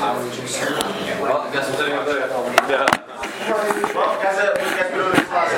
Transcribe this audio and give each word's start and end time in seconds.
Well, 0.00 1.42
I 1.42 1.52
guess 1.52 1.68
I'm 1.68 1.74
sitting 1.76 1.94
up 1.94 2.06
there. 2.06 2.18
Yeah. 2.68 2.86
Well, 3.94 4.22
guess 4.22 4.38
it. 4.38 4.54
Guess 4.56 4.90
we 4.92 4.98
do 4.98 5.04
this 5.12 5.26
class. 5.28 5.50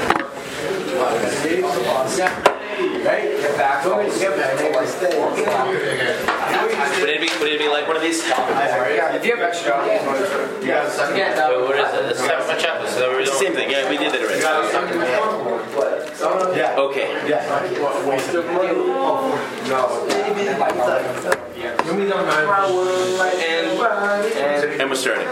Ready? 3.04 3.26
Get 3.40 3.56
back. 3.56 3.84
Get 3.84 4.36
back. 4.36 4.60
Would 7.00 7.10
anybody, 7.10 7.30
would 7.38 7.48
anybody 7.48 7.68
like 7.68 7.86
one 7.86 7.96
of 7.96 8.02
these? 8.02 8.20
If 8.24 9.24
you 9.24 9.36
have 9.36 9.40
extra, 9.40 9.84
You 10.60 10.66
got 10.66 10.86
a 10.86 10.90
second? 10.90 11.16
get 11.16 11.36
that. 11.36 11.50
What 11.50 11.78
is 11.78 11.94
it? 11.94 12.10
It's 12.10 13.30
the 13.30 13.36
same 13.38 13.52
thing. 13.54 13.70
Yeah, 13.70 13.88
we 13.88 13.96
did 13.98 14.12
that 14.12 14.20
already. 14.22 14.40
Yeah. 16.56 16.76
Okay. 16.78 17.06
And 23.54 24.88
we're 24.90 24.96
starting. 24.96 25.26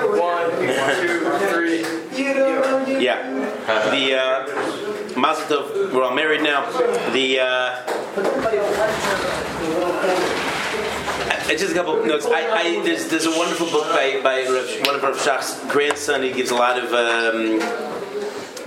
Yeah. 3.01 3.19
The 3.91 4.15
uh, 4.15 5.19
Mazel 5.19 5.47
Tov, 5.63 5.93
we're 5.93 6.03
all 6.03 6.15
married 6.15 6.43
The 7.13 7.41
uh, 7.41 7.87
just 11.49 11.73
a 11.73 11.75
couple 11.75 12.05
notes. 12.05 12.27
I, 12.27 12.51
I 12.51 12.83
there's, 12.83 13.09
there's 13.09 13.27
a 13.27 13.37
wonderful 13.37 13.67
book 13.71 13.89
by 13.89 14.21
by 14.23 14.45
one 14.87 14.95
of 14.95 15.03
Rav 15.03 15.17
Shach's 15.17 15.61
grandson. 15.71 16.23
He 16.23 16.33
gives 16.33 16.51
a 16.51 16.57
lot 16.57 16.79
of. 16.79 16.93
Um, 16.93 17.61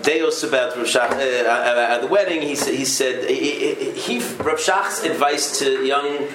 Deos 0.01 0.43
about 0.43 0.75
Rav 0.77 0.85
Shach, 0.85 1.11
uh, 1.11 1.93
at 1.95 2.01
the 2.01 2.07
wedding. 2.07 2.41
He 2.43 2.49
he 2.49 2.85
said 2.85 3.27
he, 3.27 3.91
he, 3.91 4.19
Rav 4.19 4.59
Shach's 4.59 5.03
advice 5.03 5.57
to 5.59 5.83
young 5.83 6.27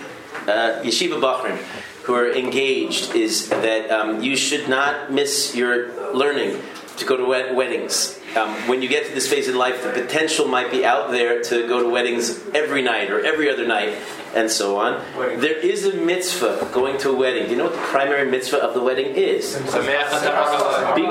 uh, 0.49 0.83
yeshiva 0.83 1.21
bachrim 1.21 1.57
who 2.03 2.15
are 2.15 2.33
engaged 2.33 3.15
is 3.15 3.49
that 3.49 3.91
um, 3.91 4.23
you 4.23 4.37
should 4.37 4.69
not 4.69 5.13
miss 5.13 5.55
your 5.55 6.13
learning 6.13 6.61
to 6.97 7.05
go 7.05 7.17
to 7.17 7.25
wed- 7.25 7.55
weddings. 7.55 8.20
Um, 8.37 8.55
when 8.69 8.81
you 8.81 8.89
get 8.89 9.07
to 9.07 9.13
this 9.15 9.29
phase 9.29 9.49
in 9.49 9.57
life, 9.57 9.83
the 9.83 9.91
potential 9.91 10.47
might 10.47 10.71
be 10.71 10.85
out 10.85 11.11
there 11.11 11.43
to 11.43 11.67
go 11.67 11.83
to 11.83 11.89
weddings 11.89 12.39
every 12.55 12.81
night 12.81 13.11
or 13.11 13.25
every 13.25 13.51
other 13.51 13.67
night, 13.67 13.99
and 14.37 14.49
so 14.49 14.79
on. 14.79 15.03
There 15.41 15.59
is 15.59 15.85
a 15.85 15.97
mitzvah 15.97 16.71
going 16.73 16.99
to 16.99 17.11
a 17.11 17.17
wedding. 17.17 17.47
Do 17.47 17.51
you 17.51 17.57
know 17.57 17.65
what 17.65 17.73
the 17.73 17.79
primary 17.79 18.31
mitzvah 18.31 18.59
of 18.59 18.75
the 18.75 18.83
wedding 18.83 19.17
is? 19.17 19.57
Being 19.57 19.67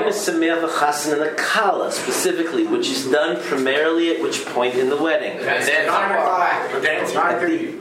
a 0.02 0.12
sameach 0.12 0.66
chasen 0.68 1.12
and 1.12 1.22
a 1.22 1.34
kala 1.34 1.92
specifically, 1.92 2.66
which 2.66 2.88
is 2.88 3.06
done 3.10 3.40
primarily 3.42 4.16
at 4.16 4.22
which 4.22 4.46
point 4.46 4.76
in 4.76 4.88
the 4.88 4.96
wedding? 4.96 5.38
At 5.38 5.66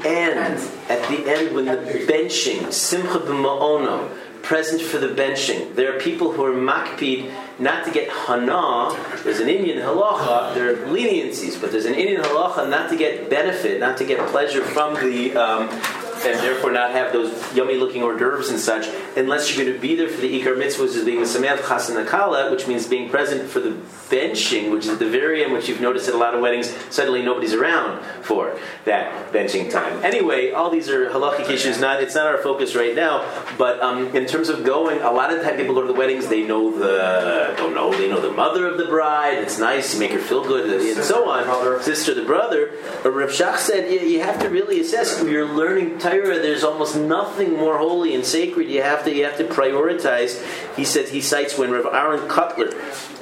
the 0.01 0.07
end, 0.07 0.59
at 0.89 1.07
the 1.09 1.29
end 1.29 1.55
when 1.55 1.65
the 1.65 1.77
benching, 2.07 2.73
simcha 2.73 3.19
b'ma'ono, 3.19 4.09
present 4.41 4.81
for 4.81 4.97
the 4.97 5.07
benching. 5.07 5.75
There 5.75 5.95
are 5.95 5.99
people 5.99 6.31
who 6.31 6.43
are 6.43 6.53
makpid 6.53 7.31
not 7.59 7.85
to 7.85 7.91
get 7.91 8.09
hana. 8.09 8.95
There's 9.23 9.39
an 9.39 9.49
Indian 9.49 9.77
halacha. 9.79 10.53
There 10.55 10.73
are 10.73 10.87
leniencies, 10.87 11.59
but 11.59 11.71
there's 11.71 11.85
an 11.85 11.95
Indian 11.95 12.21
halacha 12.21 12.69
not 12.69 12.89
to 12.89 12.95
get 12.95 13.29
benefit, 13.29 13.79
not 13.79 13.97
to 13.97 14.05
get 14.05 14.25
pleasure 14.29 14.61
from 14.61 14.95
the. 14.95 15.35
Um, 15.35 15.69
and 16.25 16.39
therefore 16.39 16.71
not 16.71 16.91
have 16.91 17.13
those 17.13 17.31
yummy 17.55 17.75
looking 17.75 18.03
hors 18.03 18.17
d'oeuvres 18.17 18.49
and 18.49 18.59
such, 18.59 18.87
unless 19.15 19.49
you're 19.49 19.63
going 19.63 19.75
to 19.75 19.81
be 19.81 19.95
there 19.95 20.09
for 20.09 20.21
the 20.21 20.41
Ikar 20.41 20.55
mitzvahs 20.55 20.95
as 20.95 21.05
being 21.05 21.19
a 21.19 21.21
Sameach 21.21 21.57
Akala, 21.59 22.51
which 22.51 22.67
means 22.67 22.87
being 22.87 23.09
present 23.09 23.49
for 23.49 23.59
the 23.59 23.71
benching, 24.09 24.71
which 24.71 24.85
is 24.85 24.91
at 24.91 24.99
the 24.99 25.09
very 25.09 25.43
end, 25.43 25.53
which 25.53 25.69
you've 25.69 25.81
noticed 25.81 26.07
at 26.07 26.15
a 26.15 26.17
lot 26.17 26.33
of 26.33 26.41
weddings, 26.41 26.73
suddenly 26.89 27.21
nobody's 27.21 27.53
around 27.53 28.03
for 28.23 28.57
that 28.85 29.31
benching 29.31 29.71
time. 29.71 30.03
Anyway, 30.03 30.51
all 30.51 30.69
these 30.69 30.89
are 30.89 31.09
halachic 31.09 31.49
issues, 31.49 31.79
not, 31.79 32.01
it's 32.01 32.15
not 32.15 32.25
our 32.25 32.37
focus 32.39 32.75
right 32.75 32.95
now, 32.95 33.23
but 33.57 33.81
um, 33.81 34.15
in 34.15 34.25
terms 34.25 34.49
of 34.49 34.63
going, 34.63 34.99
a 35.01 35.11
lot 35.11 35.31
of 35.31 35.39
the 35.39 35.43
time 35.43 35.57
people 35.57 35.75
go 35.75 35.81
to 35.81 35.87
the 35.87 35.93
weddings, 35.93 36.27
they 36.27 36.43
know 36.43 36.77
the, 36.77 37.53
don't 37.57 37.73
know, 37.73 37.91
they 37.91 38.09
know 38.09 38.21
the 38.21 38.31
mother 38.31 38.67
of 38.67 38.77
the 38.77 38.85
bride, 38.85 39.37
it's 39.37 39.59
nice, 39.59 39.93
you 39.93 39.99
make 39.99 40.11
her 40.11 40.19
feel 40.19 40.43
good, 40.43 40.69
and 40.69 41.03
so 41.03 41.29
on, 41.29 41.81
sister, 41.81 42.13
the 42.13 42.23
brother. 42.23 42.71
But 43.03 43.11
Rav 43.11 43.29
Shach 43.29 43.57
said, 43.57 43.91
you, 43.91 43.99
you 43.99 44.21
have 44.21 44.39
to 44.41 44.49
really 44.49 44.79
assess, 44.79 45.23
you're 45.23 45.45
learning 45.45 45.99
Torah, 46.09 46.39
there's 46.39 46.63
almost 46.63 46.95
nothing 46.95 47.53
more 47.53 47.77
holy 47.77 48.15
and 48.15 48.25
sacred. 48.25 48.69
You 48.69 48.81
have 48.81 49.03
to 49.05 49.13
you 49.13 49.25
have 49.25 49.37
to 49.37 49.43
prioritize. 49.43 50.43
He 50.75 50.83
said 50.83 51.09
he 51.09 51.21
cites 51.21 51.57
when 51.57 51.71
Rav 51.71 51.85
Aaron 51.93 52.27
Kotler, 52.27 52.69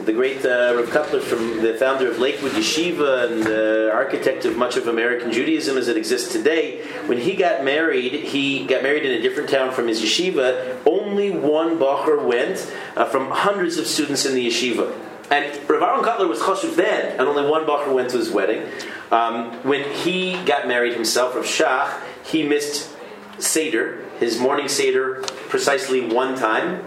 the 0.05 0.13
great 0.13 0.45
uh, 0.45 0.73
Rav 0.75 0.89
Kotler 0.89 1.21
from 1.21 1.61
the 1.61 1.73
founder 1.75 2.09
of 2.09 2.19
Lakewood 2.19 2.53
Yeshiva 2.53 3.31
and 3.31 3.43
the 3.43 3.91
architect 3.93 4.45
of 4.45 4.57
much 4.57 4.77
of 4.77 4.87
American 4.87 5.31
Judaism 5.31 5.77
as 5.77 5.87
it 5.87 5.97
exists 5.97 6.31
today, 6.31 6.81
when 7.07 7.19
he 7.19 7.35
got 7.35 7.63
married, 7.63 8.13
he 8.13 8.65
got 8.65 8.83
married 8.83 9.05
in 9.05 9.11
a 9.11 9.21
different 9.21 9.49
town 9.49 9.71
from 9.71 9.87
his 9.87 10.01
yeshiva. 10.01 10.77
Only 10.85 11.31
one 11.31 11.77
bacher 11.77 12.23
went 12.23 12.71
uh, 12.95 13.05
from 13.05 13.31
hundreds 13.31 13.77
of 13.77 13.87
students 13.87 14.25
in 14.25 14.35
the 14.35 14.47
yeshiva. 14.47 14.93
And 15.29 15.69
Rav 15.69 15.81
Aaron 15.81 16.03
Kotler 16.03 16.29
was 16.29 16.39
chashuv 16.39 16.75
then, 16.75 17.19
and 17.19 17.27
only 17.27 17.49
one 17.49 17.65
bacher 17.65 17.93
went 17.93 18.11
to 18.11 18.17
his 18.17 18.29
wedding. 18.29 18.65
Um, 19.11 19.51
when 19.63 19.83
he 19.83 20.41
got 20.45 20.67
married 20.67 20.93
himself, 20.93 21.35
Rav 21.35 21.45
Shach, 21.45 22.01
he 22.27 22.43
missed 22.43 22.95
Seder, 23.39 24.03
his 24.19 24.39
morning 24.39 24.67
Seder, 24.67 25.21
precisely 25.49 26.01
one 26.01 26.35
time. 26.35 26.83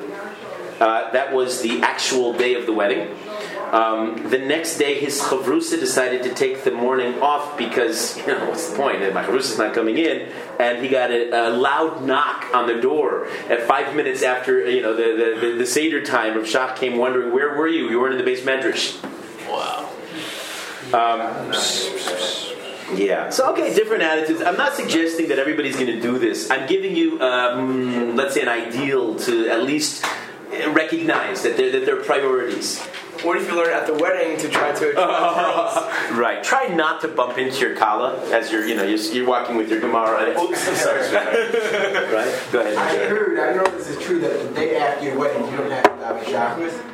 Uh, 0.78 1.10
that 1.10 1.32
was 1.32 1.60
the 1.60 1.82
actual 1.82 2.32
day 2.32 2.54
of 2.54 2.66
the 2.66 2.72
wedding. 2.72 3.14
Um, 3.70 4.30
the 4.30 4.38
next 4.38 4.78
day, 4.78 4.98
his 4.98 5.20
chavrusa 5.20 5.78
decided 5.78 6.24
to 6.24 6.34
take 6.34 6.64
the 6.64 6.72
morning 6.72 7.20
off 7.20 7.56
because, 7.56 8.16
you 8.26 8.26
know, 8.26 8.46
what's 8.46 8.70
the 8.70 8.76
point? 8.76 9.00
My 9.14 9.24
chavrusa's 9.24 9.58
not 9.58 9.74
coming 9.74 9.98
in. 9.98 10.32
And 10.58 10.82
he 10.82 10.88
got 10.88 11.10
a, 11.10 11.48
a, 11.48 11.50
loud 11.50 12.04
knock 12.04 12.46
on 12.52 12.66
the 12.66 12.80
door 12.80 13.26
at 13.48 13.62
five 13.62 13.94
minutes 13.94 14.22
after, 14.22 14.68
you 14.68 14.82
know, 14.82 14.94
the, 14.94 15.40
the, 15.40 15.46
the, 15.46 15.58
the 15.58 15.66
Seder 15.66 16.02
time. 16.02 16.36
Rav 16.36 16.46
Shach 16.46 16.76
came 16.76 16.96
wondering, 16.96 17.32
where 17.32 17.56
were 17.56 17.68
you? 17.68 17.88
You 17.88 18.00
weren't 18.00 18.18
in 18.18 18.24
the 18.24 18.30
beis 18.30 18.40
medrash. 18.40 19.00
Wow. 19.48 19.86
Um, 20.92 21.52
yeah. 22.94 23.30
So 23.30 23.52
okay, 23.52 23.74
different 23.74 24.02
attitudes. 24.02 24.42
I'm 24.42 24.56
not 24.56 24.74
suggesting 24.74 25.28
that 25.28 25.38
everybody's 25.38 25.74
going 25.74 25.86
to 25.86 26.00
do 26.00 26.18
this. 26.18 26.50
I'm 26.50 26.66
giving 26.66 26.96
you, 26.96 27.20
um, 27.20 28.16
let's 28.16 28.34
say, 28.34 28.42
an 28.42 28.48
ideal 28.48 29.16
to 29.20 29.48
at 29.48 29.62
least 29.62 30.04
recognize 30.68 31.42
that 31.42 31.56
they're, 31.56 31.72
that 31.72 31.86
they're 31.86 32.02
priorities. 32.02 32.80
What 33.22 33.36
if 33.36 33.48
you 33.48 33.56
learn 33.56 33.72
at 33.72 33.86
the 33.86 33.92
wedding 33.92 34.38
to 34.38 34.48
try 34.48 34.72
to 34.72 34.90
attract 34.90 36.12
right. 36.12 36.42
Try 36.42 36.68
not 36.68 37.02
to 37.02 37.08
bump 37.08 37.36
into 37.36 37.58
your 37.60 37.76
kala 37.76 38.18
as 38.30 38.50
you're, 38.50 38.66
you 38.66 38.74
know, 38.74 38.82
you're, 38.82 38.98
you're 38.98 39.26
walking 39.26 39.56
with 39.56 39.68
your 39.68 39.80
gemara. 39.80 40.30
And, 40.30 40.38
oops, 40.38 40.66
I'm 40.66 40.74
sorry. 40.74 41.00
right. 41.12 42.42
Go 42.50 42.60
ahead. 42.60 42.76
I 42.76 42.96
heard. 43.06 43.38
I 43.38 43.54
know 43.54 43.70
this 43.76 43.88
is 43.88 44.02
true 44.02 44.20
that 44.20 44.48
the 44.48 44.54
day 44.54 44.76
after 44.76 45.04
your 45.04 45.18
wedding 45.18 45.44
you 45.50 45.56
don't 45.58 45.70
have 45.70 45.84
to 45.84 46.06
have 46.06 46.16
a 46.16 46.24
chakras. 46.24 46.89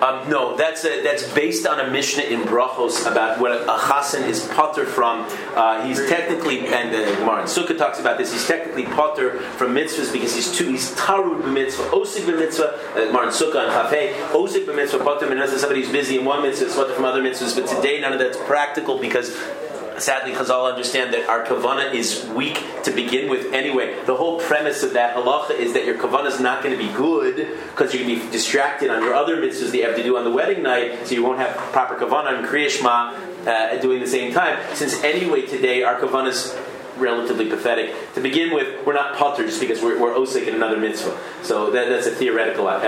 Um, 0.00 0.28
no, 0.28 0.56
that's 0.56 0.84
a, 0.84 1.02
that's 1.02 1.32
based 1.32 1.66
on 1.66 1.80
a 1.80 1.90
Mishnah 1.90 2.24
in 2.24 2.42
Brachos 2.42 3.10
about 3.10 3.40
what 3.40 3.52
a 3.52 3.64
chasen 3.64 4.26
is 4.26 4.44
patur 4.48 4.86
from. 4.86 5.26
Uh, 5.54 5.86
he's 5.86 5.98
technically, 6.08 6.66
and 6.66 6.92
the 6.92 7.16
Gemara 7.16 7.42
in 7.42 7.46
Sukkah 7.46 7.76
talks 7.78 8.00
about 8.00 8.18
this. 8.18 8.32
He's 8.32 8.46
technically 8.46 8.84
patur 8.84 9.40
from 9.52 9.74
mitzvahs 9.74 10.12
because 10.12 10.34
he's 10.34 10.56
too 10.56 10.68
he's 10.68 10.92
tarud 10.94 11.42
b'mitzvah, 11.42 11.90
osik 11.90 12.24
b'mitzvah. 12.24 12.96
Uh, 12.96 13.06
Gemara 13.06 13.24
in 13.24 13.32
Sukkah 13.32 13.64
and 13.64 13.72
Chafei, 13.72 14.14
osik 14.30 14.66
b'mitzvah, 14.66 15.04
patur 15.04 15.28
b'mitzvah. 15.28 15.58
Somebody 15.58 15.82
who's 15.82 15.92
busy 15.92 16.18
in 16.18 16.24
one 16.24 16.42
mitzvah 16.42 16.66
is 16.66 16.74
patur 16.74 16.94
from 16.94 17.04
other 17.04 17.22
mitzvahs. 17.22 17.54
But 17.54 17.68
today, 17.68 18.00
none 18.00 18.12
of 18.12 18.18
that's 18.18 18.38
practical 18.38 18.98
because 18.98 19.36
sadly, 19.98 20.32
Chazal 20.32 20.70
understand 20.70 21.12
that 21.14 21.28
our 21.28 21.44
kavana 21.44 21.92
is 21.92 22.24
weak 22.34 22.62
to 22.84 22.90
begin 22.90 23.30
with 23.30 23.52
anyway. 23.52 24.02
The 24.04 24.16
whole 24.16 24.40
premise 24.40 24.82
of 24.82 24.92
that 24.94 25.16
halacha 25.16 25.58
is 25.58 25.72
that 25.74 25.84
your 25.84 25.96
kavana 25.96 26.26
is 26.26 26.40
not 26.40 26.62
going 26.62 26.76
to 26.76 26.82
be 26.82 26.92
good 26.92 27.36
because 27.70 27.94
you're 27.94 28.04
going 28.04 28.18
to 28.18 28.26
be 28.26 28.32
distracted 28.32 28.90
on 28.90 29.02
your 29.02 29.14
other 29.14 29.36
mitzvahs 29.36 29.70
that 29.70 29.76
you 29.76 29.84
have 29.84 29.96
to 29.96 30.02
do 30.02 30.16
on 30.16 30.24
the 30.24 30.30
wedding 30.30 30.62
night, 30.62 31.06
so 31.06 31.14
you 31.14 31.22
won't 31.22 31.38
have 31.38 31.56
proper 31.72 31.96
kavana 31.96 32.38
and 32.38 32.46
kriyashma 32.46 33.46
uh, 33.46 33.80
doing 33.80 34.00
the 34.00 34.06
same 34.06 34.32
time. 34.32 34.58
Since 34.74 35.02
anyway 35.02 35.42
today 35.46 35.82
our 35.82 36.00
kavana 36.00 36.28
is 36.28 36.56
relatively 36.96 37.48
pathetic. 37.48 37.94
To 38.14 38.20
begin 38.20 38.54
with, 38.54 38.86
we're 38.86 38.94
not 38.94 39.16
patur 39.16 39.38
just 39.38 39.60
because 39.60 39.82
we're, 39.82 39.98
we're 40.00 40.14
osik 40.14 40.46
in 40.46 40.54
another 40.54 40.76
mitzvah. 40.76 41.18
So 41.42 41.70
that, 41.72 41.88
that's 41.88 42.06
a 42.06 42.12
theoretical, 42.12 42.68
uh, 42.68 42.80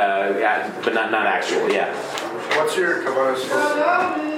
but 0.84 0.94
not, 0.94 1.10
not 1.10 1.26
actual, 1.26 1.70
yeah. 1.70 1.92
What's 2.56 2.76
your 2.76 3.02
kavanah 3.02 3.36
supposed 3.36 4.35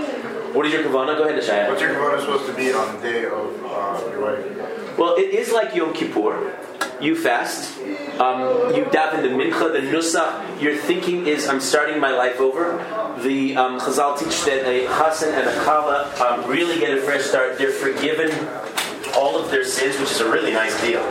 What 0.53 0.67
is 0.67 0.73
your 0.73 0.83
kavana? 0.83 1.17
Go 1.17 1.25
ahead, 1.29 1.43
Nishaya. 1.43 1.69
What's 1.69 1.81
your 1.81 1.91
kavanah 1.91 2.21
supposed 2.21 2.47
to 2.47 2.55
be 2.55 2.73
on 2.73 2.97
the 2.97 3.03
day 3.03 3.25
of 3.27 3.65
uh, 3.65 4.11
your 4.11 4.23
wedding? 4.23 4.57
Well, 4.97 5.15
it 5.17 5.31
is 5.35 5.53
like 5.53 5.75
Yom 5.75 5.93
Kippur. 5.93 6.57
You 7.01 7.15
fast. 7.15 7.79
Um, 8.19 8.75
you 8.75 8.85
daven 8.87 9.23
the 9.23 9.29
mincha, 9.29 9.73
the 9.73 9.87
nusach. 9.87 10.61
Your 10.61 10.77
thinking 10.77 11.27
is, 11.27 11.47
I'm 11.49 11.61
starting 11.61 12.01
my 12.01 12.11
life 12.11 12.41
over. 12.41 12.79
The 13.23 13.57
um, 13.57 13.79
Chazal 13.79 14.19
teach 14.19 14.45
that 14.47 14.67
a 14.67 14.87
chasen 14.87 15.33
and 15.35 15.49
a 15.49 15.65
kala 15.65 16.13
um, 16.27 16.51
really 16.51 16.81
get 16.81 16.97
a 16.97 17.03
fresh 17.03 17.23
start. 17.23 17.59
They're 17.59 17.71
forgiven 17.71 18.31
all 19.15 19.39
of 19.39 19.51
their 19.51 19.65
sins, 19.65 19.99
which 20.01 20.11
is 20.11 20.21
a 20.21 20.31
really 20.31 20.53
nice 20.53 20.81
deal. 20.81 21.03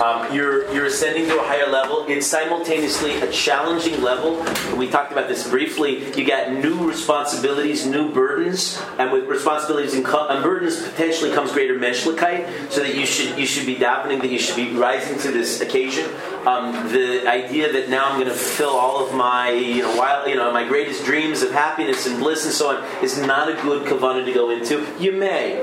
Um, 0.00 0.34
you're 0.34 0.72
you're 0.72 0.86
ascending 0.86 1.26
to 1.26 1.38
a 1.38 1.42
higher 1.42 1.68
level. 1.68 2.06
It's 2.08 2.26
simultaneously 2.26 3.20
a 3.20 3.30
challenging 3.30 4.00
level. 4.00 4.42
We 4.74 4.88
talked 4.88 5.12
about 5.12 5.28
this 5.28 5.46
briefly. 5.48 6.10
You 6.18 6.26
got 6.26 6.52
new 6.52 6.88
responsibilities, 6.88 7.86
new 7.86 8.10
burdens, 8.10 8.80
and 8.98 9.12
with 9.12 9.24
responsibilities 9.24 9.92
and, 9.92 10.02
co- 10.02 10.28
and 10.28 10.42
burdens 10.42 10.82
potentially 10.82 11.32
comes 11.32 11.52
greater 11.52 11.78
menschlichkeit. 11.78 12.72
So 12.72 12.80
that 12.80 12.94
you 12.94 13.04
should 13.04 13.38
you 13.38 13.44
should 13.44 13.66
be 13.66 13.76
davening, 13.76 14.22
that 14.22 14.30
you 14.30 14.38
should 14.38 14.56
be 14.56 14.72
rising 14.72 15.18
to 15.18 15.30
this 15.32 15.60
occasion. 15.60 16.08
Um, 16.46 16.72
the 16.90 17.28
idea 17.28 17.70
that 17.70 17.90
now 17.90 18.06
I'm 18.06 18.14
going 18.14 18.28
to 18.28 18.34
fulfill 18.34 18.70
all 18.70 19.06
of 19.06 19.14
my 19.14 19.50
you 19.50 19.82
know 19.82 19.96
wild, 19.96 20.26
you 20.28 20.36
know 20.36 20.50
my 20.50 20.66
greatest 20.66 21.04
dreams 21.04 21.42
of 21.42 21.52
happiness 21.52 22.06
and 22.06 22.18
bliss 22.18 22.46
and 22.46 22.54
so 22.54 22.74
on 22.74 23.04
is 23.04 23.18
not 23.18 23.50
a 23.50 23.54
good 23.60 23.86
kavanah 23.86 24.24
to 24.24 24.32
go 24.32 24.48
into. 24.48 24.86
You 24.98 25.12
may, 25.12 25.56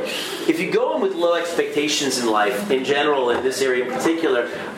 if 0.47 0.59
you 0.59 0.69
go 0.69 0.95
in 0.95 1.01
with 1.01 1.15
low 1.15 1.33
expectations 1.33 2.19
in 2.19 2.27
life 2.27 2.69
in 2.69 2.83
general, 2.83 3.31
in 3.31 3.43
this 3.43 3.63
area 3.63 3.85
in 3.85 3.91
particular, 3.91 4.26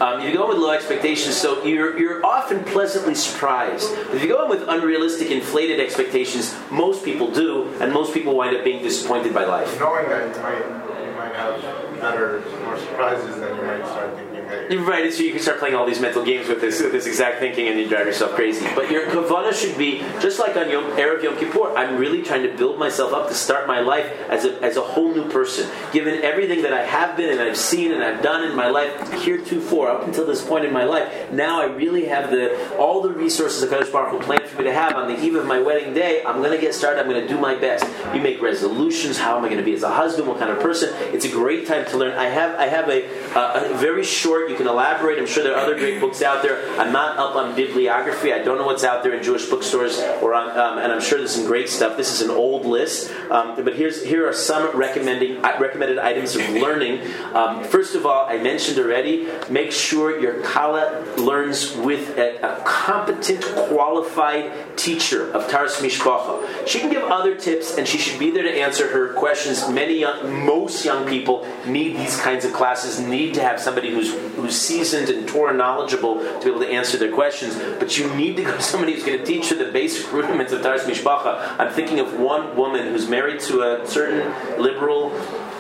um, 0.01 0.21
you 0.21 0.33
go 0.33 0.43
in 0.43 0.49
with 0.49 0.57
low 0.57 0.71
expectations, 0.71 1.35
so 1.35 1.63
you're 1.63 1.97
you're 1.97 2.25
often 2.25 2.63
pleasantly 2.63 3.15
surprised. 3.15 3.91
If 4.13 4.21
you 4.21 4.29
go 4.29 4.43
in 4.43 4.49
with 4.49 4.67
unrealistic, 4.67 5.31
inflated 5.31 5.79
expectations, 5.79 6.55
most 6.71 7.03
people 7.03 7.31
do, 7.31 7.73
and 7.79 7.91
most 7.93 8.13
people 8.13 8.35
wind 8.35 8.55
up 8.55 8.63
being 8.63 8.81
disappointed 8.83 9.33
by 9.33 9.45
life. 9.45 9.79
Knowing 9.79 10.09
that 10.09 10.35
you 10.35 10.41
might, 10.41 11.05
you 11.05 11.11
might 11.13 11.35
have 11.35 11.61
better, 11.99 12.43
more 12.63 12.77
surprises, 12.77 13.35
than 13.37 13.55
you 13.55 13.63
might 13.63 13.85
start 13.85 14.15
thinking 14.15 14.28
Right, 14.49 15.13
so 15.13 15.21
you 15.21 15.31
can 15.31 15.41
start 15.41 15.59
playing 15.59 15.75
all 15.75 15.85
these 15.85 15.99
mental 15.99 16.25
games 16.25 16.47
with 16.47 16.59
this, 16.59 16.81
with 16.81 16.91
this 16.91 17.05
exact 17.05 17.39
thinking, 17.39 17.67
and 17.67 17.79
you 17.79 17.87
drive 17.87 18.07
yourself 18.07 18.33
crazy. 18.33 18.65
But 18.73 18.89
your 18.89 19.05
kavana 19.05 19.53
should 19.53 19.77
be 19.77 19.99
just 20.19 20.39
like 20.39 20.57
on 20.57 20.71
Yom, 20.71 20.85
Erev 20.97 21.21
Yom 21.21 21.37
Kippur. 21.37 21.77
I'm 21.77 21.97
really 21.97 22.23
trying 22.23 22.41
to 22.41 22.57
build 22.57 22.79
myself 22.79 23.13
up 23.13 23.27
to 23.27 23.35
start 23.35 23.67
my 23.67 23.79
life 23.79 24.11
as 24.27 24.45
a, 24.45 24.59
as 24.63 24.75
a 24.75 24.81
whole 24.81 25.13
new 25.13 25.29
person, 25.29 25.69
given 25.93 26.23
everything 26.23 26.63
that 26.63 26.73
I 26.73 26.83
have 26.83 27.15
been 27.15 27.29
and 27.29 27.39
I've 27.39 27.57
seen 27.57 27.91
and 27.91 28.03
I've 28.03 28.23
done 28.23 28.43
in 28.43 28.55
my 28.55 28.69
life 28.69 29.21
heretofore 29.21 29.89
up 29.89 30.07
until 30.07 30.25
this 30.25 30.43
point 30.43 30.65
in 30.65 30.73
my 30.73 30.83
life. 30.83 31.31
Now 31.31 31.61
I 31.61 31.65
really 31.65 32.05
have 32.05 32.31
the 32.31 32.75
all 32.77 33.03
the 33.03 33.11
resources 33.11 33.61
that 33.61 33.69
Kadosh 33.69 33.91
Baruch 33.91 34.11
Hu 34.11 34.19
planned 34.19 34.45
for 34.45 34.57
me 34.57 34.63
to 34.63 34.73
have 34.73 34.95
on 34.95 35.07
the 35.13 35.19
eve 35.23 35.35
of 35.35 35.45
my 35.45 35.59
wedding 35.59 35.93
day. 35.93 36.23
I'm 36.25 36.37
going 36.37 36.51
to 36.51 36.57
get 36.57 36.73
started. 36.73 36.99
I'm 36.99 37.07
going 37.07 37.21
to 37.21 37.27
do 37.27 37.39
my 37.39 37.53
best. 37.53 37.85
You 38.15 38.21
make 38.21 38.41
resolutions. 38.41 39.19
How 39.19 39.37
am 39.37 39.45
I 39.45 39.47
going 39.47 39.59
to 39.59 39.63
be 39.63 39.73
as 39.73 39.83
a 39.83 39.93
husband? 39.93 40.27
What 40.27 40.39
kind 40.39 40.49
of 40.49 40.59
person? 40.59 40.91
It's 41.13 41.25
a 41.25 41.31
great 41.31 41.67
time 41.67 41.85
to 41.85 41.97
learn. 41.97 42.17
I 42.17 42.29
have 42.29 42.57
I 42.59 42.65
have 42.65 42.89
a, 42.89 43.05
a, 43.37 43.73
a 43.73 43.77
very 43.77 44.03
short. 44.03 44.38
You 44.47 44.55
can 44.55 44.67
elaborate. 44.67 45.19
I'm 45.19 45.27
sure 45.27 45.43
there 45.43 45.55
are 45.55 45.59
other 45.59 45.77
great 45.77 45.99
books 45.99 46.21
out 46.21 46.43
there. 46.43 46.69
I'm 46.79 46.91
not 46.91 47.17
up 47.17 47.35
on 47.35 47.55
bibliography. 47.55 48.33
I 48.33 48.39
don't 48.39 48.57
know 48.57 48.65
what's 48.65 48.83
out 48.83 49.03
there 49.03 49.13
in 49.13 49.23
Jewish 49.23 49.49
bookstores 49.49 49.99
or 50.21 50.33
on, 50.33 50.51
um, 50.57 50.77
and 50.79 50.91
I'm 50.91 51.01
sure 51.01 51.17
there's 51.17 51.35
some 51.35 51.45
great 51.45 51.69
stuff. 51.69 51.97
This 51.97 52.11
is 52.11 52.21
an 52.21 52.29
old 52.29 52.65
list, 52.65 53.11
um, 53.29 53.55
but 53.63 53.75
here's 53.75 54.03
here 54.03 54.27
are 54.27 54.33
some 54.33 54.75
recommending 54.77 55.41
recommended 55.41 55.97
items 55.97 56.35
of 56.35 56.47
learning. 56.49 57.01
Um, 57.33 57.63
first 57.63 57.95
of 57.95 58.05
all, 58.05 58.27
I 58.27 58.37
mentioned 58.37 58.79
already. 58.79 59.27
Make 59.49 59.71
sure 59.71 60.19
your 60.19 60.41
kala 60.43 61.03
learns 61.17 61.75
with 61.75 62.17
a, 62.17 62.37
a 62.41 62.63
competent, 62.63 63.43
qualified 63.43 64.77
teacher 64.77 65.31
of 65.31 65.47
Taharas 65.47 65.81
Mishpacha. 65.81 66.67
She 66.67 66.79
can 66.79 66.91
give 66.91 67.03
other 67.03 67.35
tips, 67.35 67.77
and 67.77 67.87
she 67.87 67.97
should 67.97 68.19
be 68.19 68.31
there 68.31 68.43
to 68.43 68.51
answer 68.51 68.87
her 68.91 69.13
questions. 69.13 69.67
Many, 69.69 69.99
young, 69.99 70.45
most 70.45 70.85
young 70.85 71.07
people 71.07 71.47
need 71.65 71.97
these 71.97 72.19
kinds 72.19 72.45
of 72.45 72.53
classes. 72.53 72.99
Need 72.99 73.33
to 73.35 73.41
have 73.41 73.59
somebody 73.59 73.91
who's 73.91 74.13
who's 74.35 74.59
seasoned 74.59 75.09
and 75.09 75.27
Torah 75.27 75.53
knowledgeable 75.53 76.19
to 76.19 76.39
be 76.43 76.49
able 76.49 76.59
to 76.61 76.69
answer 76.69 76.97
their 76.97 77.11
questions. 77.11 77.55
But 77.79 77.97
you 77.97 78.13
need 78.15 78.37
to 78.37 78.43
go 78.43 78.55
to 78.55 78.61
somebody 78.61 78.93
who's 78.93 79.03
going 79.03 79.19
to 79.19 79.25
teach 79.25 79.51
you 79.51 79.57
the 79.57 79.71
basic 79.71 80.11
rudiments 80.11 80.51
of 80.53 80.61
Taharas 80.61 80.81
Mishpacha. 80.81 81.59
I'm 81.59 81.71
thinking 81.71 81.99
of 81.99 82.19
one 82.19 82.55
woman 82.55 82.87
who's 82.87 83.07
married 83.07 83.39
to 83.41 83.61
a 83.61 83.87
certain 83.87 84.33
liberal 84.61 85.09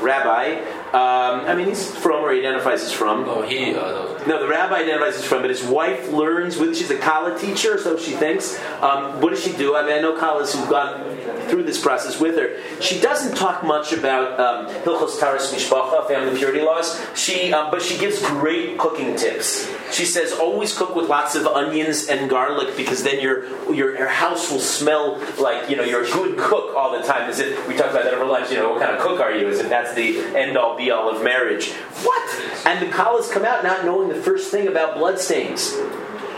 rabbi. 0.01 0.61
Um, 0.89 1.45
I 1.45 1.53
mean, 1.53 1.67
he's 1.67 1.95
frum 1.95 2.23
or 2.23 2.31
he 2.31 2.39
identifies 2.39 2.81
as 2.81 2.91
frum. 2.91 3.25
Oh, 3.27 3.43
he, 3.43 3.75
uh. 3.75 4.25
No, 4.25 4.39
the 4.39 4.47
rabbi 4.47 4.77
identifies 4.77 5.15
as 5.17 5.25
frum, 5.25 5.41
but 5.41 5.51
his 5.51 5.63
wife 5.63 6.11
learns 6.11 6.57
with. 6.57 6.75
She's 6.75 6.89
a 6.89 6.97
kala 6.97 7.37
teacher, 7.37 7.77
so 7.77 7.95
she 7.95 8.13
thinks. 8.13 8.59
Um, 8.81 9.21
what 9.21 9.29
does 9.29 9.43
she 9.43 9.53
do? 9.55 9.75
I 9.75 9.83
mean, 9.83 9.93
I 9.93 10.01
know 10.01 10.17
kalas 10.17 10.55
who've 10.55 10.67
gone 10.67 11.15
through 11.47 11.63
this 11.63 11.79
process 11.79 12.19
with 12.19 12.35
her. 12.37 12.57
She 12.81 12.99
doesn't 12.99 13.35
talk 13.37 13.63
much 13.63 13.93
about 13.93 14.39
um, 14.39 14.67
Hilchos 14.83 15.19
Taharas 15.19 15.53
Mishpacha, 15.53 16.07
family 16.07 16.37
purity 16.37 16.61
laws. 16.61 16.99
She, 17.15 17.53
um, 17.53 17.69
but 17.69 17.81
she 17.81 17.97
gives 17.97 18.21
great 18.25 18.77
cooking 18.79 19.15
tips. 19.15 19.71
She 19.91 20.05
says 20.05 20.33
always 20.33 20.75
cook 20.75 20.95
with 20.95 21.07
lots 21.07 21.35
of 21.35 21.47
onions 21.47 22.07
and 22.07 22.29
garlic 22.29 22.75
because 22.77 23.03
then 23.03 23.19
your 23.19 23.45
your, 23.73 23.97
your 23.97 24.07
house 24.07 24.51
will 24.51 24.59
smell 24.59 25.17
like 25.39 25.69
you 25.69 25.75
know 25.75 25.83
you're 25.83 26.03
a 26.03 26.11
good 26.11 26.37
cook 26.37 26.75
all 26.75 26.91
the 26.97 27.05
time. 27.05 27.29
As 27.29 27.39
if 27.39 27.67
we 27.67 27.75
talked 27.75 27.91
about 27.91 28.03
that 28.03 28.13
over 28.13 28.25
lunch. 28.25 28.51
You 28.51 28.57
know, 28.57 28.71
what 28.71 28.81
kind 28.81 28.95
of 28.95 29.01
cook 29.01 29.19
are 29.19 29.33
you? 29.33 29.47
As 29.49 29.59
if 29.59 29.69
that's 29.69 29.93
the 29.93 30.19
end 30.35 30.57
all 30.57 30.77
be 30.79 30.89
all 30.89 31.13
of 31.13 31.23
marriage. 31.23 31.71
What? 32.03 32.65
And 32.65 32.81
the 32.81 32.91
kalas 32.91 33.31
come 33.31 33.45
out 33.45 33.63
not 33.63 33.85
knowing 33.85 34.09
the 34.09 34.15
first 34.15 34.49
thing 34.49 34.67
about 34.67 34.97
bloodstains. 34.97 35.75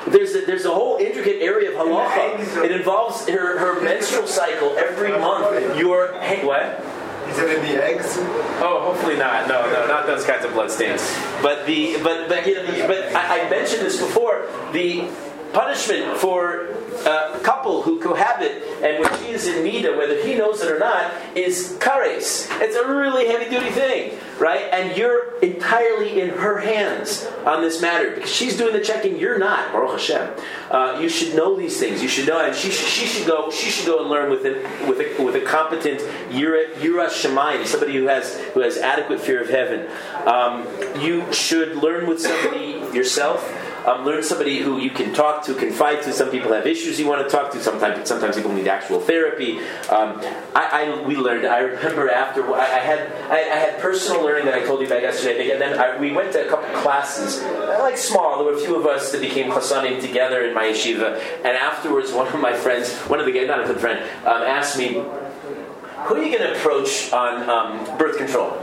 There's 0.07 0.35
a, 0.35 0.45
there's 0.45 0.65
a 0.65 0.71
whole 0.71 0.97
intricate 0.97 1.41
area 1.41 1.69
of 1.69 1.75
halacha. 1.75 2.65
It 2.65 2.71
involves 2.71 3.27
her, 3.29 3.59
her 3.59 3.81
menstrual 3.81 4.27
cycle 4.27 4.75
every 4.77 5.09
month. 5.09 5.77
Your 5.77 6.19
hey, 6.19 6.43
what? 6.45 6.83
Is 7.29 7.37
it 7.37 7.57
in 7.57 7.61
the 7.63 7.81
eggs? 7.81 8.17
Oh, 8.59 8.91
hopefully 8.91 9.15
not. 9.15 9.47
No, 9.47 9.61
no, 9.71 9.87
not 9.87 10.05
those 10.05 10.25
kinds 10.25 10.43
of 10.43 10.51
bloodstains. 10.53 11.01
But 11.41 11.65
the 11.65 11.97
but 12.03 12.27
but 12.27 12.45
you 12.45 12.55
know, 12.55 12.87
but 12.87 13.15
I, 13.15 13.45
I 13.45 13.49
mentioned 13.49 13.83
this 13.83 14.01
before. 14.01 14.47
The 14.73 15.07
punishment 15.53 16.17
for 16.17 16.67
a 17.05 17.39
couple 17.43 17.81
who 17.83 17.99
cohabit 17.99 18.63
and 18.81 19.03
when 19.03 19.19
she 19.19 19.29
is 19.29 19.47
in 19.47 19.63
Nida, 19.63 19.95
whether 19.95 20.21
he 20.23 20.35
knows 20.35 20.61
it 20.61 20.71
or 20.71 20.79
not, 20.79 21.11
is 21.35 21.77
kares. 21.79 22.47
It's 22.61 22.75
a 22.75 22.87
really 22.87 23.27
heavy 23.27 23.49
duty 23.49 23.69
thing, 23.69 24.17
right? 24.39 24.69
And 24.71 24.97
you're 24.97 25.37
entirely 25.39 26.19
in 26.19 26.29
her 26.29 26.57
hands 26.59 27.27
on 27.45 27.61
this 27.61 27.81
matter 27.81 28.11
because 28.15 28.31
she's 28.31 28.57
doing 28.57 28.73
the 28.73 28.81
checking. 28.81 29.17
You're 29.17 29.37
not, 29.37 29.71
Baruch 29.71 29.99
Hashem. 29.99 30.31
Uh, 30.71 30.97
you 30.99 31.09
should 31.09 31.35
know 31.35 31.55
these 31.55 31.79
things. 31.79 32.01
You 32.01 32.09
should 32.09 32.27
know, 32.27 32.43
and 32.43 32.55
she, 32.55 32.71
she 32.71 33.05
should 33.05 33.27
go. 33.27 33.51
She 33.51 33.69
should 33.69 33.85
go 33.85 34.01
and 34.01 34.09
learn 34.09 34.31
with 34.31 34.45
a, 34.45 34.53
with 34.87 34.99
a, 34.99 35.23
with 35.23 35.35
a 35.35 35.41
competent 35.41 35.99
yira, 36.31 36.73
yira 36.75 37.07
shemayim, 37.07 37.65
somebody 37.65 37.95
who 37.95 38.07
has 38.07 38.35
who 38.53 38.61
has 38.61 38.77
adequate 38.77 39.19
fear 39.19 39.41
of 39.41 39.49
heaven. 39.49 39.87
Um, 40.25 40.67
you 40.99 41.31
should 41.31 41.77
learn 41.77 42.07
with 42.07 42.19
somebody 42.19 42.83
yourself. 42.95 43.47
Um, 43.85 44.05
learn 44.05 44.23
somebody 44.23 44.59
who 44.59 44.79
you 44.79 44.91
can 44.91 45.13
talk 45.13 45.43
to, 45.45 45.55
confide 45.55 46.03
to. 46.03 46.13
Some 46.13 46.29
people 46.29 46.53
have 46.53 46.67
issues 46.67 46.99
you 46.99 47.07
want 47.07 47.27
to 47.27 47.29
talk 47.29 47.51
to. 47.53 47.61
Sometimes, 47.61 48.07
sometimes 48.07 48.35
people 48.35 48.53
need 48.53 48.67
actual 48.67 48.99
therapy. 48.99 49.59
Um, 49.89 50.21
I, 50.55 50.95
I, 50.95 51.01
we 51.05 51.15
learned. 51.15 51.45
I 51.47 51.59
remember 51.59 52.09
after 52.09 52.45
I, 52.53 52.59
I 52.59 52.79
had, 52.79 53.11
I, 53.29 53.39
I, 53.39 53.57
had 53.57 53.79
personal 53.79 54.23
learning 54.23 54.45
that 54.45 54.53
I 54.53 54.65
told 54.65 54.81
you 54.81 54.87
about 54.87 55.01
yesterday. 55.01 55.33
I 55.33 55.37
think, 55.37 55.53
and 55.53 55.61
then 55.61 56.01
we 56.01 56.11
went 56.11 56.31
to 56.33 56.45
a 56.45 56.49
couple 56.49 56.69
classes, 56.81 57.41
like 57.79 57.97
small. 57.97 58.37
There 58.37 58.53
were 58.53 58.59
a 58.59 58.61
few 58.61 58.75
of 58.75 58.85
us 58.85 59.11
that 59.11 59.21
became 59.21 59.51
chassanim 59.51 59.99
together 59.99 60.45
in 60.45 60.53
my 60.53 60.65
yeshiva. 60.65 61.19
And 61.37 61.57
afterwards, 61.57 62.11
one 62.11 62.27
of 62.27 62.39
my 62.39 62.53
friends, 62.53 62.93
one 63.09 63.19
of 63.19 63.25
the 63.25 63.45
not 63.45 63.61
a 63.61 63.65
good 63.65 63.79
friend, 63.79 63.99
um, 64.25 64.43
asked 64.43 64.77
me, 64.77 64.93
"Who 64.93 66.15
are 66.15 66.23
you 66.23 66.37
going 66.37 66.51
to 66.51 66.55
approach 66.55 67.11
on 67.11 67.49
um, 67.49 67.97
birth 67.97 68.17
control?" 68.17 68.57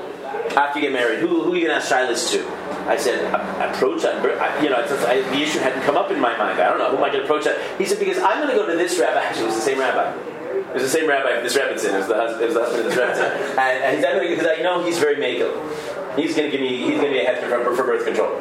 after 0.56 0.80
you 0.80 0.86
get 0.86 0.92
married, 0.92 1.20
who, 1.20 1.42
who 1.42 1.52
are 1.52 1.56
you 1.56 1.66
going 1.66 1.80
to 1.80 1.84
ask 1.84 1.90
Shilas 1.90 2.30
to? 2.32 2.57
I 2.88 2.96
said, 2.96 3.22
approach 3.60 4.02
that. 4.02 4.24
You 4.62 4.70
know, 4.70 4.76
I, 4.76 5.20
the 5.20 5.42
issue 5.42 5.58
hadn't 5.58 5.82
come 5.82 5.96
up 5.96 6.10
in 6.10 6.18
my 6.18 6.36
mind. 6.36 6.60
I 6.60 6.68
don't 6.68 6.78
know. 6.78 6.90
Who 6.90 6.96
am 6.96 7.04
I 7.04 7.08
going 7.08 7.20
to 7.20 7.24
approach 7.24 7.44
that? 7.44 7.58
He 7.78 7.84
said, 7.84 7.98
because 7.98 8.18
I'm 8.18 8.38
going 8.42 8.48
to 8.48 8.56
go 8.56 8.66
to 8.66 8.76
this 8.76 8.98
rabbi. 8.98 9.20
Actually, 9.20 9.44
it 9.44 9.46
was 9.46 9.56
the 9.56 9.60
same 9.62 9.78
rabbi. 9.78 10.16
It 10.68 10.74
was 10.74 10.82
the 10.82 10.88
same 10.88 11.08
rabbi 11.08 11.40
this 11.42 11.56
Rebbitzin. 11.56 11.94
It 11.94 11.98
was 11.98 12.08
the, 12.08 12.14
husband, 12.14 12.42
it 12.42 12.46
was 12.46 12.54
the 12.54 12.60
husband 12.60 12.86
of 12.86 12.94
this 12.94 12.98
Rebbitzin. 12.98 13.50
and, 13.58 13.84
and 13.84 13.96
he's 13.96 14.04
going 14.04 14.28
because 14.28 14.46
I 14.46 14.62
know 14.62 14.84
he's 14.84 14.98
very 14.98 15.16
makel. 15.16 15.52
He's 16.16 16.34
going 16.34 16.50
to 16.50 16.56
give 16.56 16.60
me, 16.60 16.78
he's 16.78 17.00
going 17.00 17.12
to 17.12 17.18
be 17.18 17.20
a 17.20 17.24
head 17.24 17.38
for, 17.38 17.76
for 17.76 17.84
birth 17.84 18.04
control. 18.04 18.40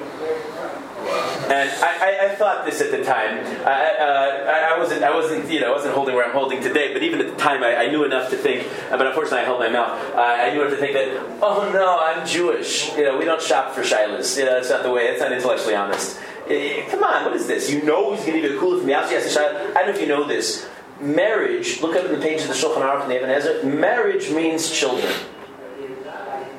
And 1.08 1.70
I, 1.70 1.98
I, 2.02 2.26
I, 2.26 2.36
thought 2.36 2.66
this 2.66 2.82
at 2.82 2.92
the 2.92 3.04
time. 3.04 3.40
I, 3.66 3.96
uh, 3.98 4.76
I, 4.76 4.78
wasn't, 4.78 5.04
I 5.04 5.16
wasn't, 5.16 5.50
you 5.50 5.62
know, 5.62 5.72
I 5.72 5.76
wasn't 5.76 5.94
holding 5.94 6.16
where 6.16 6.26
I'm 6.26 6.34
holding 6.34 6.62
today. 6.62 6.94
But 6.94 7.04
even 7.04 7.20
at 7.22 7.28
the 7.28 7.36
time, 7.36 7.64
I, 7.64 7.88
knew 7.88 8.04
enough 8.04 8.30
to 8.32 8.38
think. 8.38 8.68
But 8.90 9.08
unfortunately, 9.08 9.40
I 9.40 9.44
held 9.44 9.60
my 9.60 9.70
mouth. 9.70 10.00
Uh, 10.14 10.20
I 10.20 10.54
knew 10.54 10.62
enough 10.62 10.74
to 10.74 10.78
think 10.78 10.94
that, 10.94 11.40
oh 11.42 11.70
no, 11.74 12.00
I'm 12.00 12.28
Jewish. 12.28 12.96
You 12.96 13.04
know, 13.04 13.18
we 13.18 13.26
don't 13.26 13.42
shop 13.42 13.74
for 13.74 13.82
shilas. 13.82 14.38
You 14.38 14.46
know, 14.46 14.56
that's 14.56 14.70
not 14.70 14.84
the 14.84 14.92
way. 14.92 15.04
It's 15.04 15.22
not 15.22 15.32
intellectually 15.32 15.76
honest. 15.76 16.20
Uh, 16.46 16.90
come 16.90 17.04
on, 17.04 17.26
what 17.26 17.36
is 17.36 17.48
this? 17.48 17.72
You 17.72 17.84
know 17.84 18.14
he's 18.16 18.26
going 18.26 18.42
to 18.42 18.50
be 18.50 18.56
a 18.56 18.60
cool 18.60 18.78
from 18.78 18.88
the 18.88 18.94
outside. 18.94 19.22
I 19.46 19.84
don't 19.84 19.88
know 19.88 19.94
if 19.94 20.02
you 20.02 20.08
know 20.08 20.28
this. 20.28 20.68
Marriage. 21.00 21.82
Look 21.82 21.96
up 21.96 22.06
in 22.06 22.12
the 22.12 22.22
page 22.22 22.42
of 22.42 22.48
the 22.48 22.54
Shulchan 22.54 22.82
Aruch 22.82 23.04
and 23.04 23.14
Even 23.14 23.30
HaEzer. 23.30 23.64
Marriage 23.64 24.32
means 24.32 24.72
children 24.72 25.14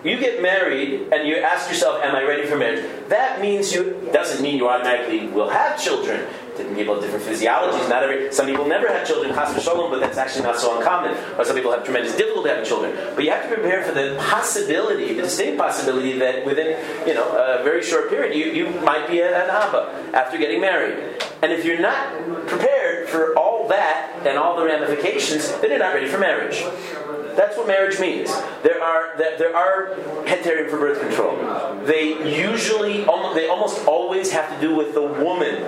you 0.04 0.18
get 0.18 0.40
married 0.42 1.12
and 1.12 1.26
you 1.26 1.36
ask 1.36 1.68
yourself, 1.68 2.02
"Am 2.02 2.14
I 2.14 2.22
ready 2.22 2.46
for 2.46 2.56
marriage?" 2.56 2.84
That 3.08 3.40
means 3.40 3.74
you 3.74 4.08
doesn't 4.12 4.42
mean 4.42 4.56
you 4.56 4.68
automatically 4.68 5.26
will 5.26 5.48
have 5.50 5.82
children. 5.82 6.26
Different 6.56 6.76
people 6.76 6.94
have 6.94 7.02
different 7.04 7.24
physiologies. 7.24 7.88
Not 7.88 8.02
every 8.02 8.32
some 8.32 8.46
people 8.46 8.66
never 8.66 8.88
have 8.88 9.06
children, 9.06 9.32
v'sholom, 9.32 9.90
but 9.90 10.00
that's 10.00 10.18
actually 10.18 10.42
not 10.42 10.58
so 10.58 10.76
uncommon. 10.76 11.16
Or 11.38 11.44
some 11.44 11.54
people 11.54 11.70
have 11.72 11.84
tremendous 11.84 12.16
difficulty 12.16 12.48
having 12.48 12.64
children. 12.64 12.96
But 13.14 13.24
you 13.24 13.30
have 13.30 13.48
to 13.48 13.54
prepare 13.54 13.82
for 13.82 13.92
the 13.92 14.16
possibility, 14.18 15.14
the 15.14 15.22
distinct 15.22 15.58
possibility 15.58 16.18
that 16.18 16.44
within 16.44 16.76
you 17.06 17.14
know 17.14 17.28
a 17.30 17.62
very 17.62 17.82
short 17.82 18.10
period 18.10 18.34
you, 18.34 18.46
you 18.46 18.80
might 18.80 19.08
be 19.08 19.20
an 19.20 19.32
abba 19.34 20.10
after 20.14 20.36
getting 20.36 20.60
married. 20.60 20.96
And 21.42 21.52
if 21.52 21.64
you're 21.64 21.78
not 21.78 21.96
prepared 22.46 23.08
for 23.08 23.36
all 23.36 23.68
that 23.68 24.10
and 24.26 24.36
all 24.36 24.56
the 24.56 24.64
ramifications, 24.64 25.52
then 25.60 25.70
you're 25.70 25.78
not 25.78 25.94
ready 25.94 26.08
for 26.08 26.18
marriage. 26.18 26.64
That's 27.38 27.56
what 27.56 27.68
marriage 27.68 28.00
means. 28.00 28.28
There 28.64 28.82
are 28.82 29.16
that 29.16 29.38
there 29.38 29.54
are 29.54 29.94
heterim 30.26 30.68
for 30.68 30.78
birth 30.78 31.00
control. 31.00 31.36
They 31.84 32.18
usually, 32.28 33.04
they 33.34 33.46
almost 33.46 33.86
always 33.86 34.32
have 34.32 34.52
to 34.52 34.60
do 34.60 34.74
with 34.74 34.92
the 34.92 35.02
woman, 35.02 35.62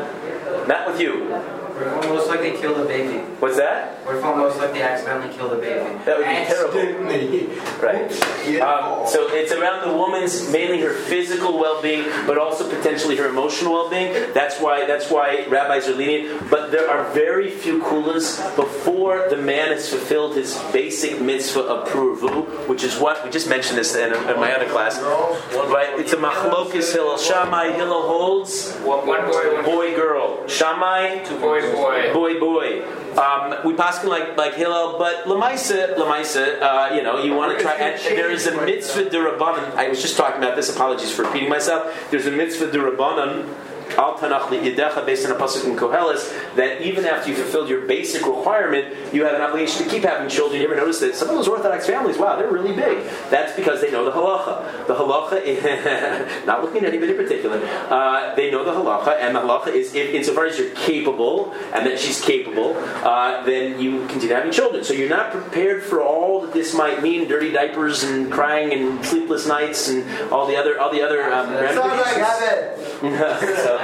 not 0.66 0.88
with 0.88 1.00
you. 1.00 1.32
Almost 1.80 2.28
like 2.28 2.40
they 2.40 2.60
kill 2.60 2.74
the 2.74 2.84
baby. 2.84 3.18
What's 3.40 3.56
that? 3.56 4.04
What 4.04 4.16
if 4.16 4.22
I 4.22 4.34
most 4.34 4.58
likely 4.58 4.82
accidentally 4.82 5.34
kill 5.34 5.48
the 5.48 5.56
baby? 5.56 5.80
That 6.04 6.18
would 6.18 6.26
be 6.26 6.44
terrible. 6.44 6.78
Accidentally. 6.78 7.46
Right. 7.80 8.60
Um, 8.60 9.06
so 9.08 9.28
it's 9.32 9.50
around 9.52 9.88
the 9.88 9.96
woman's 9.96 10.50
mainly 10.52 10.80
her 10.82 10.92
physical 10.92 11.58
well-being, 11.58 12.04
but 12.26 12.36
also 12.36 12.68
potentially 12.68 13.16
her 13.16 13.28
emotional 13.28 13.72
well-being. 13.72 14.12
That's 14.34 14.60
why 14.60 14.84
that's 14.84 15.10
why 15.10 15.46
rabbis 15.48 15.88
are 15.88 15.94
lenient. 15.94 16.50
But 16.50 16.70
there 16.70 16.90
are 16.90 17.10
very 17.12 17.50
few 17.50 17.80
kulas 17.80 18.54
before 18.56 19.28
the 19.30 19.38
man 19.38 19.68
has 19.72 19.88
fulfilled 19.88 20.36
his 20.36 20.58
basic 20.72 21.18
mitzvah 21.18 21.59
of 21.66 21.88
pruvu, 21.88 22.68
which 22.68 22.84
is 22.84 22.98
what 22.98 23.24
we 23.24 23.30
just 23.30 23.48
mentioned 23.48 23.78
this 23.78 23.94
in, 23.94 24.12
in 24.12 24.36
my 24.40 24.52
other 24.52 24.68
class. 24.68 25.00
Right? 25.00 25.98
It's 25.98 26.12
a 26.12 26.16
machlokis 26.16 26.92
hillel. 26.92 27.18
Shammai 27.18 27.72
Hillel 27.72 28.02
holds 28.02 28.72
One 28.78 29.04
boy, 29.04 29.62
boy 29.62 29.94
girl. 29.94 30.46
Shammai 30.46 31.24
boy, 31.40 31.60
boy. 31.72 32.12
boy 32.12 32.40
boy. 32.40 32.82
Um, 33.18 33.66
we 33.66 33.74
paskin 33.74 34.08
like 34.08 34.36
like 34.36 34.54
Hillel, 34.54 34.98
but 34.98 35.24
lemaisa 35.24 35.96
lemaisa. 35.96 36.62
Uh, 36.62 36.94
you 36.94 37.02
know, 37.02 37.22
you 37.22 37.34
want 37.34 37.56
to 37.56 37.62
try. 37.62 37.74
And 37.74 38.00
there 38.16 38.30
is 38.30 38.46
a 38.46 38.64
mitzvah 38.64 39.10
derabanan. 39.10 39.74
I 39.74 39.88
was 39.88 40.00
just 40.00 40.16
talking 40.16 40.38
about 40.38 40.54
this. 40.54 40.74
Apologies 40.74 41.12
for 41.12 41.24
repeating 41.24 41.48
myself. 41.48 41.92
There's 42.10 42.26
a 42.26 42.30
mitzvah 42.30 42.68
derabanan. 42.68 43.52
Al 43.96 44.16
Yidecha, 44.18 45.04
based 45.06 45.26
on 45.26 45.32
a 45.32 45.34
pasuk 45.34 45.66
in 45.66 45.76
Koheles, 45.76 46.30
that 46.56 46.82
even 46.82 47.04
after 47.04 47.30
you 47.30 47.36
fulfilled 47.36 47.68
your 47.68 47.82
basic 47.82 48.26
requirement, 48.26 48.94
you 49.12 49.24
have 49.24 49.34
an 49.34 49.42
obligation 49.42 49.84
to 49.84 49.90
keep 49.90 50.04
having 50.04 50.28
children. 50.28 50.60
You 50.60 50.66
ever 50.66 50.76
notice 50.76 51.00
that 51.00 51.14
some 51.14 51.28
of 51.28 51.34
those 51.34 51.48
Orthodox 51.48 51.86
families, 51.86 52.18
wow, 52.18 52.36
they're 52.36 52.50
really 52.50 52.74
big. 52.74 53.04
That's 53.30 53.54
because 53.54 53.80
they 53.80 53.90
know 53.90 54.04
the 54.04 54.12
halacha. 54.12 54.86
The 54.86 54.94
halacha, 54.94 56.46
not 56.46 56.62
looking 56.62 56.84
at 56.84 56.88
anybody 56.88 57.12
in 57.12 57.18
particular, 57.18 57.60
uh, 57.90 58.34
they 58.34 58.50
know 58.50 58.64
the 58.64 58.72
halacha, 58.72 59.18
and 59.20 59.34
the 59.34 59.40
halacha 59.40 59.68
is 59.68 59.94
if, 59.94 60.14
insofar 60.14 60.46
as 60.46 60.58
you're 60.58 60.70
capable 60.70 61.52
and 61.74 61.86
that 61.86 61.98
she's 61.98 62.20
capable, 62.20 62.76
uh, 63.04 63.42
then 63.44 63.80
you 63.80 64.06
continue 64.06 64.34
having 64.34 64.52
children. 64.52 64.84
So 64.84 64.92
you're 64.92 65.08
not 65.08 65.32
prepared 65.32 65.82
for 65.82 66.02
all 66.02 66.42
that 66.42 66.52
this 66.52 66.74
might 66.74 67.02
mean: 67.02 67.28
dirty 67.28 67.52
diapers 67.52 68.02
and 68.02 68.30
crying 68.30 68.72
and 68.72 69.04
sleepless 69.04 69.46
nights 69.46 69.88
and 69.88 70.08
all 70.32 70.46
the 70.46 70.56
other 70.56 70.80
all 70.80 70.92
the 70.92 71.02
other 71.02 71.22
um, 71.32 71.48
Sounds 71.48 71.76
like 71.76 72.16
ramifications. 72.16 73.00
so. 73.62 73.79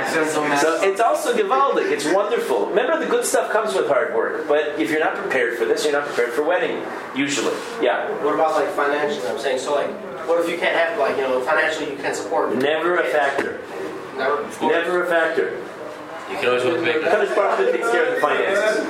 So 0.61 0.81
it's 0.83 1.00
also 1.00 1.37
gewaldic. 1.37 1.91
It's 1.91 2.05
wonderful. 2.05 2.67
Remember, 2.67 2.99
the 2.99 3.11
good 3.11 3.25
stuff 3.25 3.50
comes 3.50 3.75
with 3.75 3.88
hard 3.88 4.15
work. 4.15 4.47
But 4.49 4.79
if 4.79 4.91
you're 4.91 5.00
not 5.00 5.17
prepared 5.17 5.59
for 5.59 5.65
this, 5.65 5.85
you're 5.85 5.93
not 5.93 6.07
prepared 6.07 6.33
for 6.33 6.43
wedding. 6.43 6.85
Usually, 7.15 7.55
yeah. 7.81 8.11
What 8.25 8.35
about 8.35 8.53
like 8.53 8.69
financially? 8.75 9.26
I'm 9.29 9.38
saying 9.38 9.59
so 9.59 9.75
like, 9.75 9.91
what 10.29 10.43
if 10.45 10.50
you 10.50 10.59
can't 10.59 10.76
have 10.76 10.99
like 10.99 11.17
you 11.17 11.23
know 11.23 11.41
financially 11.41 11.91
you 11.93 11.97
can't 11.97 12.17
support? 12.17 12.55
Never 12.57 12.97
a 12.97 13.05
factor. 13.05 13.61
Never. 14.17 14.43
Never 14.62 15.05
a 15.05 15.09
factor. 15.09 15.65
You 16.30 16.37
can 16.37 16.49
always 16.49 16.62
go 16.64 16.75
to 16.75 16.83
make 16.83 16.97
Kadosh 16.97 17.35
Baruch 17.37 17.59
Hu 17.59 17.73
takes 17.73 17.88
care 17.90 18.09
of 18.09 18.14
the 18.16 18.21
finances. 18.21 18.85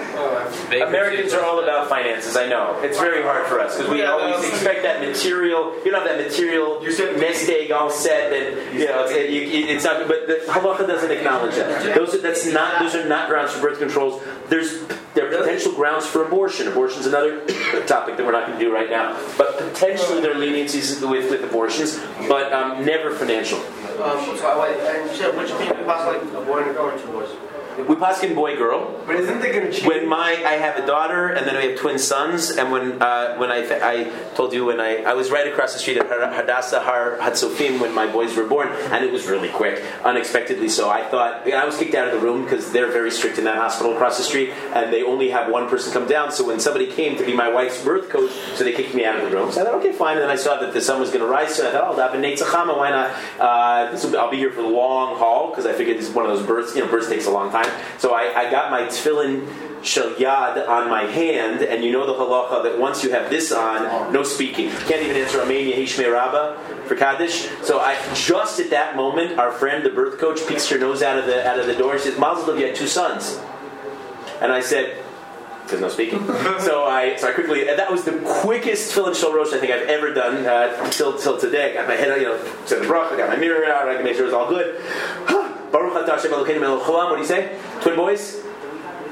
Americans 0.83 1.35
are 1.35 1.45
all 1.45 1.62
about 1.62 1.88
finances. 1.88 2.35
I 2.37 2.49
know 2.49 2.81
it's 2.83 2.99
very 2.99 3.23
hard 3.23 3.47
for 3.47 3.61
us 3.61 3.76
because 3.76 3.90
we 3.90 4.05
always 4.05 4.49
expect 4.49 4.83
that 4.83 5.00
material. 5.00 5.75
You 5.85 5.90
don't 5.90 6.07
have 6.07 6.16
that 6.16 6.25
material 6.25 6.81
nest 6.81 7.49
egg 7.50 7.71
all 7.73 7.90
set, 7.90 8.33
and 8.33 8.78
you 8.78 8.87
know 8.87 9.05
it's, 9.05 9.12
it, 9.12 9.31
you, 9.31 9.66
it's 9.66 9.85
not. 9.85 10.09
But 10.09 10.26
the 10.26 10.40
halacha 10.47 10.87
doesn't 10.87 11.11
acknowledge 11.11 11.57
that. 11.57 11.95
Those 11.95 12.14
are, 12.14 12.19
that's 12.19 12.47
not. 12.47 12.81
Those 12.81 12.95
are 12.95 13.07
not 13.07 13.28
grounds 13.28 13.52
for 13.52 13.61
birth 13.61 13.78
controls. 13.78 14.23
There's 14.49 14.87
there 15.15 15.26
are 15.26 15.38
potential 15.38 15.73
grounds 15.73 16.07
for 16.07 16.25
abortion. 16.25 16.69
Abortion 16.69 17.00
is 17.00 17.07
another 17.07 17.45
topic 17.87 18.17
that 18.17 18.26
we're 18.26 18.33
not 18.33 18.47
going 18.47 18.59
to 18.59 18.65
do 18.65 18.73
right 18.73 18.91
now. 18.91 19.19
But 19.38 19.59
potentially 19.59 20.21
there 20.21 20.33
are 20.33 20.35
leniencies 20.35 21.00
with, 21.09 21.31
with 21.31 21.43
abortions, 21.43 21.99
but 22.29 22.53
um, 22.53 22.85
never 22.85 23.15
financial. 23.15 23.59
Um, 23.59 24.37
so 24.37 24.47
I 24.47 24.61
wait, 24.61 24.79
and 24.79 25.11
you 25.11 25.17
said 25.17 25.37
which 25.37 25.50
opinion 25.50 25.79
you 25.79 25.85
pass 25.85 26.07
like 26.07 26.23
a 26.23 26.45
boy 26.45 26.65
and 27.78 27.87
a 27.87 27.95
girl 27.95 28.04
or 28.04 28.14
two 28.14 28.16
boys? 28.16 28.23
We 28.23 28.28
paskin 28.28 28.35
boy 28.35 28.56
girl. 28.56 29.04
But 29.06 29.16
isn't 29.16 29.40
they 29.40 29.52
going 29.52 29.66
to 29.66 29.73
change? 29.73 29.87
When 29.87 30.09
my 30.09 30.42
I 30.47 30.54
have 30.54 30.76
a 30.76 30.87
daughter 30.87 31.28
and 31.28 31.47
then 31.47 31.56
we 31.56 31.71
have 31.71 31.78
twin 31.78 31.99
sons 31.99 32.50
and 32.50 32.73
when 32.73 33.02
uh, 33.02 33.37
when 33.37 33.50
I 33.50 33.66
I 33.83 34.04
told 34.35 34.52
you 34.52 34.66
when 34.66 34.80
I 34.80 35.02
I 35.02 35.14
was 35.14 35.30
right 35.30 35.47
across 35.47 35.73
the 35.73 35.78
street 35.78 35.99
at 35.99 36.06
Hadassah 36.06 36.80
Har 36.80 37.18
Hatzofim 37.21 37.80
when 37.80 37.95
my 37.95 38.06
boys 38.06 38.37
were 38.37 38.47
born 38.47 38.68
and 38.68 39.04
it 39.04 39.12
was 39.12 39.26
really 39.26 39.49
quick 39.49 39.83
unexpectedly 40.04 40.68
so 40.68 40.90
I 40.90 41.04
thought 41.04 41.47
I 41.47 41.64
was 41.64 41.76
kicked 41.76 41.95
out 41.95 42.09
of 42.09 42.14
the 42.14 42.21
room 42.21 42.45
because 42.45 42.73
they're 42.73 42.90
very 42.90 43.11
strict 43.11 43.38
in 43.38 43.45
that 43.45 43.56
hospital 43.56 43.95
across 43.95 44.18
the 44.18 44.25
street 44.25 44.50
and 44.75 44.92
they 44.92 45.02
only 45.02 45.30
have 45.30 45.50
one 45.50 45.68
person 45.68 45.92
come 45.92 46.09
down 46.09 46.33
so 46.33 46.47
when 46.47 46.61
somebody 46.61 46.87
came 46.87 47.16
to 47.16 47.25
be 47.25 47.35
my 47.35 47.49
wife's 47.49 47.83
birth 47.83 48.09
coach 48.09 48.30
so 48.54 48.64
they 48.64 48.73
kicked 48.73 48.95
me 48.95 49.04
out 49.04 49.16
of 49.16 49.30
the 49.30 49.37
room 49.37 49.52
so 49.52 49.61
I 49.61 49.64
thought 49.64 49.75
okay 49.75 49.92
fine 49.92 50.16
and 50.16 50.23
then 50.23 50.30
I 50.30 50.37
saw 50.37 50.59
that 50.61 50.73
the 50.73 50.80
sun 50.80 51.00
was 51.00 51.11
going 51.11 51.21
to 51.21 51.26
rise 51.26 51.56
so 51.56 51.68
I 51.68 51.73
thought 51.73 51.95
oh 51.95 51.97
that 51.97 52.12
Chama 52.16 52.76
why 52.76 52.90
not 52.90 53.11
uh, 53.40 53.90
this 53.90 54.04
will, 54.04 54.18
I'll 54.18 54.30
be 54.30 54.37
here 54.37 54.50
for 54.50 54.62
the 54.62 54.68
long 54.68 55.16
haul 55.16 55.50
because 55.50 55.66
I 55.66 55.73
figured 55.73 55.99
this 55.99 56.09
is 56.09 56.14
one 56.14 56.26
of 56.26 56.37
those 56.37 56.47
births 56.47 56.75
you 56.75 56.85
know 56.85 56.90
births 56.90 57.09
takes 57.09 57.26
a 57.26 57.30
long 57.30 57.50
time 57.50 57.65
so 57.99 58.14
I, 58.14 58.46
I 58.46 58.50
got 58.50 58.70
my 58.70 58.82
tefillin 58.82 59.46
shel 59.87 60.14
yad 60.14 60.68
on 60.68 60.90
my 60.90 61.02
hand, 61.02 61.62
and 61.62 61.85
you 61.85 61.92
know 61.92 62.06
the 62.06 62.12
halacha 62.12 62.62
that 62.64 62.78
once 62.78 63.04
you 63.04 63.11
have 63.11 63.30
this 63.30 63.52
on, 63.52 64.12
no 64.12 64.23
speaking. 64.23 64.70
Can't 64.70 65.02
even 65.02 65.16
answer 65.16 65.40
Amen 65.40 65.66
Yehishmei 65.66 66.12
Rabbah 66.12 66.58
for 66.87 66.96
Kaddish. 66.96 67.49
So 67.62 67.78
I 67.80 67.96
just 68.14 68.61
at 68.61 68.70
that 68.70 68.96
moment, 68.96 69.38
our 69.38 69.52
friend, 69.52 69.85
the 69.85 69.90
birth 69.90 70.18
coach, 70.18 70.46
peeks 70.46 70.68
her 70.68 70.78
nose 70.78 71.02
out 71.02 71.18
of 71.18 71.26
the 71.26 71.46
out 71.46 71.58
of 71.58 71.66
the 71.66 71.75
door 71.75 71.94
and 71.94 72.00
says, 72.00 72.18
"Mazel 72.18 72.54
tov, 72.54 72.61
you 72.61 72.66
had 72.66 72.75
two 72.75 72.87
sons." 72.87 73.40
And 74.40 74.52
I 74.52 74.61
said, 74.61 75.02
"There's 75.68 75.80
no 75.80 75.88
speaking." 75.88 76.26
so 76.61 76.85
I 76.85 77.16
so 77.16 77.28
I 77.28 77.32
quickly 77.32 77.68
and 77.68 77.78
that 77.78 77.90
was 77.90 78.04
the 78.04 78.18
quickest 78.42 78.94
tefillin 78.94 79.14
shel 79.14 79.32
rosh 79.32 79.52
I 79.52 79.58
think 79.58 79.73
I've 79.73 79.88
ever 79.88 80.12
done 80.12 80.46
uh, 80.46 80.76
until 80.82 81.16
till 81.16 81.38
today. 81.38 81.70
I 81.73 81.75
got 81.75 81.88
my 81.88 81.94
head, 81.94 82.11
out, 82.11 82.20
you 82.20 82.26
know, 82.26 82.52
said 82.66 82.82
the 82.82 82.87
bracha, 82.87 83.12
I 83.12 83.16
got 83.18 83.28
my 83.28 83.37
mirror 83.37 83.64
out, 83.66 83.88
I 83.88 83.94
can 83.94 84.04
make 84.04 84.16
sure 84.16 84.25
it's 84.26 84.35
all 84.35 84.49
good. 84.49 84.82
Baruch 85.76 85.92
atah 85.92 86.16
Hashem 86.16 86.33
Elokeinu 86.33 86.61
melech. 86.61 86.88
What 86.88 87.16
do 87.16 87.21
you 87.21 87.26
say? 87.26 87.59
Twin 87.83 87.97
boys? 87.97 88.42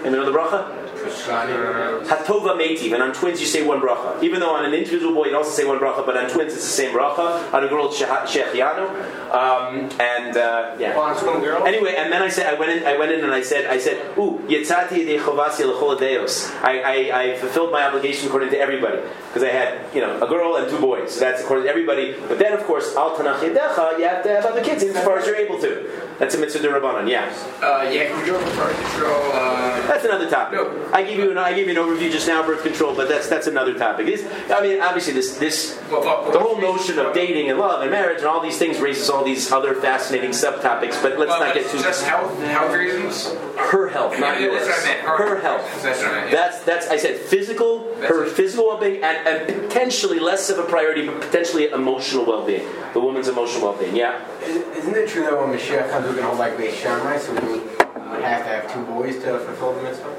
You 0.03 0.11
know 0.11 0.25
the 0.25 0.33
bracha? 0.33 0.84
Hatova 1.11 2.57
Meitiv, 2.57 2.93
and 2.93 3.03
on 3.03 3.13
twins 3.13 3.41
you 3.41 3.47
say 3.47 3.67
one 3.67 3.81
bracha. 3.81 4.23
Even 4.23 4.41
though 4.41 4.55
on 4.55 4.65
an 4.65 4.75
individual 4.75 5.15
boy 5.15 5.27
you 5.27 5.37
also 5.37 5.51
say 5.51 5.65
one 5.65 5.79
bracha, 5.79 6.05
but 6.05 6.17
on 6.17 6.29
twins 6.31 6.53
it's 6.55 6.65
the 6.65 6.71
same 6.71 6.95
bracha. 6.97 7.53
On 7.53 7.65
a 7.65 7.69
girl 7.69 7.87
it's 7.89 8.01
Shehecheyanu. 8.01 9.33
Um, 9.35 9.91
and 10.01 10.37
uh, 10.37 10.77
yeah. 10.79 10.97
Well, 10.97 11.03
on 11.07 11.17
twin 11.17 11.41
girl. 11.41 11.67
Anyway, 11.67 11.95
and 11.97 12.13
then 12.13 12.23
I 12.23 12.29
said, 12.29 12.53
I 12.53 12.59
went 12.59 12.71
in, 12.73 12.87
I 12.87 12.97
went 12.97 13.13
in, 13.13 13.25
and 13.25 13.33
I 13.33 13.43
said, 13.43 13.67
I 13.67 13.79
said, 13.79 14.17
"Ooh, 14.19 14.41
yitzati 14.47 14.91
yedei 15.05 15.19
chovasi 15.19 15.99
deos." 15.99 16.51
I, 16.63 16.81
I, 16.81 17.21
I 17.23 17.37
fulfilled 17.37 17.73
my 17.73 17.85
obligation 17.87 18.29
according 18.29 18.51
to 18.51 18.59
everybody 18.59 18.99
because 19.29 19.43
I 19.43 19.51
had, 19.51 19.95
you 19.95 20.01
know, 20.01 20.23
a 20.23 20.29
girl 20.29 20.57
and 20.57 20.69
two 20.71 20.79
boys. 20.79 21.13
So 21.15 21.21
that's 21.21 21.43
according 21.43 21.65
to 21.65 21.71
everybody. 21.71 22.15
But 22.29 22.39
then, 22.39 22.53
of 22.53 22.63
course, 22.65 22.95
al 22.97 23.17
tanach 23.17 23.41
yedecha, 23.41 23.99
you 23.99 24.05
have 24.05 24.23
to 24.23 24.29
have 24.29 24.45
other 24.47 24.63
kids 24.63 24.83
as 24.85 24.97
far 25.05 25.19
as 25.19 25.27
you're 25.27 25.37
able 25.37 25.59
to. 25.61 25.91
That's 26.19 26.35
a 26.35 26.39
mitzvah 26.39 26.61
derabanan. 26.67 27.09
Yeah, 27.11 27.27
Uh, 27.61 27.89
yeah, 27.91 28.07
can 28.07 28.19
we 28.21 28.25
do 28.27 28.33
birth 28.33 28.79
control? 28.93 29.33
Uh, 29.33 29.87
that's 29.89 30.05
another 30.05 30.31
topic. 30.31 30.61
No. 30.61 30.89
I 30.95 31.03
give 31.03 31.19
you 31.19 31.33
an, 31.33 31.39
I 31.39 31.53
give 31.55 31.67
you 31.67 31.73
an 31.79 31.85
overview 31.89 32.09
just 32.13 32.29
now, 32.29 32.47
birth 32.47 32.63
control, 32.63 32.95
but 32.95 33.09
that's 33.09 33.29
that's 33.29 33.49
another 33.49 33.75
topic. 33.77 34.07
This, 34.07 34.25
I 34.49 34.63
mean, 34.63 34.81
obviously, 34.81 35.13
this 35.13 35.37
this 35.39 35.77
well, 35.91 36.03
well, 36.03 36.31
the 36.31 36.39
whole 36.39 36.61
notion 36.61 37.01
of 37.01 37.13
dating 37.13 37.51
and 37.51 37.59
love 37.59 37.83
and 37.83 37.91
marriage 37.91 38.19
and 38.19 38.27
all 38.29 38.41
these 38.41 38.59
things 38.59 38.79
raises 38.79 39.11
all 39.11 39.25
these 39.25 39.51
other 39.51 39.75
fascinating 39.75 40.31
subtopics. 40.31 41.03
But 41.03 41.19
let's 41.19 41.31
well, 41.31 41.41
not 41.41 41.53
get 41.53 41.69
too 41.69 41.79
just 41.83 42.05
health, 42.05 42.39
health 42.43 42.73
reasons. 42.73 43.27
her 43.59 43.89
health, 43.89 44.13
not 44.21 44.41
Yeah, 44.41 44.47
yours. 44.47 44.67
that's 44.69 44.85
what 44.85 44.89
I 44.89 44.95
meant. 44.95 45.07
Her 45.19 45.41
health. 45.41 45.83
That's 45.83 45.99
what 46.01 46.09
I 46.09 46.15
meant. 46.15 46.31
yeah. 46.31 46.37
That's 46.37 46.63
that's 46.63 46.89
I 46.89 46.97
said 46.97 47.17
physical, 47.19 47.93
That's 47.97 48.09
her 48.11 48.25
it. 48.27 48.31
physical 48.31 48.67
well-being, 48.69 49.03
and, 49.03 49.27
and 49.27 49.63
potentially 49.65 50.21
less 50.21 50.49
of 50.49 50.59
a 50.61 50.63
priority, 50.63 51.05
but 51.07 51.21
potentially 51.21 51.71
emotional 51.71 52.25
well-being. 52.25 52.65
The 52.93 53.01
woman's 53.01 53.27
emotional 53.27 53.63
well-being. 53.67 53.97
Yeah. 53.97 54.25
Isn't 54.45 54.95
it 54.95 55.09
true 55.09 55.23
that 55.23 55.37
when 55.37 55.49
Mashiach 55.59 55.91
comes, 55.91 56.07
we're 56.07 56.13
going 56.13 56.23
to 56.23 56.29
hold 56.29 56.39
like 56.39 56.57
Beis 56.57 56.75
Shammai, 56.75 57.19
so 57.19 57.33
we 57.35 57.49
would 57.59 57.65
would 57.65 58.23
have 58.23 58.43
to 58.45 58.49
have 58.49 58.73
two 58.73 58.85
boys 58.85 59.17
to 59.25 59.39
fulfill 59.41 59.75
the 59.75 59.83
mitzvah? 59.83 60.15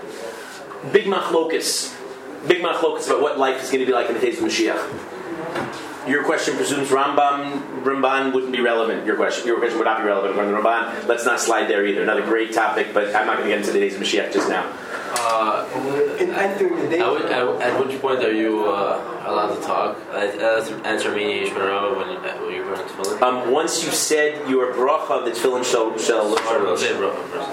Big 0.91 1.05
machlokus. 1.05 1.95
Big 2.47 2.61
machlokus 2.61 3.07
about 3.07 3.21
what 3.21 3.39
life 3.39 3.61
is 3.63 3.69
going 3.69 3.79
to 3.79 3.85
be 3.85 3.93
like 3.93 4.07
in 4.07 4.15
the 4.15 4.19
days 4.21 4.37
of 4.37 4.45
Mashiach. 4.45 6.07
Your 6.07 6.23
question 6.23 6.55
presumes 6.55 6.89
Rambam 6.89 7.83
Ramban 7.83 8.33
wouldn't 8.33 8.51
be 8.51 8.61
relevant. 8.61 9.05
Your 9.05 9.15
question, 9.15 9.47
your 9.47 9.57
question 9.57 9.79
would 9.79 9.85
not 9.85 9.99
be 9.99 10.05
relevant 10.05 10.37
on 10.37 10.51
the 10.51 10.57
Ramban. 10.57 11.07
Let's 11.07 11.25
not 11.25 11.39
slide 11.39 11.67
there 11.67 11.85
either. 11.85 12.03
Another 12.03 12.23
great 12.23 12.53
topic, 12.53 12.93
but 12.93 13.15
I'm 13.15 13.25
not 13.25 13.37
going 13.37 13.49
to 13.49 13.55
get 13.55 13.59
into 13.59 13.71
the 13.71 13.79
days 13.79 13.95
of 13.95 14.01
Mashiach 14.01 14.31
just 14.33 14.47
now. 14.49 14.71
Uh, 15.17 15.65
In 16.19 16.29
entering 16.31 16.75
the 16.75 16.87
day, 16.89 16.99
at, 16.99 17.11
which, 17.11 17.23
at, 17.23 17.47
at 17.61 17.85
which 17.85 17.99
point 18.01 18.23
are 18.23 18.31
you 18.33 18.65
uh, 18.65 19.23
allowed 19.25 19.55
to 19.55 19.61
talk? 19.61 19.97
Uh, 20.11 20.15
uh, 20.17 20.81
answer 20.83 21.11
me, 21.13 21.47
Yishmael, 21.47 21.95
when, 21.97 22.09
uh, 22.17 22.37
when 22.41 22.53
you're 22.53 22.65
going 22.65 22.77
to 22.77 22.93
tefillin? 22.93 23.21
Um, 23.21 23.51
once 23.51 23.83
you 23.83 23.91
said 23.91 24.49
your 24.49 24.73
bracha, 24.73 25.23
the 25.25 25.31
tefillin 25.31 25.63
shall 25.63 25.97
shall 25.97 26.29
look 26.29 26.39
for 26.39 26.59
will 26.59 26.77
say? 26.77 26.91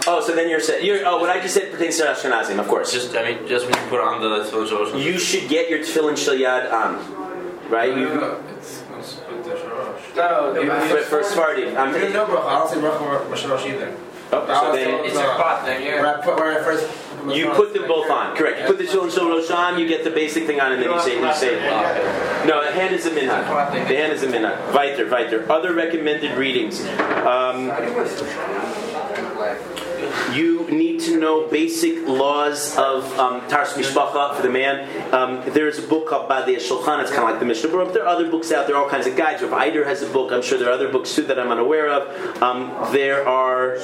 Oh, 0.07 0.23
so 0.25 0.35
then 0.35 0.49
you're 0.49 0.61
saying, 0.61 0.85
you're, 0.85 1.07
oh, 1.07 1.19
what 1.21 1.31
I 1.31 1.41
just 1.41 1.55
said 1.55 1.71
pertains 1.73 1.97
to 1.99 2.05
Ashkenazim, 2.05 2.59
of 2.59 2.69
course. 2.69 2.93
Just, 2.93 3.15
I 3.17 3.23
mean, 3.33 3.47
just 3.47 3.67
when 3.67 3.75
you 3.83 3.89
put 3.89 4.01
on 4.01 4.21
the 4.21 4.29
tefillin 4.51 4.69
shalosh. 4.69 5.03
You 5.05 5.19
should 5.19 5.49
get 5.49 5.71
your 5.71 5.81
tefillin 5.81 6.17
shel 6.17 6.35
yad 6.35 6.73
on, 6.73 7.71
right? 7.71 7.97
You, 7.97 8.07
No, 8.09 8.43
it's 8.59 8.83
it's 8.99 9.09
split 9.09 9.45
the 9.45 9.51
shorosh. 9.51 10.17
No, 10.17 10.61
Yeah, 10.61 10.89
for, 10.89 10.97
for 11.03 11.23
Sephardim, 11.23 11.77
I'm, 11.77 11.93
No 11.93 12.27
bracha. 12.27 12.47
I 12.47 12.59
don't 12.59 12.71
say 12.71 12.77
bracha 12.81 13.31
Mashalosh 13.31 13.67
either. 13.73 13.97
Oh, 14.35 14.47
so 14.47 14.73
then 14.75 15.05
It's 15.05 15.17
a 15.17 15.21
pot 15.37 15.65
thing, 15.67 15.85
When 15.85 16.05
yeah. 16.05 16.17
I 16.19 16.25
put 16.25 16.37
when 16.37 16.49
I 16.57 16.63
first 16.63 16.87
put 16.89 17.02
you 17.31 17.51
put 17.51 17.73
them 17.73 17.87
both 17.87 18.11
on. 18.11 18.37
Correct. 18.37 18.61
You 18.61 18.67
put 18.67 18.79
the 18.79 18.87
Shul 18.87 19.05
and 19.05 19.13
Shul 19.13 19.29
Rosh 19.29 19.51
on. 19.51 19.79
You 19.79 19.87
get 19.87 20.05
the 20.05 20.11
basic 20.11 20.47
thing 20.47 20.61
on, 20.61 20.73
and 20.73 20.83
then 20.83 20.91
you 20.91 21.01
say 21.01 21.21
you 21.21 21.35
say. 21.35 21.55
No, 22.47 22.65
the 22.65 22.73
hand 22.73 22.95
is 22.95 23.07
a 23.07 23.11
minhag. 23.11 23.73
The 23.89 23.97
hand 23.97 24.13
is 24.13 24.23
a 24.23 24.27
minhag. 24.27 24.75
Weiter, 24.75 25.09
weiter. 25.09 25.51
Other 25.51 25.75
recommended 25.75 26.37
readings. 26.37 26.81
Um, 26.81 27.71
you 30.33 30.67
need 30.71 31.01
to 31.01 31.19
know 31.19 31.47
basic 31.49 32.07
laws 32.07 32.77
of 32.77 33.05
um, 33.19 33.41
Taharas 33.43 33.75
Mishpacha 33.75 34.37
for 34.37 34.43
the 34.43 34.51
man. 34.51 35.15
Um, 35.15 35.43
there's 35.53 35.79
a 35.79 35.87
book 35.87 36.09
called 36.09 36.29
Badei 36.29 36.57
Shulchan. 36.57 37.01
It's 37.03 37.11
kind 37.11 37.25
of 37.25 37.31
like 37.31 37.39
the 37.39 37.47
Mishnah 37.47 37.71
Berurah. 37.71 37.93
There 37.93 38.05
are 38.05 38.09
other 38.09 38.31
books 38.31 38.53
out 38.53 38.67
there, 38.67 38.77
all 38.77 38.89
kinds 38.89 39.07
of 39.07 39.17
guides. 39.17 39.43
Rav 39.43 39.53
Eider 39.53 39.85
has 39.85 40.03
a 40.03 40.07
book. 40.07 40.33
I'm 40.33 40.43
sure 40.43 40.59
there 40.59 40.69
are 40.69 40.73
other 40.73 40.91
books 40.91 41.15
too 41.15 41.23
that 41.23 41.39
I'm 41.39 41.51
unaware 41.51 41.89
of. 41.89 42.43
Um, 42.43 42.71
there 42.93 43.27
are. 43.29 43.77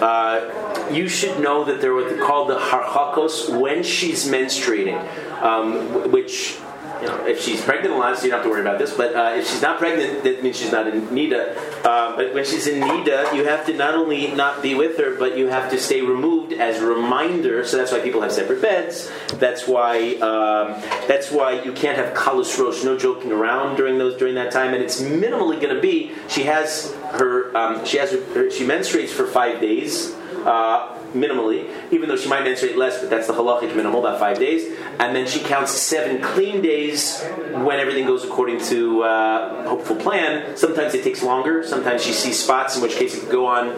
Uh, 0.00 0.90
you 0.90 1.08
should 1.08 1.38
know 1.40 1.64
that 1.64 1.80
they're 1.80 1.94
what 1.94 2.08
they 2.08 2.16
the 2.16 2.58
harchakos 2.58 3.48
when 3.60 3.82
she's 3.82 4.26
menstruating, 4.26 4.98
um, 5.42 6.10
which 6.10 6.58
you 7.04 7.10
know, 7.10 7.26
if 7.26 7.42
she's 7.42 7.62
pregnant 7.62 7.94
a 7.94 7.98
lot, 7.98 8.16
so 8.16 8.24
you 8.24 8.30
don't 8.30 8.38
have 8.38 8.46
to 8.46 8.50
worry 8.50 8.62
about 8.62 8.78
this. 8.78 8.94
But 8.94 9.14
uh, 9.14 9.34
if 9.36 9.48
she's 9.48 9.60
not 9.60 9.78
pregnant, 9.78 10.24
that 10.24 10.42
means 10.42 10.56
she's 10.56 10.72
not 10.72 10.88
in 10.88 11.02
nida. 11.08 11.56
Uh, 11.84 12.16
but 12.16 12.32
when 12.32 12.44
she's 12.44 12.66
in 12.66 12.80
nida, 12.80 13.34
you 13.34 13.44
have 13.44 13.66
to 13.66 13.74
not 13.74 13.94
only 13.94 14.28
not 14.28 14.62
be 14.62 14.74
with 14.74 14.96
her, 14.98 15.16
but 15.18 15.36
you 15.36 15.48
have 15.48 15.70
to 15.70 15.78
stay 15.78 16.00
removed 16.00 16.54
as 16.54 16.80
a 16.80 16.86
reminder. 16.86 17.64
So 17.64 17.76
that's 17.76 17.92
why 17.92 18.00
people 18.00 18.22
have 18.22 18.32
separate 18.32 18.62
beds. 18.62 19.10
That's 19.34 19.68
why 19.68 20.14
um, 20.14 20.80
that's 21.06 21.30
why 21.30 21.62
you 21.62 21.72
can't 21.72 21.98
have 21.98 22.14
kalus 22.14 22.58
rosh, 22.58 22.82
no 22.84 22.96
joking 22.96 23.32
around 23.32 23.76
during 23.76 23.98
those 23.98 24.16
during 24.16 24.34
that 24.36 24.50
time. 24.50 24.72
And 24.72 24.82
it's 24.82 25.02
minimally 25.02 25.60
going 25.60 25.74
to 25.74 25.80
be 25.80 26.12
she 26.28 26.44
has 26.44 26.94
her 27.12 27.54
um, 27.54 27.84
she 27.84 27.98
has 27.98 28.12
her, 28.12 28.50
she 28.50 28.64
menstruates 28.64 29.10
for 29.10 29.26
five 29.26 29.60
days. 29.60 30.14
Uh, 30.46 30.98
minimally, 31.14 31.70
even 31.92 32.08
though 32.08 32.16
she 32.16 32.28
might 32.28 32.44
menstruate 32.44 32.76
less, 32.76 33.00
but 33.00 33.08
that's 33.08 33.26
the 33.26 33.32
halachic 33.32 33.74
minimal, 33.74 34.00
about 34.00 34.18
five 34.18 34.38
days. 34.38 34.76
And 34.98 35.14
then 35.14 35.26
she 35.26 35.40
counts 35.40 35.72
seven 35.72 36.20
clean 36.20 36.60
days 36.60 37.22
when 37.52 37.78
everything 37.80 38.06
goes 38.06 38.24
according 38.24 38.60
to 38.64 39.02
uh, 39.04 39.68
hopeful 39.68 39.96
plan. 39.96 40.56
Sometimes 40.56 40.94
it 40.94 41.04
takes 41.04 41.22
longer. 41.22 41.66
Sometimes 41.66 42.02
she 42.02 42.12
sees 42.12 42.42
spots, 42.42 42.76
in 42.76 42.82
which 42.82 42.96
case 42.96 43.14
it 43.14 43.20
could 43.20 43.30
go 43.30 43.46
on 43.46 43.74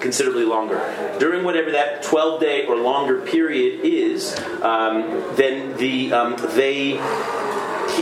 considerably 0.00 0.44
longer. 0.44 0.78
During 1.18 1.44
whatever 1.44 1.70
that 1.72 2.02
12 2.02 2.40
day 2.40 2.66
or 2.66 2.76
longer 2.76 3.20
period 3.22 3.80
is, 3.84 4.38
um, 4.62 5.02
then 5.36 5.76
the 5.76 6.12
um, 6.12 6.36
they 6.54 6.98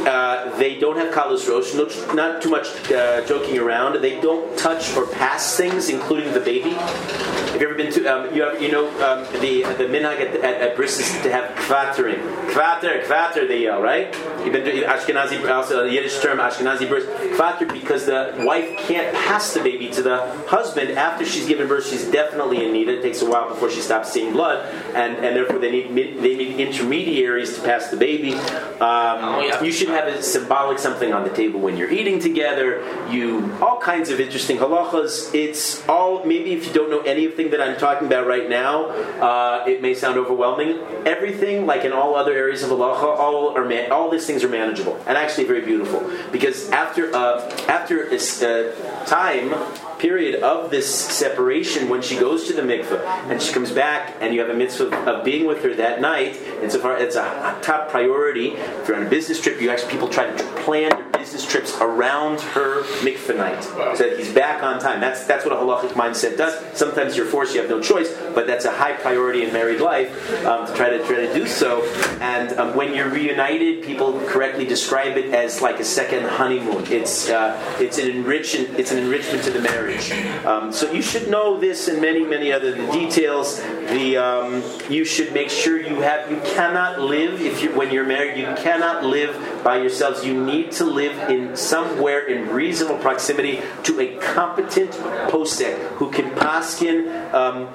uh, 0.07 0.57
they 0.59 0.79
don't 0.79 0.97
have 0.97 1.15
kalus 1.15 1.49
rosh, 1.49 1.75
no, 1.75 2.15
not 2.15 2.43
too 2.43 2.51
much 2.51 2.69
uh, 2.91 3.25
joking 3.27 3.59
around. 3.59 4.01
They 4.01 4.21
don't 4.21 4.57
touch 4.59 4.95
or 4.97 5.07
pass 5.07 5.57
things, 5.57 5.89
including 5.89 6.33
the 6.33 6.41
baby. 6.41 6.71
Have 6.71 7.61
you 7.61 7.69
ever 7.69 7.77
been 7.77 7.93
to? 7.93 8.07
Um, 8.07 8.35
you, 8.35 8.43
have, 8.43 8.61
you 8.61 8.73
know 8.73 8.89
um, 9.05 9.25
the 9.41 9.63
the 9.63 9.85
minhag 9.85 10.21
at, 10.21 10.35
at, 10.37 10.61
at 10.61 10.77
bris 10.77 10.99
is 10.99 11.23
to 11.23 11.31
have 11.31 11.55
kvatering, 11.57 12.21
kvater, 12.51 13.05
kvater. 13.05 13.47
They 13.47 13.63
yell, 13.63 13.81
right? 13.81 14.13
You've 14.45 14.53
been 14.53 14.65
to 14.65 14.83
Ashkenazi, 14.83 15.49
also 15.49 15.85
Yiddish 15.85 16.21
term, 16.21 16.39
Ashkenazi 16.39 16.89
bris, 16.89 17.05
kvater, 17.39 17.73
because 17.73 18.07
the 18.07 18.35
wife 18.39 18.77
can't 18.81 19.15
pass 19.15 19.55
the 19.55 19.61
baby 19.61 19.89
to 19.91 20.03
the 20.03 20.27
husband 20.49 20.91
after 20.99 21.25
she's 21.25 21.47
given 21.47 21.69
birth. 21.69 21.89
She's 21.89 22.11
definitely 22.11 22.65
in 22.65 22.73
nida. 22.73 22.99
It 22.99 23.03
takes 23.03 23.23
a 23.23 23.31
while 23.31 23.49
before 23.49 23.71
she 23.71 23.81
stops 23.81 24.13
seeing 24.13 24.33
blood, 24.33 24.65
and, 24.95 25.17
and 25.17 25.37
therefore 25.37 25.59
they 25.59 25.71
need 25.71 25.95
they 25.95 26.37
need 26.37 26.59
intermediaries 26.59 27.55
to 27.57 27.63
pass 27.63 27.89
the 27.91 27.97
baby. 27.97 28.35
Um, 28.81 29.65
you 29.65 29.73
should 29.73 29.84
have 29.89 30.09
a 30.09 30.23
symbolic 30.23 30.79
something 30.79 31.13
on 31.13 31.25
the 31.25 31.31
table 31.31 31.61
when 31.61 31.77
you're 31.77 31.91
eating 31.91 32.21
together. 32.21 32.83
You 33.11 33.53
all 33.61 33.81
kinds 33.81 34.11
of 34.11 34.21
interesting 34.21 34.59
halachas. 34.59 35.35
It's 35.35 35.87
all 35.89 36.25
maybe 36.25 36.53
if 36.53 36.67
you 36.67 36.73
don't 36.73 36.91
know 36.91 37.01
anything 37.01 37.51
that 37.51 37.61
I'm 37.61 37.77
talking 37.77 38.07
about 38.07 38.27
right 38.27 38.49
now, 38.49 38.87
uh, 38.87 39.65
it 39.67 39.83
may 39.83 39.95
sound 39.95 40.19
overwhelming. 40.19 40.81
Everything, 41.07 41.67
like 41.67 41.85
in 41.85 41.93
all 41.93 42.15
other 42.15 42.33
areas 42.33 42.63
of 42.63 42.71
halacha, 42.71 43.03
all 43.03 43.57
are 43.57 43.65
man- 43.65 43.93
all 43.93 44.11
these 44.11 44.27
things 44.27 44.43
are 44.45 44.49
manageable 44.49 45.01
and 45.07 45.17
actually 45.17 45.45
very 45.45 45.63
beautiful 45.63 46.11
because 46.33 46.71
after 46.71 47.15
uh, 47.15 47.41
after 47.69 48.09
this 48.09 48.43
uh, 48.43 48.75
time 49.07 49.55
period 49.99 50.43
of 50.43 50.71
this 50.71 50.93
separation 50.93 51.89
when 51.89 52.03
she 52.03 52.19
goes 52.19 52.47
to 52.47 52.53
the 52.53 52.63
mikveh 52.63 53.01
and 53.31 53.41
she 53.41 53.53
comes 53.53 53.71
back 53.71 54.15
and 54.21 54.35
you 54.35 54.41
have 54.41 54.51
a 54.51 54.55
mitzvah 54.55 54.95
of 55.11 55.25
being 55.25 55.47
with 55.47 55.63
her 55.63 55.75
that 55.75 56.01
night 56.01 56.37
insofar 56.63 56.97
it's 56.99 57.17
a 57.17 57.59
top 57.63 57.89
priority 57.89 58.49
if 58.49 58.89
you're 58.89 58.97
on 58.97 59.07
a 59.07 59.09
business 59.09 59.41
trip 59.41 59.61
you 59.61 59.71
actually 59.75 59.91
people 59.91 60.09
try 60.09 60.31
to 60.31 60.45
plan 60.63 61.04
their 61.33 61.41
trips 61.41 61.77
around 61.81 62.41
her 62.41 62.83
mikveh 63.03 63.37
night 63.37 63.63
so 63.97 64.09
that 64.09 64.19
he's 64.19 64.33
back 64.33 64.63
on 64.63 64.81
time 64.81 65.01
that's 65.01 65.27
that's 65.27 65.45
what 65.45 65.53
a 65.53 65.57
halachic 65.57 65.91
mindset 65.91 66.37
does 66.37 66.55
sometimes 66.77 67.17
you're 67.17 67.27
forced 67.27 67.55
you 67.55 67.61
have 67.61 67.71
no 67.71 67.81
choice 67.81 68.13
but 68.35 68.47
that's 68.47 68.65
a 68.65 68.73
high 68.73 68.93
priority 68.93 69.45
in 69.45 69.53
married 69.53 69.81
life 69.81 70.09
um, 70.45 70.67
to 70.67 70.75
try 70.75 70.91
to 70.91 71.05
try 71.07 71.17
to 71.17 71.33
do 71.35 71.47
so 71.47 71.85
and 72.21 72.53
um, 72.59 72.75
when 72.77 72.95
you're 72.95 73.09
reunited 73.09 73.83
people 73.83 74.21
correctly 74.27 74.65
describe 74.65 75.17
it 75.17 75.33
as 75.35 75.61
like 75.61 75.81
a 75.81 75.85
second 75.85 76.25
honeymoon 76.25 76.85
it's 76.89 77.29
uh, 77.31 77.59
it's 77.81 77.99
an 77.99 78.09
enrichment 78.09 78.69
it's 78.79 78.93
an 78.93 78.99
enrichment 78.99 79.43
to 79.43 79.51
the 79.51 79.61
marriage 79.61 80.13
um, 80.45 80.73
so 80.73 80.91
you 80.93 81.03
should 81.03 81.29
know 81.29 81.59
this 81.59 81.89
and 81.89 82.01
many, 82.01 82.25
many 82.25 82.53
other 82.53 82.73
the 82.73 82.93
details. 82.93 83.61
The 83.61 84.17
um, 84.17 84.63
you 84.89 85.05
should 85.05 85.33
make 85.33 85.51
sure 85.51 85.81
you 85.81 86.01
have. 86.01 86.31
You 86.31 86.41
cannot 86.45 87.01
live 87.01 87.41
if 87.41 87.63
you 87.63 87.75
when 87.75 87.91
you're 87.91 88.07
married. 88.07 88.39
You 88.39 88.47
cannot 88.57 89.05
live 89.05 89.63
by 89.63 89.79
yourselves. 89.79 90.25
You 90.25 90.45
need 90.45 90.73
to 90.73 90.85
live 90.85 91.14
in 91.31 91.57
somewhere 91.57 92.27
in 92.27 92.49
reasonable 92.49 92.99
proximity 92.99 93.63
to 93.85 94.01
a 94.01 94.17
competent 94.19 94.91
posek 95.31 95.77
who 95.97 96.11
can 96.11 96.31
paskin 96.33 97.33
um, 97.33 97.69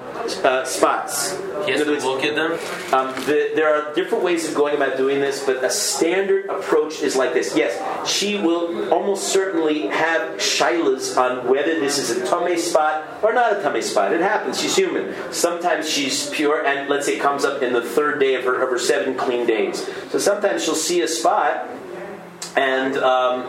uh, 0.44 0.64
spots. 0.64 1.36
He 1.64 1.72
has 1.72 1.82
to 1.82 1.90
look 1.90 2.24
at 2.24 2.34
them. 2.34 2.52
um, 2.92 3.14
the, 3.26 3.52
there 3.54 3.68
are 3.74 3.94
different 3.94 4.24
ways 4.24 4.48
of 4.48 4.54
going 4.54 4.74
about 4.74 4.96
doing 4.96 5.20
this, 5.20 5.44
but 5.44 5.62
a 5.62 5.70
standard 5.70 6.46
approach 6.46 7.00
is 7.02 7.16
like 7.16 7.32
this. 7.32 7.56
Yes, 7.56 8.08
she 8.08 8.36
will 8.36 8.92
almost 8.92 9.28
certainly 9.28 9.88
have 9.88 10.38
shilas 10.38 11.16
on 11.16 11.48
whether 11.48 11.78
this 11.80 11.98
is 11.98 12.10
a 12.10 12.26
tame 12.26 12.58
spot 12.58 13.22
or 13.22 13.32
not 13.32 13.56
a 13.56 13.62
tame 13.62 13.82
spot. 13.82 14.12
It 14.12 14.20
happens. 14.20 14.60
She's 14.60 14.76
human. 14.76 15.14
Sometimes 15.32 15.88
she's 15.88 16.30
pure, 16.30 16.64
and 16.64 16.88
let's 16.88 17.06
say 17.06 17.16
it 17.16 17.20
comes 17.20 17.44
up 17.44 17.62
in 17.62 17.72
the 17.72 17.82
third 17.82 18.20
day 18.20 18.34
of 18.34 18.44
her, 18.44 18.62
of 18.62 18.70
her 18.70 18.78
seven 18.78 19.16
clean 19.16 19.46
days. 19.46 19.88
So 20.10 20.18
sometimes 20.18 20.64
she'll 20.64 20.74
see 20.74 21.00
a 21.02 21.08
spot 21.08 21.68
and 22.56 22.96
um, 22.98 23.44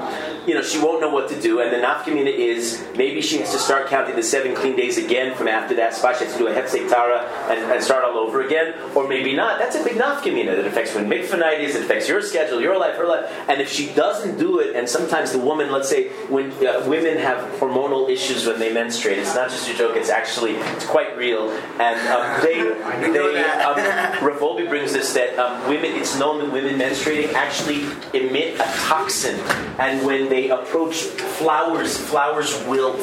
you 0.48 0.54
know 0.54 0.62
she 0.62 0.80
won't 0.80 1.02
know 1.02 1.10
what 1.10 1.30
to 1.30 1.40
do. 1.40 1.62
And 1.62 1.72
the 1.72 1.78
nafkamina 1.78 2.34
is 2.34 2.86
maybe 2.96 3.22
she 3.22 3.40
has 3.40 3.52
to 3.52 3.60
start 3.60 3.88
counting 3.88 4.16
the 4.16 4.24
seven 4.24 4.56
clean 4.56 4.76
days 4.76 4.98
again 4.98 5.36
from 5.36 5.48
after 5.48 5.76
that 5.76 5.94
spot. 5.94 6.18
She 6.18 6.26
has 6.26 6.34
to 6.34 6.40
do 6.40 6.48
a 6.48 6.54
hefsek 6.54 6.90
tahara 6.90 7.22
and, 7.50 7.72
and 7.72 7.84
start 7.84 8.04
all 8.04 8.18
over 8.18 8.42
again, 8.42 8.74
or 8.96 9.08
maybe 9.08 9.36
not. 9.36 9.60
That's 9.60 9.76
a 9.76 9.84
big 9.84 9.96
nafkamina 9.96 10.56
that 10.56 10.66
affects 10.66 10.94
when 10.96 11.10
mikvah 11.10 11.40
night 11.40 11.62
is. 11.62 11.76
It 11.76 11.84
affects 11.84 12.08
your 12.08 12.22
schedule, 12.22 12.62
your 12.62 12.78
life, 12.78 12.96
her 12.96 13.08
life. 13.08 13.32
And 13.48 13.62
if 13.62 13.72
she 13.72 13.94
doesn't 13.94 14.38
do 14.38 14.60
it, 14.60 14.76
and 14.76 14.88
sometimes 14.88 15.32
the 15.32 15.40
woman, 15.40 15.72
let's 15.72 15.90
say 15.90 16.10
when 16.28 16.52
uh, 16.66 16.84
women 16.88 17.18
have 17.18 17.60
hormonal 17.60 18.10
issues 18.10 18.46
when 18.46 18.60
they 18.60 18.74
menstruate, 18.74 19.18
it's 19.20 19.36
not 19.36 19.50
just 19.50 19.70
a 19.70 19.74
joke. 19.74 19.96
It's 19.96 20.10
actually 20.10 20.56
it's 20.56 20.86
quite 20.86 21.18
real. 21.18 21.50
And 21.80 22.00
um, 22.08 22.42
they 22.42 22.62
they 23.12 23.44
um, 23.62 23.78
Rav 24.26 24.40
Wolbe 24.40 24.68
brings 24.68 24.94
this 24.94 25.14
that 25.14 25.38
um, 25.38 25.68
women. 25.68 25.92
It's 25.92 26.18
known 26.18 26.40
that 26.40 26.52
women 26.52 26.78
menstruating 26.78 27.34
actually 27.34 27.84
emit 28.14 28.60
a 28.60 28.64
toxin, 28.91 29.39
and 29.80 30.06
when 30.06 30.27
they 30.27 30.49
approach 30.49 30.95
flowers, 31.39 31.97
flowers 31.97 32.62
wilt. 32.65 32.99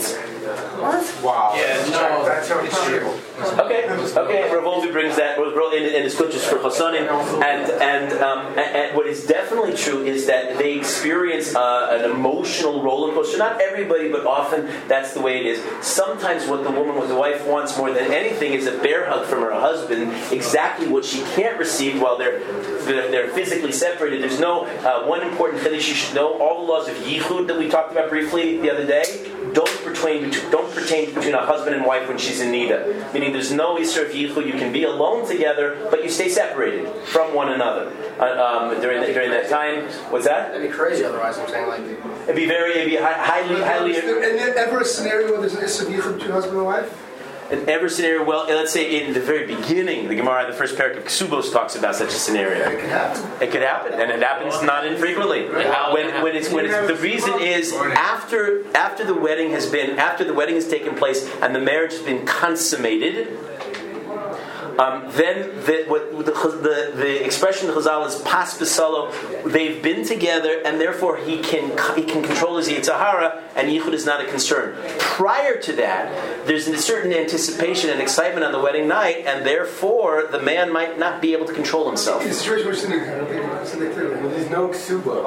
Wow. 1.22 1.52
Yeah, 1.56 1.84
no, 1.90 2.24
that's 2.24 2.50
it's 2.50 2.84
true. 2.84 3.18
Okay, 3.58 3.88
okay. 3.88 4.54
Rav 4.54 4.64
Wolbe 4.64 4.92
brings 4.92 5.16
that 5.16 5.38
in, 5.38 5.94
in 5.94 6.02
his 6.02 6.14
scriptures 6.14 6.44
for 6.44 6.56
Chasanim, 6.56 7.08
and 7.42 7.70
and, 7.70 8.12
um, 8.22 8.46
and 8.48 8.58
and 8.58 8.96
what 8.96 9.06
is 9.06 9.26
definitely 9.26 9.74
true 9.74 10.04
is 10.04 10.26
that 10.26 10.58
they 10.58 10.76
experience 10.76 11.54
uh, 11.54 11.88
an 11.90 12.10
emotional 12.10 12.82
roller 12.82 13.12
coaster. 13.12 13.38
Not 13.38 13.60
everybody, 13.60 14.10
but 14.10 14.26
often 14.26 14.66
that's 14.88 15.14
the 15.14 15.20
way 15.20 15.38
it 15.40 15.46
is. 15.46 15.86
Sometimes 15.86 16.46
what 16.46 16.64
the 16.64 16.70
woman, 16.70 16.96
what 16.96 17.08
the 17.08 17.16
wife 17.16 17.46
wants 17.46 17.76
more 17.76 17.92
than 17.92 18.12
anything 18.12 18.52
is 18.52 18.66
a 18.66 18.78
bear 18.78 19.08
hug 19.08 19.26
from 19.26 19.42
her 19.42 19.52
husband. 19.52 20.12
Exactly 20.32 20.88
what 20.88 21.04
she 21.04 21.22
can't 21.34 21.58
receive 21.58 22.00
while 22.00 22.18
they're 22.18 22.40
they're, 22.84 23.10
they're 23.10 23.28
physically 23.28 23.72
separated. 23.72 24.22
There's 24.22 24.40
no 24.40 24.64
uh, 24.64 25.06
one 25.06 25.22
important 25.22 25.62
thing 25.62 25.72
that 25.72 25.88
you 25.88 25.94
should 25.94 26.14
know. 26.14 26.38
All 26.38 26.66
the 26.66 26.72
laws 26.72 26.88
of 26.88 26.96
yichud 26.96 27.46
that 27.46 27.58
we 27.58 27.68
talked 27.68 27.92
about 27.92 28.08
briefly 28.10 28.58
the 28.58 28.70
other 28.70 28.86
day 28.86 29.34
don't 29.52 29.84
pertain 29.84 30.30
don't 30.50 30.72
pertain 30.74 31.14
between 31.14 31.34
a 31.34 31.44
husband 31.44 31.76
and 31.76 31.84
wife 31.84 32.08
when 32.08 32.18
she's 32.18 32.40
in 32.40 32.52
nida. 32.52 33.12
Meaning, 33.12 33.32
there's 33.32 33.52
no 33.52 33.76
issur 33.76 34.06
of 34.06 34.12
yichud. 34.12 34.46
You 34.46 34.52
can 34.52 34.72
be 34.72 34.84
alone 34.84 35.26
together, 35.26 35.86
but 35.90 36.02
you 36.02 36.10
stay 36.10 36.28
separated 36.28 36.88
from 37.04 37.34
one 37.34 37.52
another 37.52 37.92
uh, 38.18 38.70
um, 38.72 38.80
during 38.80 39.00
the, 39.00 39.12
during 39.12 39.30
that 39.30 39.48
time. 39.48 39.84
What's 40.10 40.24
that? 40.26 40.54
It'd 40.54 40.70
be 40.70 40.74
crazy 40.74 41.04
otherwise. 41.04 41.38
I'm 41.38 41.48
saying 41.48 41.68
like. 41.68 41.80
It'd 42.24 42.36
be 42.36 42.46
very, 42.46 42.72
it'd 42.72 42.90
be 42.90 42.96
hi- 42.96 43.12
highly, 43.12 43.62
highly. 43.62 43.92
Is 43.92 44.02
there 44.02 44.58
ever 44.58 44.80
a 44.80 44.84
scenario 44.84 45.32
where 45.32 45.40
there's 45.40 45.54
an 45.54 45.62
Issur 45.62 45.86
Yichud 45.86 46.14
between 46.14 46.30
husband 46.32 46.56
and 46.56 46.66
wife? 46.66 47.07
An 47.50 47.66
every 47.66 47.88
scenario, 47.88 48.24
well, 48.24 48.46
let's 48.46 48.72
say 48.72 49.02
in 49.02 49.14
the 49.14 49.20
very 49.20 49.46
beginning, 49.46 50.08
the 50.08 50.14
Gemara, 50.14 50.46
the 50.46 50.52
first 50.52 50.76
parak 50.76 50.98
of 50.98 51.04
Ksubos 51.04 51.50
talks 51.50 51.76
about 51.76 51.96
such 51.96 52.08
a 52.08 52.18
scenario. 52.18 52.68
It 52.68 52.80
can 52.80 52.90
happen. 52.90 53.42
It 53.42 53.50
could 53.50 53.62
happen, 53.62 53.94
and 53.94 54.10
it 54.10 54.22
happens 54.22 54.62
not 54.62 54.86
infrequently. 54.86 55.46
How 55.46 55.90
uh, 55.90 55.94
When, 55.94 56.22
when 56.22 56.36
it's 56.36 56.50
when 56.50 56.66
it's 56.66 56.86
the 56.86 56.96
reason 56.96 57.40
is 57.40 57.72
after 57.72 58.66
after 58.76 59.02
the 59.02 59.14
wedding 59.14 59.52
has 59.52 59.66
been 59.70 59.98
after 59.98 60.24
the 60.24 60.34
wedding 60.34 60.56
has 60.56 60.68
taken 60.68 60.94
place 60.94 61.26
and 61.40 61.54
the 61.54 61.60
marriage 61.60 61.92
has 61.92 62.02
been 62.02 62.26
consummated. 62.26 63.28
Um, 64.78 65.10
then 65.10 65.48
the, 65.66 65.84
what, 65.88 66.24
the, 66.24 66.32
the, 66.32 66.92
the 66.96 67.24
expression 67.24 67.68
of 67.68 67.74
Chazal 67.74 68.06
is 68.06 68.14
pas 68.22 68.56
b'salo. 68.56 69.12
They've 69.44 69.82
been 69.82 70.06
together, 70.06 70.62
and 70.64 70.80
therefore 70.80 71.16
he 71.16 71.38
can 71.42 71.76
he 71.96 72.04
can 72.04 72.22
control 72.22 72.58
his 72.58 72.68
yetzer 72.68 72.96
hara, 72.96 73.42
and 73.56 73.68
yichud 73.68 73.92
is 73.92 74.06
not 74.06 74.20
a 74.20 74.26
concern. 74.26 74.76
Prior 75.00 75.60
to 75.62 75.72
that, 75.74 76.46
there's 76.46 76.68
a 76.68 76.78
certain 76.78 77.12
anticipation 77.12 77.90
and 77.90 78.00
excitement 78.00 78.44
on 78.44 78.52
the 78.52 78.60
wedding 78.60 78.86
night, 78.86 79.24
and 79.26 79.44
therefore 79.44 80.28
the 80.30 80.40
man 80.40 80.72
might 80.72 80.96
not 80.96 81.20
be 81.20 81.32
able 81.32 81.46
to 81.46 81.52
control 81.52 81.88
himself. 81.88 82.22
The 82.22 82.32
situation 82.32 82.68
was 82.68 82.80
sitting 82.80 83.00
there, 83.00 83.14
I 83.14 83.18
don't 83.18 83.28
think 83.28 83.44
it's 83.60 83.72
sitting 83.72 83.94
there. 83.96 84.10
There's 84.28 84.50
no 84.50 84.68
ksuba. 84.68 85.24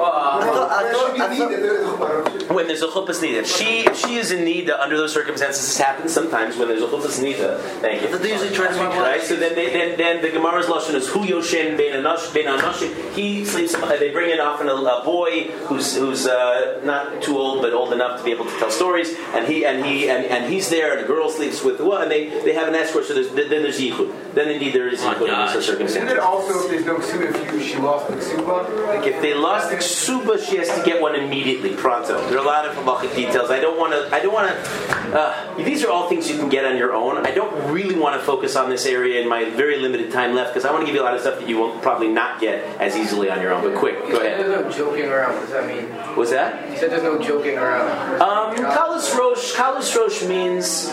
When 2.54 2.66
there's 2.68 2.82
a 2.82 2.88
chuppahs 2.88 3.20
nida, 3.20 3.44
she 3.44 3.86
she 3.94 4.16
is 4.16 4.32
in 4.32 4.46
nida 4.46 4.80
under 4.80 4.96
those 4.96 5.12
circumstances, 5.12 5.66
this 5.66 5.76
happens 5.78 6.10
sometimes 6.10 6.56
when 6.56 6.68
there's 6.68 6.80
a 6.82 6.86
chuppahs 6.86 7.20
nida. 7.22 7.60
Thank 7.82 8.00
you. 8.00 8.08
But 8.08 8.26
usually 8.26 8.48
try 8.54 8.72
Right, 8.72 9.22
so 9.22 9.36
then, 9.42 9.54
they, 9.54 9.68
then, 9.72 9.98
then 9.98 10.22
the 10.22 10.30
Gemara's 10.30 10.66
lashon 10.66 10.94
is 10.94 11.08
hu 11.08 11.20
yoshen 11.20 11.76
bein 11.76 11.92
anash 11.94 12.32
bein 12.32 12.46
anashim. 12.46 12.90
He 13.12 13.44
sleeps. 13.44 13.74
uh, 13.74 13.96
They 13.98 14.10
bring 14.10 14.30
in 14.30 14.40
often 14.40 14.68
a, 14.68 14.74
a 14.74 15.02
boy 15.04 15.48
who's 15.68 15.96
who's 15.96 16.26
uh, 16.26 16.80
not 16.84 17.20
too 17.22 17.36
old 17.36 17.62
but 17.62 17.72
old 17.72 17.92
enough 17.92 18.18
to 18.18 18.24
be 18.24 18.30
able 18.32 18.46
to 18.46 18.56
tell 18.58 18.70
stories, 18.70 19.10
and 19.34 19.46
he 19.46 19.64
and 19.66 19.84
he 19.84 20.08
and, 20.08 20.24
and 20.26 20.52
he's 20.52 20.70
there, 20.70 20.92
and 20.96 21.02
the 21.02 21.06
girl 21.06 21.28
sleeps 21.30 21.62
with 21.62 21.80
well, 21.80 22.00
and 22.02 22.10
they, 22.10 22.28
they 22.46 22.54
have 22.54 22.68
an 22.68 22.74
escort. 22.74 23.04
So 23.06 23.14
there's, 23.14 23.30
then 23.30 23.48
there's 23.50 23.80
yichud. 23.80 24.34
Then 24.34 24.48
indeed 24.48 24.72
there 24.74 24.88
is 24.88 25.00
Oh 25.02 25.08
my 25.08 25.14
yichud 25.14 25.28
in 25.28 25.48
such 25.48 25.56
Isn't 25.56 25.62
circumstances. 25.72 26.12
it 26.12 26.18
also 26.18 26.64
if 26.64 26.70
there's 26.70 26.86
no 26.86 26.96
ksuba, 26.96 27.34
if 27.34 27.52
you, 27.52 27.60
she 27.60 27.76
lost 27.78 28.08
the 28.08 28.14
ksuba? 28.16 28.86
Like 28.88 29.06
If 29.06 29.20
they 29.20 29.34
lost 29.34 29.70
the 29.70 29.76
ksuba, 29.76 30.42
she 30.48 30.56
has 30.56 30.68
to 30.68 30.82
get 30.84 31.00
one 31.02 31.14
immediately, 31.14 31.74
pronto. 31.74 32.14
There 32.28 32.38
are 32.38 32.42
a 32.44 32.46
lot 32.46 32.64
of 32.66 32.74
halachic 32.76 33.14
details. 33.14 33.50
I 33.50 33.60
don't 33.60 33.78
want 33.78 33.92
to. 33.92 34.14
I 34.14 34.20
don't 34.20 34.32
want 34.32 34.48
to. 34.48 35.18
Uh, 35.18 35.56
these 35.56 35.84
are 35.84 35.90
all 35.90 36.08
things 36.08 36.30
you 36.30 36.38
can 36.38 36.48
get 36.48 36.64
on 36.64 36.76
your 36.76 36.92
own. 36.94 37.26
I 37.26 37.32
don't 37.32 37.52
really 37.70 37.98
want 37.98 38.18
to 38.18 38.24
focus 38.24 38.56
on 38.56 38.70
this 38.70 38.86
area 38.86 39.20
in 39.20 39.28
my 39.32 39.48
very 39.48 39.78
limited 39.78 40.12
time 40.12 40.34
left 40.34 40.52
because 40.52 40.66
I 40.66 40.72
want 40.72 40.82
to 40.82 40.86
give 40.86 40.94
you 40.94 41.00
a 41.00 41.08
lot 41.08 41.14
of 41.14 41.22
stuff 41.22 41.40
that 41.40 41.48
you 41.48 41.56
will 41.56 41.78
probably 41.78 42.08
not 42.08 42.38
get 42.38 42.62
as 42.78 42.94
easily 42.94 43.30
on 43.30 43.40
your 43.40 43.54
own. 43.54 43.62
But 43.64 43.78
quick, 43.78 43.98
go 44.10 44.20
ahead. 44.20 44.38
there's 44.38 44.62
no 44.62 44.70
joking 44.70 45.06
around. 45.06 45.32
What 45.36 45.40
does 45.40 45.50
that 45.52 45.66
mean? 45.66 45.86
What's 46.16 46.30
that? 46.32 46.70
You 46.70 46.76
said 46.76 46.90
there's 46.90 47.02
no 47.02 47.18
joking 47.18 47.56
around. 47.56 48.20
Um, 48.20 48.54
Kalus 48.56 49.16
Rosh. 49.16 49.54
Kalus 49.54 49.96
Rosh 49.96 50.22
means 50.24 50.92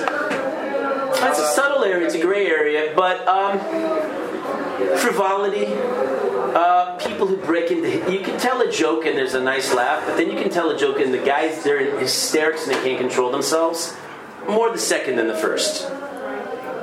that's 1.20 1.38
a 1.38 1.48
subtle 1.48 1.84
area. 1.84 2.06
It's 2.06 2.16
a 2.16 2.22
gray 2.22 2.48
area, 2.48 2.94
but 2.96 3.28
um, 3.28 3.60
frivolity. 5.00 5.68
Uh, 6.56 6.98
people 6.98 7.28
who 7.28 7.36
break 7.38 7.70
into 7.72 7.90
you 8.12 8.22
can 8.22 8.40
tell 8.40 8.62
a 8.62 8.72
joke 8.72 9.06
and 9.06 9.18
there's 9.18 9.34
a 9.34 9.42
nice 9.42 9.74
laugh, 9.74 10.04
but 10.08 10.16
then 10.16 10.32
you 10.32 10.42
can 10.42 10.50
tell 10.50 10.70
a 10.70 10.78
joke 10.78 11.00
and 11.02 11.14
the 11.14 11.20
guys 11.20 11.62
they're 11.64 11.80
in 11.80 12.00
hysterics 12.00 12.66
and 12.66 12.74
they 12.74 12.82
can't 12.84 13.00
control 13.00 13.32
themselves. 13.32 13.96
More 14.48 14.72
the 14.72 14.80
second 14.80 15.18
than 15.18 15.28
the 15.28 15.38
first. 15.38 15.92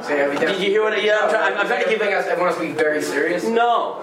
You 0.08 0.38
Did 0.38 0.60
you 0.60 0.70
hear 0.70 0.82
what 0.82 0.92
I- 0.92 0.96
yeah, 0.98 1.20
I'm 1.22 1.30
try- 1.30 1.40
I'm- 1.40 1.58
I'm 1.58 1.66
trying 1.66 1.84
to 1.84 1.90
give- 1.90 2.02
else, 2.02 2.26
everyone 2.26 2.48
has 2.52 2.56
to 2.60 2.66
be 2.66 2.72
very 2.72 3.02
serious. 3.02 3.44
No, 3.44 3.96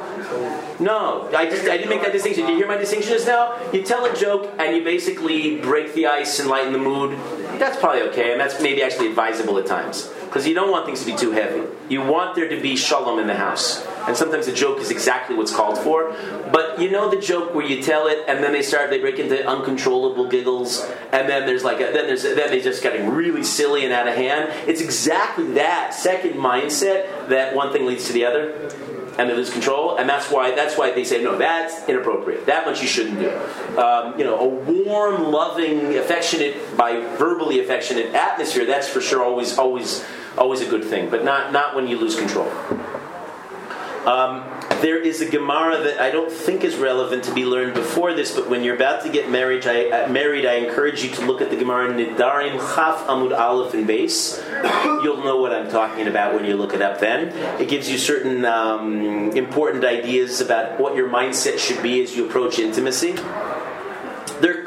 no. 0.79 1.27
I 1.35 1.45
just 1.45 1.63
I 1.67 1.77
didn't 1.77 1.89
make 1.89 2.01
that 2.01 2.11
distinction. 2.11 2.45
Did 2.45 2.51
you 2.53 2.57
hear 2.57 2.67
my 2.67 2.77
distinction 2.77 3.13
just 3.13 3.27
now? 3.27 3.53
You 3.71 3.81
tell 3.83 4.03
a 4.05 4.13
joke 4.13 4.49
and 4.57 4.75
you 4.75 4.83
basically 4.83 5.57
break 5.57 5.93
the 5.93 6.07
ice 6.07 6.39
and 6.39 6.49
lighten 6.49 6.73
the 6.73 6.79
mood. 6.79 7.17
That's 7.57 7.77
probably 7.77 8.01
okay, 8.03 8.31
and 8.31 8.41
that's 8.41 8.59
maybe 8.59 8.83
actually 8.83 9.07
advisable 9.07 9.57
at 9.57 9.65
times 9.65 10.09
because 10.33 10.47
you 10.47 10.55
don't 10.55 10.71
want 10.71 10.87
things 10.87 10.99
to 11.01 11.05
be 11.05 11.15
too 11.15 11.29
heavy. 11.29 11.61
You 11.89 12.01
want 12.01 12.33
there 12.33 12.49
to 12.49 12.59
be 12.59 12.75
shalom 12.75 13.19
in 13.19 13.27
the 13.27 13.35
house, 13.35 13.85
and 14.07 14.17
sometimes 14.17 14.47
a 14.47 14.51
joke 14.51 14.79
is 14.79 14.89
exactly 14.89 15.35
what's 15.35 15.55
called 15.55 15.77
for. 15.77 16.11
But 16.51 16.81
you 16.81 16.89
know 16.89 17.07
the 17.07 17.21
joke 17.21 17.53
where 17.53 17.63
you 17.63 17.83
tell 17.83 18.07
it 18.07 18.25
and 18.27 18.43
then 18.43 18.51
they 18.51 18.63
start 18.63 18.89
they 18.89 18.99
break 18.99 19.19
into 19.19 19.47
uncontrollable 19.47 20.27
giggles, 20.27 20.89
and 21.11 21.29
then 21.29 21.45
there's 21.45 21.63
like 21.63 21.77
a, 21.77 21.91
then 21.93 22.07
there's 22.07 22.23
then 22.23 22.49
they 22.49 22.61
just 22.61 22.81
getting 22.81 23.11
really 23.11 23.43
silly 23.43 23.85
and 23.85 23.93
out 23.93 24.07
of 24.07 24.15
hand. 24.15 24.51
It's 24.67 24.81
exactly 24.81 25.51
that 25.51 25.93
second 25.93 26.31
mindset 26.31 27.29
that 27.29 27.55
one 27.55 27.71
thing 27.71 27.85
leads 27.85 28.07
to 28.07 28.13
the 28.13 28.25
other 28.25 28.71
and 29.19 29.29
they 29.29 29.35
lose 29.35 29.51
control, 29.51 29.97
and 29.97 30.09
that's 30.09 30.31
why 30.31 30.55
that's 30.55 30.75
why 30.79 30.91
they 30.91 31.03
say 31.03 31.21
no, 31.23 31.37
that's 31.37 31.87
inappropriate. 31.87 32.47
That 32.47 32.65
much 32.65 32.81
you 32.81 32.87
shouldn't 32.87 33.19
do. 33.19 33.29
Um, 33.79 34.17
you 34.17 34.23
know, 34.23 34.39
a 34.39 34.47
warm, 34.47 35.31
loving, 35.31 35.95
affectionate, 35.97 36.75
by 36.75 37.01
verbally 37.17 37.59
affectionate 37.59 38.15
atmosphere. 38.15 38.65
That's 38.65 38.87
for 38.87 38.99
sure 38.99 39.23
always 39.23 39.59
always 39.59 40.03
always 40.37 40.61
a 40.61 40.69
good 40.69 40.83
thing, 40.83 41.09
but 41.09 41.23
not 41.23 41.51
not 41.51 41.75
when 41.75 41.87
you 41.87 41.97
lose 41.97 42.15
control. 42.15 42.51
Um, 44.05 44.43
there 44.81 44.97
is 44.97 45.21
a 45.21 45.29
Gemara 45.29 45.81
that 45.81 46.01
I 46.01 46.11
don't 46.11 46.29
think 46.29 46.65
is 46.65 46.75
relevant 46.75 47.23
to 47.23 47.33
be 47.33 47.45
learned 47.45 47.73
before 47.73 48.13
this, 48.13 48.35
but 48.35 48.49
when 48.49 48.61
you're 48.61 48.75
about 48.75 49.03
to 49.03 49.09
get 49.09 49.29
married, 49.29 49.65
I, 49.65 49.85
uh, 49.89 50.09
married, 50.09 50.45
I 50.45 50.55
encourage 50.55 51.01
you 51.05 51.09
to 51.11 51.25
look 51.25 51.39
at 51.39 51.49
the 51.49 51.55
Gemara 51.55 51.93
Nidarim 51.93 52.57
Chaf 52.75 53.07
Amud 53.07 53.37
Aleph 53.37 53.73
and 53.73 53.87
Beis. 53.87 54.43
You'll 55.01 55.23
know 55.23 55.37
what 55.39 55.53
I'm 55.53 55.69
talking 55.69 56.07
about 56.07 56.33
when 56.33 56.43
you 56.43 56.57
look 56.57 56.73
it 56.73 56.81
up. 56.81 56.99
Then 56.99 57.29
it 57.61 57.69
gives 57.69 57.89
you 57.89 57.97
certain 57.97 58.43
um, 58.43 59.31
important 59.37 59.85
ideas 59.85 60.41
about 60.41 60.81
what 60.81 60.97
your 60.97 61.07
mindset 61.07 61.57
should 61.57 61.81
be 61.81 62.03
as 62.03 62.13
you 62.13 62.25
approach 62.25 62.59
intimacy. 62.59 63.15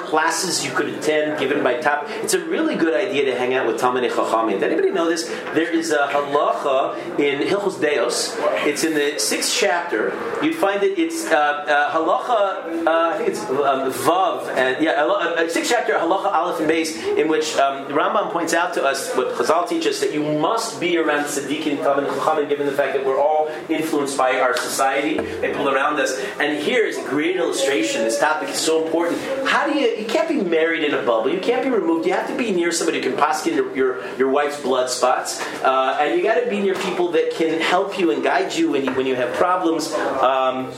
Classes 0.06 0.64
you 0.64 0.70
could 0.70 0.88
attend 0.88 1.38
given 1.38 1.64
by 1.64 1.80
top. 1.80 2.04
It's 2.08 2.34
a 2.34 2.44
really 2.46 2.76
good 2.76 2.94
idea 2.94 3.24
to 3.24 3.36
hang 3.36 3.54
out 3.54 3.66
with 3.66 3.80
Talmidei 3.80 4.08
Chachamim. 4.10 4.60
Did 4.60 4.62
anybody 4.62 4.92
know 4.92 5.08
this? 5.08 5.26
There 5.52 5.68
is 5.68 5.90
a 5.90 6.06
halacha 6.06 7.18
in 7.18 7.40
Hilchos 7.40 7.80
Deos. 7.80 8.36
It's 8.64 8.84
in 8.84 8.94
the 8.94 9.18
sixth 9.18 9.52
chapter. 9.58 10.12
You'd 10.42 10.54
find 10.54 10.82
it. 10.84 10.96
It's 10.96 11.26
uh, 11.26 11.34
uh, 11.34 11.90
halacha. 11.92 12.86
Uh, 12.86 13.14
I 13.14 13.16
think 13.16 13.30
it's 13.30 13.40
um, 13.40 13.90
Vav 13.90 14.48
and 14.54 14.82
yeah, 14.84 14.94
halacha- 14.94 15.38
uh, 15.38 15.48
sixth 15.48 15.70
chapter 15.70 15.94
halacha 15.94 16.32
Aleph 16.32 16.60
and 16.60 16.70
Beis, 16.70 17.18
in 17.18 17.26
which 17.28 17.56
um, 17.56 17.88
Rambam 17.88 18.30
points 18.30 18.54
out 18.54 18.74
to 18.74 18.84
us 18.84 19.12
what 19.16 19.34
Chazal 19.34 19.68
teaches 19.68 19.98
that 20.00 20.12
you 20.14 20.22
must 20.22 20.80
be 20.80 20.98
around 20.98 21.24
tzaddikim, 21.24 21.78
Talmidei 21.78 22.08
Chachamim, 22.16 22.48
given 22.48 22.66
the 22.66 22.72
fact 22.72 22.94
that 22.94 23.04
we're 23.04 23.18
all 23.18 23.48
influenced 23.68 24.16
by 24.16 24.38
our 24.38 24.56
society, 24.56 25.16
people 25.40 25.68
around 25.68 25.98
us. 25.98 26.16
And 26.38 26.62
here 26.62 26.84
is 26.84 26.96
a 26.96 27.08
great 27.08 27.34
illustration. 27.36 28.04
This 28.04 28.20
topic 28.20 28.50
is 28.50 28.58
so 28.58 28.84
important. 28.84 29.20
How 29.48 29.66
do 29.66 29.76
you? 29.76 29.95
You 29.96 30.04
can't 30.06 30.28
be 30.28 30.40
married 30.42 30.84
in 30.84 30.92
a 30.92 31.02
bubble. 31.02 31.30
You 31.30 31.40
can't 31.40 31.62
be 31.62 31.70
removed. 31.70 32.06
You 32.06 32.12
have 32.12 32.28
to 32.28 32.36
be 32.36 32.50
near 32.50 32.70
somebody 32.70 33.02
who 33.02 33.14
can 33.14 33.46
in 33.46 33.54
your, 33.54 33.76
your 33.76 34.16
your 34.16 34.30
wife's 34.30 34.60
blood 34.60 34.90
spots, 34.90 35.40
uh, 35.62 35.98
and 36.00 36.16
you 36.16 36.22
got 36.22 36.40
to 36.40 36.48
be 36.48 36.60
near 36.60 36.74
people 36.74 37.12
that 37.12 37.32
can 37.32 37.60
help 37.60 37.98
you 37.98 38.10
and 38.10 38.22
guide 38.22 38.54
you 38.54 38.70
when 38.70 38.84
you 38.84 38.92
when 38.92 39.06
you 39.06 39.14
have 39.14 39.32
problems. 39.34 39.92
Um, 39.92 40.70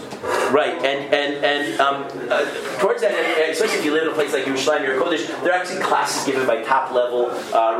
right, 0.53 0.75
and 0.85 1.13
and 1.13 1.45
and 1.45 1.81
um, 1.81 2.05
uh, 2.31 2.45
towards 2.79 3.01
that, 3.03 3.13
end, 3.13 3.51
especially 3.51 3.79
if 3.79 3.85
you 3.85 3.93
live 3.93 4.05
in 4.05 4.11
a 4.11 4.15
place 4.15 4.33
like 4.33 4.45
Yerushalayim 4.45 4.89
or 4.89 5.01
Kodesh, 5.01 5.27
there 5.43 5.53
are 5.53 5.59
actually 5.61 5.81
classes 5.81 6.25
given 6.25 6.47
by 6.47 6.63
top 6.63 6.93
level 6.93 7.31
uh, 7.53 7.79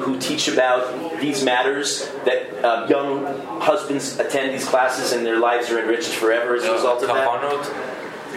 who 0.00 0.18
teach 0.18 0.48
about 0.48 1.20
these 1.20 1.44
matters. 1.44 2.10
That 2.24 2.64
uh, 2.64 2.86
young 2.88 3.24
husbands 3.60 4.18
attend 4.18 4.52
these 4.52 4.66
classes 4.66 5.12
and 5.12 5.24
their 5.24 5.38
lives 5.38 5.70
are 5.70 5.78
enriched 5.80 6.10
forever 6.10 6.56
as 6.56 6.64
a 6.64 6.72
result 6.72 7.02
of 7.02 7.08
that. 7.08 7.89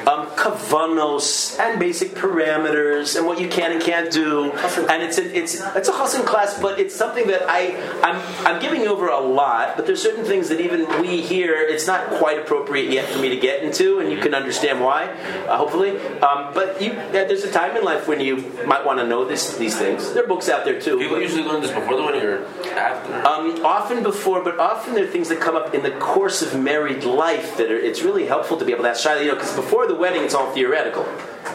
Um, 0.08 0.28
kavanos 0.36 1.58
and 1.60 1.80
basic 1.80 2.12
parameters 2.12 3.16
and 3.16 3.26
what 3.26 3.40
you 3.40 3.48
can 3.48 3.72
and 3.72 3.82
can't 3.82 4.12
do. 4.12 4.52
And 4.90 5.02
it's 5.02 5.18
a, 5.18 5.38
it's 5.38 5.56
it's 5.76 5.90
a 5.90 5.92
chassan 5.92 6.26
class, 6.26 6.60
but 6.60 6.80
it's 6.80 6.96
something 6.96 7.28
that 7.28 7.44
I 7.48 7.76
I'm 8.04 8.18
I'm 8.46 8.62
giving 8.62 8.88
over 8.88 9.08
a 9.08 9.20
lot. 9.20 9.76
But 9.76 9.86
there's 9.86 10.02
certain 10.02 10.26
things 10.26 10.50
that 10.50 10.60
even 10.60 10.88
we 11.02 11.22
here, 11.22 11.56
it's 11.56 11.88
not 11.88 12.10
quite 12.20 12.38
appropriate 12.40 12.92
yet 12.92 13.08
for 13.10 13.20
me 13.20 13.30
to 13.30 13.38
get 13.38 13.64
into, 13.64 14.00
and 14.00 14.12
you 14.12 14.20
can 14.20 14.34
understand 14.34 14.82
why, 14.82 15.06
uh, 15.48 15.58
hopefully. 15.58 15.98
Um, 16.20 16.54
but 16.54 16.82
you, 16.82 16.92
yeah, 16.92 17.24
there's 17.24 17.44
a 17.44 17.52
time 17.52 17.78
in 17.78 17.84
life 17.84 18.08
when 18.08 18.20
you 18.20 18.38
might 18.66 18.86
want 18.86 19.00
to 19.00 19.08
know 19.08 19.26
this 19.26 19.58
these 19.58 19.78
things. 19.78 20.14
There 20.14 20.24
are 20.24 20.28
books 20.28 20.50
out 20.50 20.66
there 20.66 20.80
too. 20.80 20.98
People 20.98 21.22
usually 21.22 21.44
learn 21.44 21.62
this 21.62 21.72
before 21.72 21.96
the 21.96 22.04
wedding 22.04 22.24
or 22.24 22.46
after. 22.76 23.14
Um, 23.28 23.66
often 23.66 24.04
before, 24.04 24.44
but 24.44 24.60
often 24.60 24.96
there 24.96 25.06
are 25.06 25.12
things 25.12 25.30
that 25.30 25.40
come 25.40 25.56
up 25.56 25.74
in 25.74 25.84
the 25.84 25.92
course 25.92 26.42
of 26.42 26.60
married 26.60 27.04
life 27.04 27.58
that 27.58 27.72
are, 27.72 27.78
it's 27.78 28.02
really 28.02 28.26
helpful 28.26 28.58
to 28.58 28.66
be 28.66 28.72
able 28.72 28.84
to 28.84 28.90
ask 28.90 29.06
Shaila, 29.06 29.22
you 29.22 29.28
know, 29.28 29.36
because 29.36 29.56
before 29.56 29.88
the 29.88 29.93
wedding 29.96 30.24
it's 30.24 30.34
all 30.34 30.52
theoretical. 30.52 31.04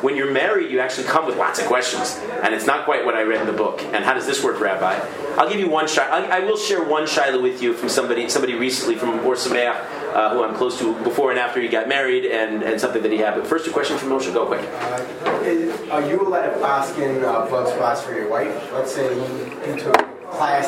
When 0.03 0.16
you're 0.16 0.31
married, 0.31 0.70
you 0.70 0.81
actually 0.81 1.09
come 1.09 1.27
with 1.27 1.37
lots 1.37 1.59
of 1.59 1.66
questions, 1.66 2.20
and 2.42 2.55
it's 2.55 2.66
not 2.66 2.85
quite 2.85 3.05
what 3.05 3.14
I 3.14 3.22
read 3.22 3.40
in 3.40 3.46
the 3.46 3.53
book. 3.53 3.83
And 3.83 4.05
how 4.05 4.14
does 4.14 4.27
this 4.27 4.44
work, 4.44 4.61
Rabbi? 4.61 4.94
I'll 5.37 5.48
give 5.48 5.59
you 5.59 5.68
one 5.68 5.87
Shaila. 5.87 6.31
I, 6.31 6.40
will 6.40 6.57
share 6.57 6.85
one 6.85 7.05
Shaila 7.05 7.42
with 7.42 7.62
you 7.62 7.72
from 7.72 7.88
somebody 7.88 8.29
somebody 8.29 8.55
recently 8.55 8.96
from 8.96 9.18
Or 9.20 9.35
uh, 9.35 10.31
who 10.31 10.44
I'm 10.44 10.55
close 10.55 10.79
to 10.79 10.94
before 11.03 11.31
and 11.31 11.38
after 11.38 11.61
he 11.61 11.68
got 11.68 11.88
married, 11.88 12.27
and, 12.27 12.62
and 12.62 12.81
something 12.81 13.03
that 13.03 13.12
he 13.12 13.18
had. 13.18 13.35
But 13.35 13.46
first, 13.46 13.66
a 13.66 13.70
question 13.70 13.98
from 13.98 14.11
Moshe. 14.11 14.33
Go 14.33 14.46
quick. 14.46 14.61
Uh, 14.61 15.92
are 15.92 16.09
you 16.09 16.20
allowed 16.20 16.55
to 16.55 16.64
ask 16.64 16.96
in 16.98 17.24
uh, 17.24 17.46
blood 17.46 17.68
spots 17.68 18.03
for 18.03 18.14
your 18.14 18.29
wife? 18.29 18.72
Let's 18.72 18.94
say 18.94 19.14
you, 19.14 19.72
you 19.72 19.81
took. 19.81 20.17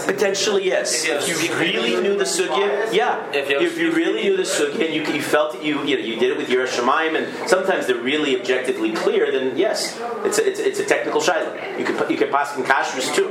Potentially, 0.06 0.64
yes. 0.66 1.04
If 1.04 1.42
you 1.42 1.54
really 1.58 2.00
knew 2.00 2.16
the 2.16 2.24
sugya, 2.24 2.92
yeah. 2.92 3.30
If 3.32 3.48
you 3.48 3.54
have- 3.56 3.64
If 3.64 3.78
you 3.78 3.92
really 3.92 4.22
knew 4.24 4.36
the 4.36 4.42
sugya 4.42 4.84
and 4.86 4.94
you, 4.94 5.02
you 5.12 5.22
felt 5.22 5.52
that 5.52 5.62
you 5.64 5.82
you, 5.84 5.96
know, 5.96 6.02
you 6.02 6.16
did 6.18 6.30
it 6.32 6.36
with 6.36 6.48
your 6.50 6.66
Shemaim, 6.66 7.16
and 7.16 7.48
sometimes 7.48 7.86
they're 7.86 7.96
really 7.96 8.38
objectively 8.40 8.92
clear, 8.92 9.30
then 9.30 9.56
yes, 9.56 9.98
it's 10.24 10.38
a, 10.38 10.48
it's 10.48 10.60
a, 10.60 10.68
it's 10.68 10.78
a 10.80 10.84
technical 10.84 11.20
shaila. 11.20 11.78
You 11.78 11.84
could 11.84 12.10
you 12.10 12.16
could 12.16 12.30
pass 12.30 12.56
in 12.56 12.62
kashrus 12.64 13.14
too. 13.14 13.28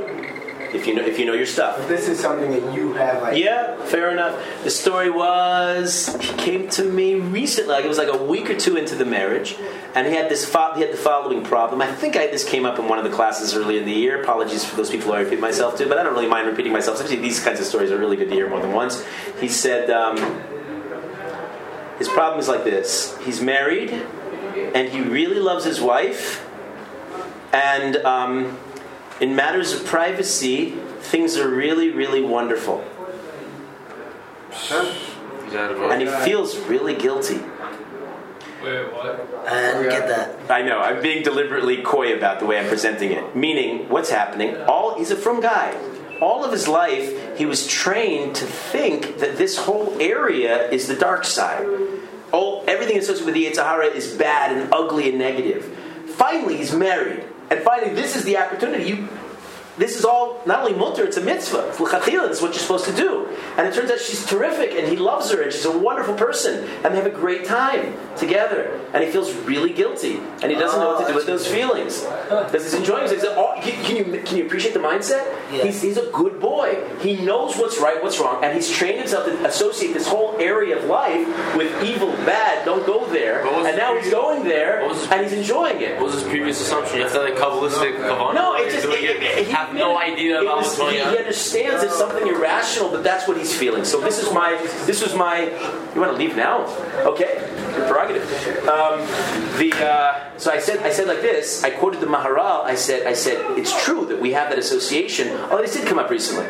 If 0.74 0.88
you 0.88 0.96
know 0.96 1.04
if 1.04 1.18
you 1.20 1.26
know 1.26 1.34
your 1.34 1.46
stuff. 1.46 1.78
But 1.78 1.88
this 1.88 2.08
is 2.08 2.20
something 2.20 2.52
that 2.52 2.74
you 2.74 2.94
have 2.94 3.22
like. 3.22 3.38
Yeah, 3.38 3.76
fair 3.86 4.12
enough. 4.12 4.64
The 4.64 4.70
story 4.70 5.10
was 5.10 6.16
he 6.22 6.34
came 6.34 6.70
to 6.70 6.84
me 6.84 7.16
recently, 7.16 7.74
like 7.74 7.86
it 7.86 7.88
was 7.88 7.98
like 7.98 8.14
a 8.14 8.24
week 8.24 8.50
or 8.50 8.58
two 8.58 8.78
into 8.78 8.96
the 8.96 9.06
marriage, 9.06 9.56
and 9.96 10.08
he 10.08 10.14
had 10.14 10.30
this 10.30 10.46
fo- 10.46 10.74
he 10.76 10.82
had 10.82 10.92
the 10.92 10.98
following 10.98 11.44
problem. 11.44 11.82
I 11.82 11.92
think 11.92 12.16
I, 12.16 12.28
this 12.28 12.48
came 12.48 12.66
up 12.66 12.80
in 12.80 12.88
one 12.88 12.98
of 12.98 13.04
the 13.04 13.12
classes 13.12 13.54
early 13.56 13.78
in 13.78 13.86
the 13.86 13.94
year. 13.94 14.22
Apologies 14.22 14.64
for 14.64 14.76
those 14.76 14.90
people 14.90 15.08
who 15.08 15.14
I 15.14 15.22
repeat 15.22 15.40
myself 15.40 15.78
to, 15.78 15.88
but 15.88 15.98
I 15.98 16.04
don't 16.04 16.14
really 16.14 16.28
mind 16.28 16.48
repeating 16.48 16.74
myself. 16.74 16.98
Especially 16.98 17.22
these 17.22 17.40
kinds 17.44 17.60
of 17.60 17.66
stories 17.66 17.92
are 17.92 17.98
really 17.98 18.18
good 18.18 18.30
to 18.30 18.36
hear 18.36 18.50
more 18.50 18.62
than 18.62 18.72
once. 18.72 19.04
He 19.40 19.48
said 19.48 19.90
um, 19.90 20.18
his 21.98 22.08
problem 22.08 22.40
is 22.40 22.48
like 22.48 22.64
this: 22.64 23.18
he's 23.20 23.42
married, 23.42 23.92
and 23.92 24.90
he 24.90 25.02
really 25.02 25.40
loves 25.40 25.66
his 25.66 25.82
wife, 25.82 26.46
and 27.52 27.98
um, 27.98 28.58
in 29.20 29.36
matters 29.36 29.74
of 29.74 29.86
privacy, 29.86 30.72
things 31.00 31.38
are 31.38 31.50
really, 31.50 31.90
really 31.92 32.24
wonderful. 32.24 32.84
He's 34.52 34.72
out 34.72 35.72
of 35.72 35.82
And 35.92 36.02
he 36.02 36.08
feels 36.08 36.58
really 36.58 36.96
guilty. 36.96 37.42
Wait, 38.64 38.92
what? 38.92 39.20
And 39.48 39.78
oh, 39.78 39.90
get 39.90 40.08
that. 40.10 40.52
I 40.52 40.62
know, 40.62 40.80
I'm 40.80 41.02
being 41.02 41.24
deliberately 41.24 41.82
coy 41.82 42.14
about 42.14 42.40
the 42.40 42.46
way 42.46 42.60
I'm 42.60 42.68
presenting 42.68 43.12
it. 43.12 43.36
Meaning, 43.36 43.88
what's 43.88 44.10
happening? 44.10 44.58
All 44.64 44.98
he's 44.98 45.12
a 45.12 45.16
frum 45.16 45.40
guy. 45.40 45.78
All 46.22 46.44
of 46.44 46.52
his 46.52 46.68
life, 46.68 47.38
he 47.38 47.46
was 47.46 47.66
trained 47.66 48.36
to 48.36 48.46
think 48.46 49.20
that 49.20 49.38
this 49.38 49.58
whole 49.58 49.96
area 50.02 50.70
is 50.70 50.88
the 50.88 50.96
dark 50.96 51.24
side. 51.24 51.66
All 52.34 52.66
everything 52.68 52.98
associated 52.98 53.26
with 53.26 53.36
the 53.36 53.46
Yetzer 53.46 53.64
Hara 53.66 53.86
is 53.88 54.14
bad 54.14 54.56
and 54.56 54.74
ugly 54.74 55.08
and 55.10 55.18
negative. 55.18 55.66
Finally, 56.08 56.58
he's 56.58 56.74
married, 56.74 57.24
and 57.50 57.62
finally, 57.64 57.94
this 57.94 58.16
is 58.16 58.24
the 58.24 58.38
opportunity. 58.38 58.84
You 58.86 59.08
this 59.80 59.98
is 59.98 60.06
all 60.06 60.40
not 60.46 60.60
only 60.60 60.74
muttar, 60.74 61.06
it's 61.06 61.18
a 61.18 61.22
mitzvah. 61.22 61.70
It's 61.70 61.80
l'chachila, 61.80 62.28
this 62.28 62.38
is 62.38 62.42
what 62.44 62.52
you're 62.52 62.60
supposed 62.60 62.86
to 62.86 62.96
do. 62.96 63.26
And 63.58 63.68
it 63.68 63.74
turns 63.74 63.90
out 63.90 64.00
she's 64.00 64.26
terrific, 64.26 64.72
and 64.78 64.88
he 64.88 64.96
loves 64.98 65.32
her, 65.32 65.42
and 65.42 65.52
she's 65.52 65.66
a 65.66 65.76
wonderful 65.78 66.14
person, 66.14 66.68
and 66.84 66.94
they 66.94 66.98
have 67.02 67.06
a 67.08 67.10
great 67.10 67.46
time 67.46 67.96
together. 68.18 68.80
And 68.94 69.04
he 69.04 69.10
feels 69.10 69.34
really 69.34 69.74
guilty, 69.74 70.18
and 70.44 70.52
he 70.52 70.56
doesn't 70.58 70.80
know 70.80 70.94
what 70.94 71.02
to 71.06 71.12
do 71.12 71.16
with 71.16 71.26
those 71.26 71.48
feelings. 71.48 72.04
Because 72.04 72.64
he's 72.64 72.74
enjoying 72.74 73.06
it. 73.06 73.12
He's 73.12 73.24
like, 73.24 73.38
oh, 73.38 73.56
can, 73.62 73.84
can 73.86 73.96
you, 73.96 74.22
can 74.24 74.38
you 74.38 74.46
appreciate 74.46 74.74
the 74.74 74.80
mindset? 74.80 75.26
Yeah. 75.52 75.64
He's, 75.64 75.82
he's 75.82 75.98
a 75.98 76.10
good 76.12 76.40
boy. 76.40 76.86
He 77.02 77.16
knows 77.26 77.56
what's 77.58 77.80
right, 77.80 78.02
what's 78.04 78.20
wrong, 78.20 78.44
and 78.44 78.54
he's 78.56 78.70
trained 78.70 79.00
himself 79.00 79.26
to 79.26 79.46
associate 79.46 79.94
this 79.94 80.08
whole 80.08 80.36
area 80.40 80.78
of 80.78 80.84
life 80.86 81.26
with 81.56 81.72
evil, 81.84 82.12
bad, 82.26 82.66
don't 82.66 82.86
go 82.86 83.08
there. 83.08 83.46
And 83.48 83.66
the 83.66 83.78
now 83.78 83.98
he's 83.98 84.12
going 84.12 84.44
there, 84.44 84.82
what 84.82 84.90
was 84.92 85.02
his- 85.02 85.12
and 85.12 85.22
he's 85.24 85.34
enjoying 85.34 85.82
it. 85.82 85.96
What 85.96 86.06
was 86.06 86.16
his 86.16 86.24
previous 86.24 86.60
assumption? 86.62 86.98
You 86.98 87.04
have 87.04 87.14
to 87.14 87.22
like 87.22 87.36
kabbalistic 87.36 87.96
kavanah. 87.98 88.34
No, 88.36 88.58
You're 88.58 88.68
it 88.68 88.72
just 88.72 88.86
doing 88.86 89.04
it, 89.04 89.24
it, 89.24 89.46
he 89.46 89.52
have 89.70 89.78
no 89.78 89.98
idea 89.98 90.42
about 90.42 90.58
was- 90.58 90.66
what's 90.68 90.78
going 90.78 90.96
he, 90.96 91.02
on. 91.02 91.12
he 91.14 91.18
understands 91.18 91.84
it's 91.84 91.98
something 91.98 92.28
irrational, 92.28 92.90
but 92.90 93.04
that's 93.04 93.28
what 93.28 93.38
he's 93.38 93.56
feeling. 93.56 93.86
So 93.86 94.00
this 94.02 94.20
is 94.22 94.32
my 94.34 94.58
this 94.86 95.02
was 95.02 95.16
my. 95.16 95.44
You 95.94 96.02
want 96.02 96.12
to 96.12 96.18
leave 96.18 96.36
now? 96.36 96.66
Okay, 97.06 97.40
your 97.78 97.88
prerogative. 97.88 98.24
Um, 98.68 99.00
the 99.58 99.72
uh, 99.80 100.38
so 100.38 100.52
I 100.52 100.60
said 100.60 100.80
I 100.80 100.92
said 100.92 101.08
like 101.08 101.22
this. 101.22 101.64
I 101.64 101.70
quoted 101.70 102.02
the 102.02 102.08
Maharal. 102.08 102.64
I 102.64 102.76
said 102.76 103.08
I 103.08 103.14
said 103.14 103.58
it's 103.58 103.74
true 103.84 104.06
that 104.08 104.20
we 104.20 104.34
have 104.34 104.50
that 104.50 104.60
association. 104.60 105.28
Oh, 105.50 105.62
this 105.62 105.74
did 105.76 105.88
come 105.88 106.00
up 106.00 106.10
recently. 106.10 106.46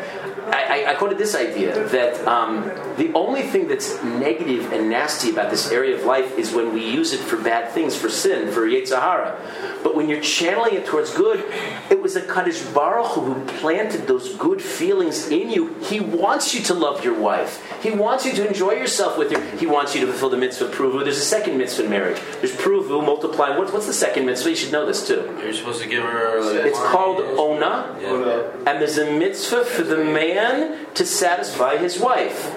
I, 0.53 0.91
I, 0.91 0.95
quoted 0.95 1.17
this 1.17 1.35
idea 1.35 1.87
that 1.89 2.27
um, 2.27 2.63
the 2.97 3.11
only 3.13 3.43
thing 3.43 3.67
that's 3.67 4.01
negative 4.03 4.71
and 4.73 4.89
nasty 4.89 5.29
about 5.29 5.49
this 5.49 5.71
area 5.71 5.95
of 5.95 6.03
life 6.05 6.37
is 6.37 6.53
when 6.53 6.73
we 6.73 6.83
use 6.89 7.13
it 7.13 7.19
for 7.19 7.37
bad 7.37 7.71
things, 7.71 7.95
for 7.95 8.09
sin, 8.09 8.51
for 8.51 8.61
Yetzer 8.61 8.99
Hara. 8.99 9.39
But 9.83 9.95
when 9.95 10.09
you're 10.09 10.21
channeling 10.21 10.73
it 10.75 10.85
towards 10.85 11.13
good, 11.13 11.43
it 11.89 12.01
was 12.01 12.15
a 12.15 12.21
Kadosh 12.21 12.73
Baruch 12.73 13.07
Hu 13.11 13.45
planted 13.59 14.07
those 14.07 14.35
good 14.35 14.61
feelings 14.61 15.29
in 15.29 15.49
you. 15.49 15.73
He 15.81 15.99
wants 15.99 16.53
you 16.53 16.61
to 16.63 16.73
love 16.73 17.03
your 17.03 17.17
wife. 17.19 17.63
He 17.81 17.91
wants 17.91 18.25
you 18.25 18.33
to 18.33 18.47
enjoy 18.47 18.71
yourself 18.71 19.17
with 19.17 19.31
her. 19.31 19.57
He 19.57 19.65
wants 19.65 19.95
you 19.95 20.01
to 20.01 20.07
fulfill 20.07 20.29
the 20.29 20.37
mitzvah 20.37 20.69
pruvu. 20.69 21.03
There's 21.03 21.17
a 21.17 21.21
second 21.21 21.57
mitzvah 21.57 21.85
in 21.85 21.89
marriage. 21.89 22.19
There's 22.41 22.55
pruvu, 22.55 23.03
multiplying. 23.05 23.57
What's, 23.57 23.71
what's 23.71 23.87
the 23.87 23.93
second 23.93 24.25
mitzvah? 24.25 24.49
You 24.49 24.55
should 24.55 24.71
know 24.71 24.85
this 24.85 25.07
too. 25.07 25.37
You're 25.41 25.53
supposed 25.53 25.81
to 25.81 25.87
give 25.87 26.03
her. 26.03 26.41
Like, 26.41 26.65
It's 26.65 26.79
called 26.79 27.21
ona, 27.39 27.95
Yeah. 28.01 28.69
and 28.69 28.81
there's 28.81 28.97
a 28.97 29.11
mitzvah 29.11 29.63
for 29.65 29.83
the 29.83 29.97
man 29.97 30.38
to 30.95 31.05
satisfy 31.05 31.77
his 31.77 31.99
wife. 31.99 32.51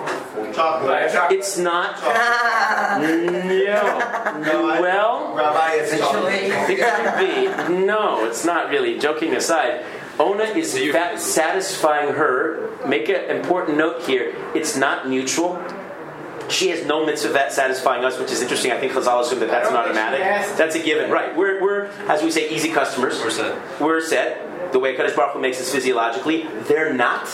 Chocolate. 0.54 1.10
It's 1.32 1.56
not. 1.58 1.98
No. 3.72 4.78
Well, 4.80 5.34
Rabbi, 5.34 5.74
it's 5.74 5.92
it 5.92 6.78
could 6.78 7.68
be. 7.68 7.84
No, 7.84 8.24
it's 8.26 8.44
not 8.44 8.70
really. 8.70 8.98
Joking 8.98 9.34
aside, 9.34 9.84
Ona 10.18 10.44
is 10.44 10.76
fa- 10.90 11.18
satisfying 11.18 12.14
her. 12.14 12.70
Make 12.86 13.08
an 13.08 13.34
important 13.36 13.78
note 13.78 14.02
here. 14.02 14.34
It's 14.54 14.76
not 14.76 15.08
mutual. 15.08 15.62
She 16.48 16.68
has 16.68 16.84
no 16.84 17.06
mitzvah 17.06 17.32
that 17.32 17.52
satisfying 17.52 18.04
us, 18.04 18.18
which 18.18 18.30
is 18.30 18.42
interesting. 18.42 18.72
I 18.72 18.78
think 18.78 18.92
Chazal 18.92 19.20
assumed 19.22 19.42
that 19.42 19.50
that's 19.50 19.68
an 19.68 19.76
I 19.76 19.84
don't 19.84 19.94
think 19.94 20.04
automatic. 20.06 20.56
That's 20.58 20.74
a 20.74 20.82
given, 20.82 21.10
right? 21.10 21.34
We're, 21.36 21.62
we're, 21.62 21.84
as 22.08 22.22
we 22.22 22.30
say, 22.30 22.50
easy 22.50 22.70
customers. 22.70 23.20
We're 23.20 23.30
set. 23.30 23.80
We're 23.80 24.00
set. 24.04 24.72
The 24.72 24.78
way 24.78 24.94
Kadosh 24.96 25.14
Baruch 25.16 25.32
Hu 25.34 25.40
makes 25.40 25.60
us 25.60 25.70
physiologically, 25.72 26.46
they're 26.66 26.92
not. 26.92 27.26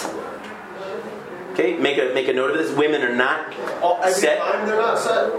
Okay, 1.59 1.77
make 1.77 1.99
a 1.99 2.15
make 2.15 2.29
a 2.29 2.33
note 2.33 2.53
of 2.53 2.57
this. 2.59 2.71
Women 2.71 3.03
are 3.03 3.15
not 3.15 3.53
Oh, 3.83 3.99
every 4.01 4.13
set 4.13 4.39
they're 4.65 4.77
not 4.77 4.97
set. 4.97 5.33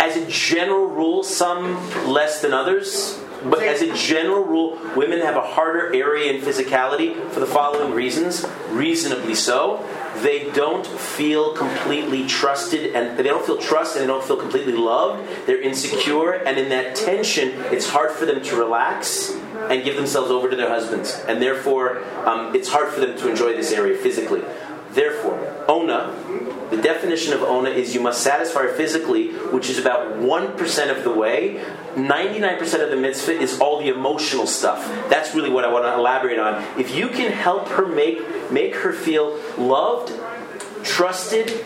as 0.00 0.16
a 0.16 0.24
general 0.30 0.86
rule, 0.86 1.24
some 1.24 1.74
less 2.06 2.40
than 2.40 2.52
others. 2.52 3.18
But 3.44 3.64
as 3.64 3.82
a 3.82 3.92
general 3.92 4.44
rule, 4.44 4.78
women 4.94 5.20
have 5.20 5.34
a 5.34 5.40
harder 5.40 5.92
area 5.92 6.32
in 6.32 6.42
physicality 6.42 7.28
for 7.30 7.40
the 7.40 7.46
following 7.46 7.92
reasons, 7.92 8.46
reasonably 8.70 9.34
so. 9.34 9.84
They 10.18 10.48
don't 10.52 10.86
feel 10.86 11.52
completely 11.54 12.28
trusted, 12.28 12.94
and 12.94 13.18
they 13.18 13.24
don't 13.24 13.44
feel 13.44 13.58
trust, 13.58 13.96
and 13.96 14.04
they 14.04 14.06
don't 14.06 14.22
feel 14.22 14.36
completely 14.36 14.74
loved. 14.74 15.28
They're 15.46 15.60
insecure, 15.60 16.34
and 16.34 16.56
in 16.56 16.68
that 16.68 16.94
tension, 16.94 17.48
it's 17.72 17.88
hard 17.88 18.12
for 18.12 18.26
them 18.26 18.44
to 18.44 18.54
relax 18.54 19.32
and 19.70 19.82
give 19.82 19.96
themselves 19.96 20.30
over 20.30 20.48
to 20.48 20.54
their 20.54 20.68
husbands, 20.68 21.20
and 21.26 21.42
therefore, 21.42 22.04
um, 22.24 22.54
it's 22.54 22.68
hard 22.68 22.90
for 22.92 23.00
them 23.00 23.16
to 23.18 23.28
enjoy 23.28 23.54
this 23.56 23.72
area 23.72 23.98
physically. 23.98 24.42
Therefore, 24.92 25.64
ona, 25.68 26.14
the 26.70 26.76
definition 26.76 27.32
of 27.32 27.42
ona 27.42 27.70
is 27.70 27.94
you 27.94 28.00
must 28.00 28.22
satisfy 28.22 28.66
physically, 28.66 29.28
which 29.28 29.70
is 29.70 29.78
about 29.78 30.18
1% 30.18 30.96
of 30.96 31.04
the 31.04 31.10
way. 31.10 31.64
99% 31.94 32.82
of 32.82 32.90
the 32.90 32.96
mitzvah 32.96 33.32
is 33.32 33.58
all 33.58 33.78
the 33.78 33.88
emotional 33.88 34.46
stuff. 34.46 34.84
That's 35.08 35.34
really 35.34 35.50
what 35.50 35.64
I 35.64 35.72
want 35.72 35.84
to 35.84 35.94
elaborate 35.94 36.38
on. 36.38 36.62
If 36.78 36.94
you 36.94 37.08
can 37.08 37.32
help 37.32 37.68
her 37.68 37.86
make, 37.86 38.50
make 38.50 38.74
her 38.76 38.92
feel 38.92 39.38
loved, 39.56 40.12
trusted, 40.82 41.64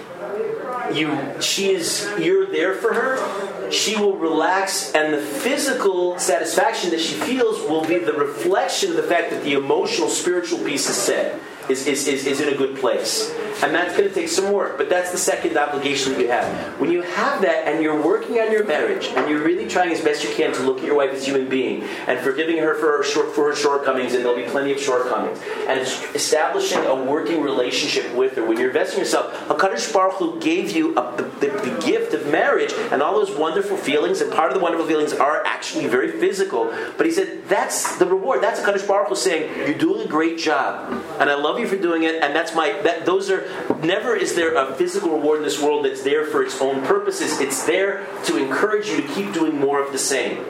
you 0.92 1.18
she 1.40 1.70
is 1.70 2.08
you're 2.18 2.46
there 2.46 2.74
for 2.74 2.94
her 2.94 3.70
she 3.72 3.96
will 3.96 4.16
relax 4.16 4.94
and 4.94 5.12
the 5.12 5.20
physical 5.20 6.16
satisfaction 6.18 6.90
that 6.90 7.00
she 7.00 7.14
feels 7.14 7.60
will 7.68 7.84
be 7.84 7.98
the 7.98 8.12
reflection 8.12 8.90
of 8.90 8.96
the 8.96 9.02
fact 9.02 9.30
that 9.30 9.42
the 9.42 9.54
emotional 9.54 10.08
spiritual 10.08 10.58
piece 10.60 10.88
is 10.88 10.96
set 10.96 11.40
is, 11.68 11.86
is, 11.86 12.06
is, 12.06 12.26
is 12.26 12.40
in 12.40 12.52
a 12.52 12.56
good 12.56 12.76
place. 12.76 13.32
And 13.62 13.74
that's 13.74 13.96
going 13.96 14.08
to 14.08 14.14
take 14.14 14.28
some 14.28 14.52
work 14.52 14.76
but 14.76 14.88
that's 14.88 15.10
the 15.10 15.18
second 15.18 15.56
obligation 15.56 16.12
that 16.12 16.20
you 16.20 16.28
have. 16.28 16.80
When 16.80 16.90
you 16.90 17.02
have 17.02 17.42
that 17.42 17.66
and 17.66 17.82
you're 17.82 18.00
working 18.00 18.38
on 18.38 18.52
your 18.52 18.64
marriage 18.64 19.06
and 19.06 19.28
you're 19.28 19.42
really 19.42 19.68
trying 19.68 19.90
as 19.90 20.00
best 20.00 20.24
you 20.24 20.34
can 20.34 20.52
to 20.54 20.62
look 20.62 20.78
at 20.78 20.84
your 20.84 20.96
wife 20.96 21.10
as 21.10 21.22
a 21.22 21.24
human 21.24 21.48
being 21.48 21.82
and 22.06 22.18
forgiving 22.20 22.58
her 22.58 22.74
for 22.74 22.98
her, 22.98 23.02
short, 23.02 23.34
for 23.34 23.50
her 23.50 23.56
shortcomings 23.56 24.14
and 24.14 24.24
there'll 24.24 24.36
be 24.36 24.48
plenty 24.50 24.72
of 24.72 24.80
shortcomings 24.80 25.40
and 25.68 25.80
establishing 26.14 26.84
a 26.84 26.94
working 26.94 27.42
relationship 27.42 28.12
with 28.14 28.36
her. 28.36 28.44
When 28.44 28.58
you're 28.58 28.68
investing 28.68 29.00
yourself 29.00 29.32
HaKadosh 29.48 29.92
Baruch 29.92 30.14
Hu 30.14 30.40
gave 30.40 30.70
you 30.70 30.96
a, 30.96 31.16
the, 31.16 31.22
the, 31.22 31.70
the 31.70 31.82
gift 31.84 32.14
of 32.14 32.26
marriage 32.26 32.72
and 32.92 33.02
all 33.02 33.14
those 33.14 33.36
wonderful 33.36 33.76
feelings 33.76 34.20
and 34.20 34.32
part 34.32 34.50
of 34.50 34.58
the 34.58 34.62
wonderful 34.62 34.86
feelings 34.86 35.12
are 35.12 35.44
actually 35.44 35.86
very 35.86 36.12
physical 36.12 36.72
but 36.96 37.06
he 37.06 37.12
said 37.12 37.48
that's 37.48 37.96
the 37.96 38.06
reward. 38.06 38.42
That's 38.42 38.60
HaKadosh 38.60 38.86
Baruch 38.86 39.08
Hu 39.08 39.16
saying 39.16 39.56
you're 39.66 39.78
doing 39.78 40.06
a 40.06 40.08
great 40.08 40.38
job 40.38 41.02
and 41.20 41.30
I 41.30 41.34
love 41.34 41.55
you 41.58 41.66
for 41.66 41.76
doing 41.76 42.02
it 42.02 42.22
and 42.22 42.34
that's 42.34 42.54
my 42.54 42.72
that 42.82 43.06
those 43.06 43.30
are 43.30 43.48
never 43.82 44.14
is 44.14 44.34
there 44.34 44.54
a 44.54 44.74
physical 44.74 45.10
reward 45.10 45.38
in 45.38 45.44
this 45.44 45.60
world 45.60 45.84
that's 45.84 46.02
there 46.02 46.24
for 46.24 46.42
its 46.42 46.60
own 46.60 46.84
purposes 46.86 47.40
it's 47.40 47.64
there 47.64 48.06
to 48.24 48.36
encourage 48.36 48.88
you 48.88 48.96
to 49.00 49.08
keep 49.14 49.32
doing 49.32 49.58
more 49.58 49.82
of 49.82 49.92
the 49.92 49.98
same 49.98 50.44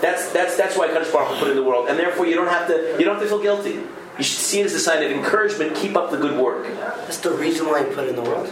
that's 0.00 0.32
that's 0.32 0.56
that's 0.56 0.76
why 0.76 0.88
Kadosh 0.88 1.12
Baruch 1.12 1.38
put 1.38 1.50
in 1.50 1.56
the 1.56 1.62
world, 1.62 1.88
and 1.88 1.98
therefore 1.98 2.26
you 2.26 2.34
don't 2.34 2.48
have 2.48 2.66
to 2.68 2.96
you 2.98 3.04
don't 3.04 3.14
have 3.14 3.22
to 3.22 3.28
feel 3.28 3.42
guilty. 3.42 3.82
You 4.18 4.24
should 4.24 4.38
see 4.38 4.60
it 4.60 4.66
as 4.66 4.74
a 4.74 4.80
sign 4.80 5.02
of 5.02 5.10
encouragement. 5.10 5.76
Keep 5.76 5.96
up 5.96 6.10
the 6.10 6.16
good 6.16 6.38
work. 6.38 6.66
That's 6.66 7.18
the 7.18 7.32
reason 7.32 7.66
why 7.66 7.86
you 7.86 7.94
put 7.94 8.08
in 8.08 8.16
the 8.16 8.22
world. 8.22 8.48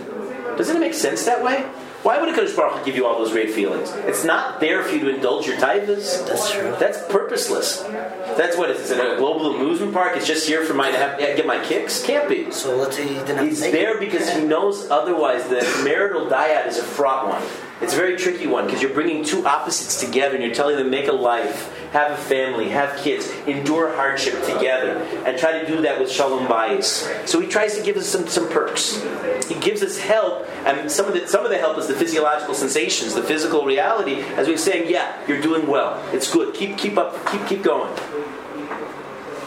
Doesn't 0.57 0.77
it 0.77 0.81
make 0.81 0.95
sense 0.95 1.25
that 1.25 1.43
way? 1.43 1.69
Why 2.05 2.21
would 2.21 2.29
a 2.29 2.33
Kadosh 2.33 2.55
Baruch 2.55 2.79
Hu 2.79 2.85
give 2.85 2.95
you 2.95 3.07
all 3.07 3.19
those 3.19 3.33
great 3.33 3.51
feelings? 3.51 3.91
It's 4.07 4.25
not 4.25 4.61
there 4.61 4.85
for 4.85 4.95
you 4.95 5.01
to 5.01 5.15
indulge 5.17 5.47
your 5.47 5.57
taivas. 5.57 6.27
That's 6.29 6.51
true. 6.53 6.75
That's 6.79 7.05
purposeless. 7.09 7.83
That's 7.83 8.57
what 8.57 8.71
it's 8.71 8.91
in 8.91 9.01
a 9.01 9.17
global 9.17 9.57
amusement 9.57 9.93
park. 9.93 10.17
It's 10.17 10.27
just 10.27 10.47
here 10.47 10.65
for 10.65 10.75
my 10.75 10.93
to 10.93 10.97
have, 10.97 11.19
get 11.19 11.45
my 11.47 11.63
kicks. 11.65 12.05
Can't 12.05 12.29
be. 12.29 12.53
So 12.53 12.77
let's 12.77 12.97
say 12.97 13.03
you 13.13 13.19
didn't 13.27 13.47
He's 13.47 13.61
there 13.61 13.97
it. 13.97 14.01
because 14.01 14.31
he 14.31 14.43
knows 14.45 14.89
otherwise 14.91 15.49
the 15.49 15.61
marital 15.85 16.27
dyad 16.27 16.69
is 16.69 16.79
a 16.79 16.85
fraught 16.85 17.27
one. 17.29 17.43
It's 17.81 17.93
a 17.93 17.97
very 17.97 18.17
tricky 18.17 18.49
one 18.49 18.67
because 18.67 18.83
you're 18.83 18.93
bringing 18.93 19.25
two 19.25 19.47
opposites 19.47 20.01
together 20.01 20.35
and 20.35 20.45
you're 20.45 20.55
telling 20.55 20.77
them 20.77 20.91
make 20.91 21.07
a 21.07 21.13
life, 21.13 21.73
have 21.93 22.11
a 22.11 22.17
family, 22.17 22.71
have 22.71 22.99
kids, 22.99 23.31
endure 23.47 23.95
hardship 23.95 24.35
together, 24.45 24.99
and 25.25 25.39
try 25.39 25.61
to 25.61 25.67
do 25.67 25.83
that 25.83 26.01
with 26.01 26.11
shalom 26.11 26.49
bayis. 26.49 27.29
So 27.29 27.41
he 27.41 27.47
tries 27.47 27.77
to 27.79 27.83
give 27.85 27.97
us 27.97 28.09
some, 28.09 28.27
some 28.27 28.49
perks. 28.51 29.01
He 29.47 29.55
gives 29.61 29.83
us 29.83 29.97
help, 29.97 30.49
and 30.67 30.91
some 30.91 31.07
of 31.07 31.15
the 31.15 31.29
some 31.29 31.45
of 31.45 31.51
the 31.51 31.59
help 31.59 31.79
is 31.79 31.87
the 31.87 31.95
physiological 31.95 32.55
sensations, 32.55 33.15
the 33.15 33.23
physical 33.23 33.65
reality, 33.65 34.23
as 34.23 34.49
we're 34.49 34.59
saying, 34.59 34.91
yeah, 34.91 35.17
you're 35.29 35.41
doing 35.41 35.67
well. 35.69 36.03
It's 36.13 36.31
good. 36.33 36.55
Keep 36.55 36.79
keep 36.79 36.99
up. 36.99 37.15
Keep 37.31 37.47
keep 37.47 37.63
going. 37.63 37.95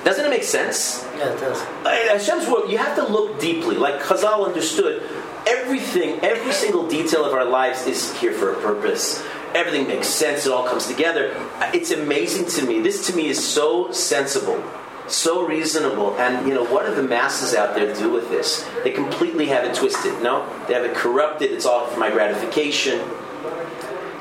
Doesn't 0.03 0.25
it 0.25 0.29
make 0.29 0.43
sense? 0.43 1.05
Yeah, 1.15 1.31
it 1.33 1.39
does. 1.39 1.61
Hashem's 1.83 2.47
word, 2.47 2.71
you 2.71 2.77
have 2.79 2.95
to 2.95 3.05
look 3.05 3.39
deeply. 3.39 3.75
Like 3.75 4.01
Chazal 4.01 4.47
understood, 4.47 5.03
everything, 5.47 6.19
every 6.21 6.51
single 6.51 6.87
detail 6.87 7.25
of 7.25 7.33
our 7.33 7.45
lives 7.45 7.85
is 7.87 8.15
here 8.19 8.33
for 8.33 8.53
a 8.53 8.61
purpose. 8.61 9.23
Everything 9.53 9.87
makes 9.87 10.07
sense. 10.07 10.45
It 10.45 10.51
all 10.51 10.67
comes 10.67 10.87
together. 10.87 11.35
It's 11.73 11.91
amazing 11.91 12.45
to 12.47 12.65
me. 12.65 12.79
This 12.79 13.07
to 13.07 13.15
me 13.15 13.27
is 13.27 13.45
so 13.45 13.91
sensible, 13.91 14.63
so 15.07 15.45
reasonable. 15.45 16.15
And 16.17 16.47
you 16.47 16.53
know, 16.53 16.63
what 16.65 16.85
do 16.85 16.95
the 16.95 17.03
masses 17.03 17.53
out 17.53 17.75
there 17.75 17.93
do 17.93 18.09
with 18.09 18.29
this? 18.29 18.67
They 18.83 18.91
completely 18.91 19.47
have 19.47 19.65
it 19.65 19.75
twisted. 19.75 20.21
No, 20.23 20.47
they 20.67 20.73
have 20.73 20.85
it 20.85 20.95
corrupted. 20.95 21.51
It's 21.51 21.65
all 21.65 21.87
for 21.87 21.99
my 21.99 22.09
gratification. 22.09 22.99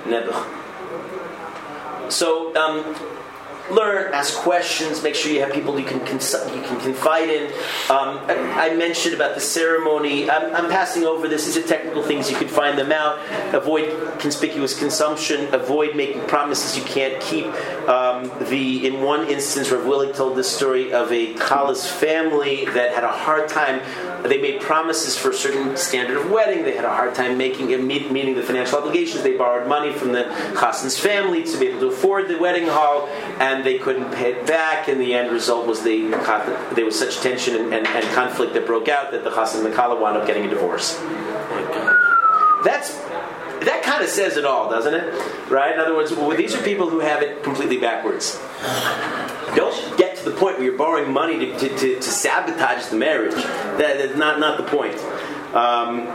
Never. 0.07 0.33
So. 2.09 2.55
Um, 2.57 2.97
learn, 3.73 4.13
ask 4.13 4.35
questions, 4.39 5.03
make 5.03 5.15
sure 5.15 5.33
you 5.33 5.41
have 5.41 5.53
people 5.53 5.79
you 5.79 5.87
can 5.87 6.01
consult, 6.07 6.55
you 6.55 6.63
can 6.63 6.81
confide 6.81 7.29
in. 7.29 7.47
Um, 7.91 8.19
I, 8.29 8.71
I 8.71 8.75
mentioned 8.77 9.15
about 9.15 9.35
the 9.35 9.41
ceremony. 9.41 10.31
I'm, 10.31 10.55
I'm 10.55 10.71
passing 10.71 11.05
over 11.05 11.29
this. 11.29 11.47
These 11.47 11.57
are 11.57 11.67
technical 11.67 12.03
things. 12.03 12.31
You 12.31 12.37
can 12.37 12.49
find 12.49 12.79
them 12.79 12.93
out. 12.93 13.19
Avoid 13.55 14.19
conspicuous 14.19 14.79
consumption. 14.79 15.53
Avoid 15.55 15.97
making 15.97 16.27
promises 16.27 16.77
you 16.77 16.85
can't 16.85 17.21
keep. 17.23 17.47
Um, 17.89 18.31
the 18.49 18.87
in 18.87 19.03
one 19.03 19.27
instance, 19.29 19.71
Rav 19.71 19.85
Willig 19.85 20.15
told 20.15 20.37
this 20.37 20.51
story 20.51 20.93
of 20.93 21.13
a 21.13 21.35
Kala's 21.35 21.87
family 21.91 22.65
that 22.67 22.95
had 22.95 23.05
a 23.05 23.09
hard 23.09 23.49
time. 23.49 23.81
They 24.23 24.41
made 24.41 24.61
promises 24.61 25.17
for 25.17 25.31
a 25.31 25.35
certain 25.35 25.77
standard 25.77 26.19
of 26.19 26.31
wedding. 26.31 26.65
They 26.65 26.77
had 26.77 26.85
a 26.85 26.91
hard 26.91 27.15
time 27.15 27.39
making 27.39 27.71
it, 27.71 27.83
meet, 27.83 28.11
meeting 28.11 28.35
the 28.35 28.43
financial 28.43 28.79
obligations. 28.79 29.23
They 29.23 29.37
borrowed 29.37 29.67
money 29.69 29.93
from 29.93 30.13
the 30.13 30.25
Chassan's 30.59 30.99
family 30.99 31.43
to 31.45 31.59
be 31.59 31.69
able 31.69 31.81
to 31.81 31.87
afford 31.89 32.29
the 32.29 32.39
wedding 32.39 32.67
hall, 32.67 33.09
and 33.39 33.60
they 33.65 33.79
couldn't 33.79 34.13
pay 34.13 34.33
it 34.33 34.47
back. 34.47 34.89
And 34.89 35.01
the 35.01 35.15
end 35.15 35.31
result 35.33 35.67
was 35.67 35.83
they 35.83 36.09
there 36.09 36.85
was 36.85 36.99
such 36.99 37.19
tension 37.21 37.57
and, 37.57 37.73
and, 37.75 37.87
and 37.87 38.05
conflict 38.15 38.55
that 38.55 38.67
broke 38.67 38.89
out 38.89 39.13
that 39.13 39.25
the 39.25 39.31
Chassan 39.31 39.65
and 39.65 39.67
the 39.67 39.77
Kala 39.77 40.01
wound 40.01 40.17
up 40.17 40.27
getting 40.27 40.45
a 40.45 40.51
divorce. 40.51 40.97
That's 42.65 42.99
that 43.65 43.83
kind 43.83 44.03
of 44.03 44.09
says 44.09 44.37
it 44.37 44.45
all, 44.45 44.71
doesn't 44.71 44.95
it? 44.95 45.51
Right? 45.51 45.75
In 45.75 45.81
other 45.81 45.95
words, 45.95 46.13
well, 46.13 46.35
these 46.35 46.55
are 46.55 46.63
people 46.63 46.89
who 46.89 47.01
have 47.01 47.23
it 47.23 47.43
completely 47.43 47.79
backwards. 47.79 48.41
Don't 49.55 49.99
get 49.99 50.17
to 50.17 50.25
the 50.25 50.37
point 50.37 50.57
where 50.57 50.65
you're 50.65 50.79
borrowing 50.79 51.13
money 51.13 51.39
to, 51.39 51.59
to, 51.59 51.69
to, 51.69 51.95
to 51.97 52.03
sabotage 52.03 52.87
the 52.87 52.97
marriage. 52.97 53.35
That 53.35 53.97
is 53.97 54.17
not 54.17 54.41
not 54.41 54.57
the 54.57 54.65
point. 54.65 54.99
Um, 55.55 56.07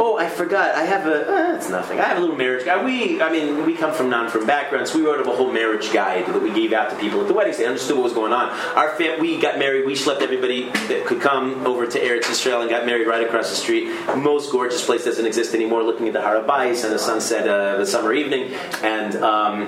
Oh, 0.00 0.16
I 0.16 0.28
forgot. 0.28 0.76
I 0.76 0.84
have 0.84 1.06
a. 1.06 1.28
Uh, 1.28 1.56
it's 1.56 1.68
nothing. 1.68 1.98
I 1.98 2.04
have 2.04 2.18
a 2.18 2.20
little 2.20 2.36
marriage 2.36 2.64
guide. 2.64 2.84
We, 2.84 3.20
I 3.20 3.32
mean, 3.32 3.66
we 3.66 3.74
come 3.74 3.92
from 3.92 4.08
non-frum 4.08 4.46
backgrounds. 4.46 4.94
We 4.94 5.02
wrote 5.02 5.20
up 5.20 5.26
a 5.26 5.36
whole 5.36 5.52
marriage 5.52 5.92
guide 5.92 6.26
that 6.26 6.40
we 6.40 6.52
gave 6.52 6.72
out 6.72 6.90
to 6.90 6.96
people 6.96 7.20
at 7.20 7.26
the 7.26 7.34
weddings. 7.34 7.58
They 7.58 7.66
understood 7.66 7.96
what 7.96 8.04
was 8.04 8.12
going 8.12 8.32
on. 8.32 8.50
Our 8.76 8.94
fam- 8.96 9.20
we 9.20 9.40
got 9.40 9.58
married. 9.58 9.86
We 9.86 9.94
schlepped 9.94 10.20
everybody 10.20 10.70
that 10.70 11.04
could 11.06 11.20
come 11.20 11.66
over 11.66 11.86
to 11.86 11.98
Eretz 11.98 12.30
Israel 12.30 12.60
and 12.60 12.70
got 12.70 12.86
married 12.86 13.08
right 13.08 13.26
across 13.26 13.50
the 13.50 13.56
street. 13.56 13.88
Most 14.16 14.52
gorgeous 14.52 14.84
place 14.84 15.04
doesn't 15.04 15.26
exist 15.26 15.54
anymore. 15.54 15.82
Looking 15.82 16.06
at 16.06 16.12
the 16.12 16.20
Harabais 16.20 16.84
and 16.84 16.92
the 16.92 16.98
sunset 16.98 17.48
uh, 17.48 17.80
a 17.80 17.86
summer 17.86 18.12
evening, 18.12 18.54
and 18.82 19.16
um, 19.16 19.62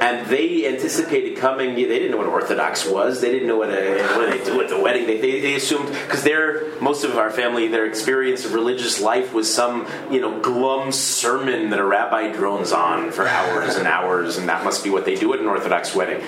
and 0.00 0.26
they 0.26 0.66
anticipated 0.68 1.38
coming. 1.38 1.74
They 1.74 1.86
didn't 1.86 2.10
know 2.10 2.18
what 2.18 2.26
Orthodox 2.26 2.86
was. 2.86 3.20
They 3.22 3.30
didn't 3.30 3.48
know 3.48 3.56
what, 3.56 3.70
a, 3.70 4.02
what 4.16 4.30
they 4.30 4.44
do 4.44 4.60
at 4.60 4.68
the 4.68 4.78
wedding. 4.78 5.06
They, 5.06 5.18
they, 5.18 5.40
they 5.40 5.54
assumed 5.54 5.88
because 5.88 6.22
their 6.22 6.78
most 6.80 7.04
of 7.04 7.16
our 7.16 7.30
family, 7.30 7.68
their 7.68 7.86
experience 7.86 8.44
of 8.44 8.52
religious 8.52 9.00
life 9.00 9.32
was 9.32 9.52
some 9.52 9.69
you 10.10 10.20
know 10.20 10.40
glum 10.40 10.92
sermon 10.92 11.70
that 11.70 11.78
a 11.78 11.84
rabbi 11.84 12.32
drones 12.32 12.72
on 12.72 13.10
for 13.12 13.26
hours 13.26 13.76
and 13.76 13.86
hours, 13.86 14.36
and 14.36 14.48
that 14.48 14.64
must 14.64 14.84
be 14.84 14.90
what 14.90 15.04
they 15.04 15.14
do 15.14 15.32
at 15.34 15.40
an 15.40 15.46
Orthodox 15.46 15.94
wedding. 15.94 16.22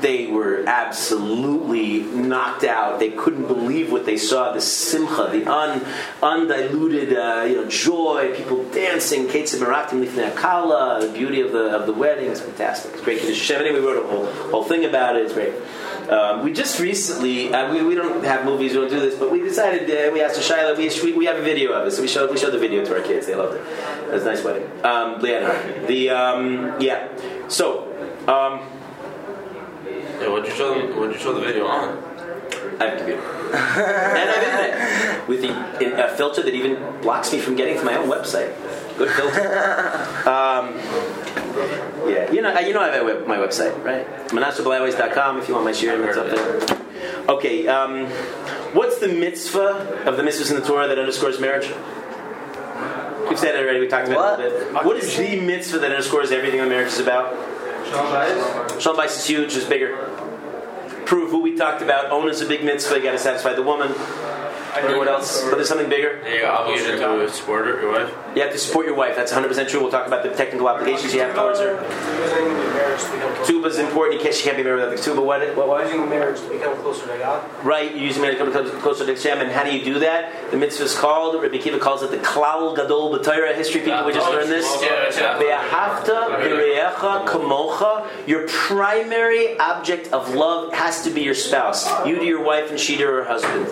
They 0.00 0.26
were 0.26 0.64
absolutely 0.66 2.00
knocked 2.00 2.64
out. 2.64 2.98
They 2.98 3.10
couldn't 3.10 3.46
believe 3.46 3.92
what 3.92 4.06
they 4.06 4.16
saw. 4.16 4.52
The 4.52 4.60
simcha, 4.60 5.28
the 5.30 5.46
un, 5.46 5.84
undiluted 6.22 7.16
uh, 7.16 7.44
you 7.48 7.56
know 7.56 7.68
joy, 7.68 8.34
people 8.36 8.64
dancing, 8.70 9.26
ketzim 9.26 9.60
meratim 9.60 10.04
lifnei 10.04 10.32
akala, 10.32 11.00
the 11.00 11.08
beauty 11.08 11.40
of 11.40 11.52
the 11.52 11.76
of 11.76 11.86
the 11.86 11.92
wedding. 11.92 12.30
It's 12.30 12.40
fantastic. 12.40 12.94
It's 12.94 13.02
great. 13.02 13.22
Anyway, 13.22 13.80
we 13.80 13.86
wrote 13.86 14.04
a 14.04 14.08
whole 14.08 14.26
whole 14.50 14.64
thing 14.64 14.84
about 14.84 15.16
it. 15.16 15.24
It's 15.24 15.34
great. 15.34 15.54
Um, 16.10 16.42
we 16.42 16.52
just 16.52 16.80
recently, 16.80 17.52
uh, 17.52 17.72
we, 17.72 17.82
we 17.82 17.94
don't 17.94 18.24
have 18.24 18.44
movies, 18.44 18.72
we 18.72 18.80
don't 18.80 18.90
do 18.90 19.00
this, 19.00 19.18
but 19.18 19.30
we 19.30 19.40
decided, 19.40 19.82
uh, 19.90 20.10
we 20.12 20.22
asked 20.22 20.40
Shaila, 20.40 20.76
we, 20.76 21.12
we 21.12 21.26
have 21.26 21.36
a 21.36 21.42
video 21.42 21.72
of 21.72 21.86
it, 21.86 21.90
so 21.90 22.00
we 22.00 22.08
showed, 22.08 22.30
we 22.30 22.38
showed 22.38 22.52
the 22.52 22.58
video 22.58 22.84
to 22.84 22.94
our 22.96 23.02
kids. 23.02 23.26
They 23.26 23.34
loved 23.34 23.56
it. 23.56 23.60
It 24.08 24.12
was 24.12 24.22
a 24.22 24.26
nice 24.26 24.42
wedding. 24.42 24.70
Um, 24.84 25.20
Leanna. 25.20 25.86
The, 25.86 26.10
um, 26.10 26.80
yeah. 26.80 27.08
So, 27.48 27.92
um, 28.26 28.60
Yeah, 30.20 30.30
what'd 30.30 30.48
you 30.48 30.54
show 30.56 30.74
them? 30.74 30.96
What'd 30.96 31.14
you 31.14 31.20
show 31.20 31.34
the 31.34 31.40
video 31.40 31.66
on? 31.66 32.02
I 32.80 32.84
have 32.86 32.94
a 32.94 32.96
computer. 32.96 33.22
and 33.52 34.30
I'm 34.30 34.44
in 34.44 34.50
there 34.50 35.24
with 35.28 35.42
the, 35.42 35.84
in, 35.84 35.98
a 35.98 36.08
filter 36.16 36.42
that 36.42 36.54
even 36.54 37.00
blocks 37.00 37.32
me 37.32 37.38
from 37.38 37.56
getting 37.56 37.76
to 37.76 37.84
my 37.84 37.96
own 37.96 38.08
website. 38.08 38.54
Good 38.96 39.10
filter. 39.10 40.04
Um, 40.28 40.74
yeah, 42.08 42.30
you 42.30 42.42
know, 42.42 42.58
you 42.60 42.72
know 42.72 42.80
I 42.80 42.88
have 42.88 43.02
a 43.02 43.04
web, 43.04 43.26
my 43.26 43.36
website, 43.36 43.82
right? 43.84 44.06
ManasheBlackways.com 44.28 45.38
if 45.38 45.48
you 45.48 45.54
want 45.54 45.66
my 45.66 45.72
shiurim, 45.72 46.06
it's 46.06 46.16
up 46.16 46.28
there. 46.30 46.78
Okay, 47.28 47.66
um, 47.68 48.06
what's 48.74 48.98
the 48.98 49.08
mitzvah 49.08 50.04
of 50.06 50.16
the 50.16 50.22
mitzvahs 50.22 50.50
in 50.50 50.60
the 50.60 50.66
Torah 50.66 50.88
that 50.88 50.98
underscores 50.98 51.40
marriage? 51.40 51.68
We've 53.28 53.38
said 53.38 53.54
it 53.54 53.62
already. 53.62 53.80
We 53.80 53.88
talked 53.88 54.08
about 54.08 54.40
it 54.40 54.46
a 54.46 54.54
little 54.54 54.72
bit. 54.72 54.84
What 54.84 54.96
is 54.96 55.16
the 55.16 55.40
mitzvah 55.40 55.78
that 55.80 55.90
underscores 55.90 56.32
everything 56.32 56.60
that 56.60 56.68
marriage 56.68 56.92
is 56.92 56.98
about? 56.98 57.34
Shalom 58.80 58.98
Bayis 58.98 59.18
is 59.18 59.26
huge. 59.26 59.56
It's 59.56 59.66
bigger. 59.66 59.96
Prove 61.04 61.32
what 61.32 61.42
we 61.42 61.56
talked 61.56 61.82
about. 61.82 62.10
Ona 62.10 62.30
is 62.30 62.40
a 62.40 62.46
big 62.46 62.64
mitzvah. 62.64 62.96
You 62.96 63.02
got 63.02 63.12
to 63.12 63.18
satisfy 63.18 63.54
the 63.54 63.62
woman. 63.62 63.92
Or 64.84 64.98
what 64.98 65.08
else? 65.08 65.42
But 65.44 65.56
there's 65.56 65.68
something 65.68 65.88
bigger. 65.88 66.20
Yeah, 66.24 66.34
you're 66.34 66.50
obligated 66.50 66.98
to 66.98 67.30
support 67.32 67.66
your 67.66 67.92
wife. 67.92 68.14
You 68.34 68.42
have 68.42 68.52
to 68.52 68.58
support 68.58 68.86
your 68.86 68.94
wife. 68.94 69.16
That's 69.16 69.32
100% 69.32 69.68
true. 69.68 69.80
We'll 69.80 69.90
talk 69.90 70.06
about 70.06 70.22
the 70.22 70.30
technical 70.30 70.68
obligations 70.68 71.14
you 71.14 71.20
have 71.20 71.34
towards 71.34 71.60
her. 71.60 71.76
Tuba 73.46 73.68
is 73.68 73.78
important. 73.78 74.18
You 74.18 74.22
can't, 74.22 74.34
she 74.34 74.44
can't 74.44 74.56
be 74.56 74.62
married 74.62 74.80
without 74.80 74.96
the 74.96 75.02
tuba. 75.02 75.20
What? 75.20 75.56
What? 75.56 75.68
what? 75.68 75.84
Using 75.84 76.08
marriage 76.08 76.40
to 76.40 76.48
become 76.48 76.76
closer 76.78 77.06
to 77.06 77.18
God. 77.18 77.64
Right, 77.64 77.94
you 77.94 78.02
use 78.02 78.18
marriage 78.18 78.38
to 78.38 78.44
come 78.44 78.80
closer 78.80 79.06
to 79.06 79.14
Hashem. 79.14 79.40
And 79.40 79.50
how 79.50 79.64
do 79.64 79.76
you 79.76 79.84
do 79.84 79.98
that? 80.00 80.50
The 80.50 80.56
mitzvah 80.56 80.84
is 80.84 80.94
called, 80.94 81.40
Rabbi 81.42 81.56
Akiva 81.56 81.80
calls 81.80 82.02
it 82.02 82.10
the 82.10 82.18
Klal 82.18 82.76
Gadol 82.76 83.18
B'Torah. 83.18 83.54
History 83.54 83.80
people, 83.80 84.04
we 84.04 84.12
just 84.12 84.30
learned 84.30 84.50
this. 84.50 84.66
Ve'ahavta 84.76 86.38
b're'echa 86.40 87.26
kamocha. 87.26 88.06
Your 88.28 88.46
primary 88.48 89.58
object 89.58 90.12
of 90.12 90.34
love 90.34 90.72
has 90.72 91.02
to 91.02 91.10
be 91.10 91.22
your 91.22 91.34
spouse. 91.34 91.88
You 92.06 92.16
to 92.16 92.24
your 92.24 92.42
wife 92.42 92.70
and 92.70 92.78
she 92.78 92.96
to 92.96 93.04
her 93.06 93.24
husband. 93.24 93.66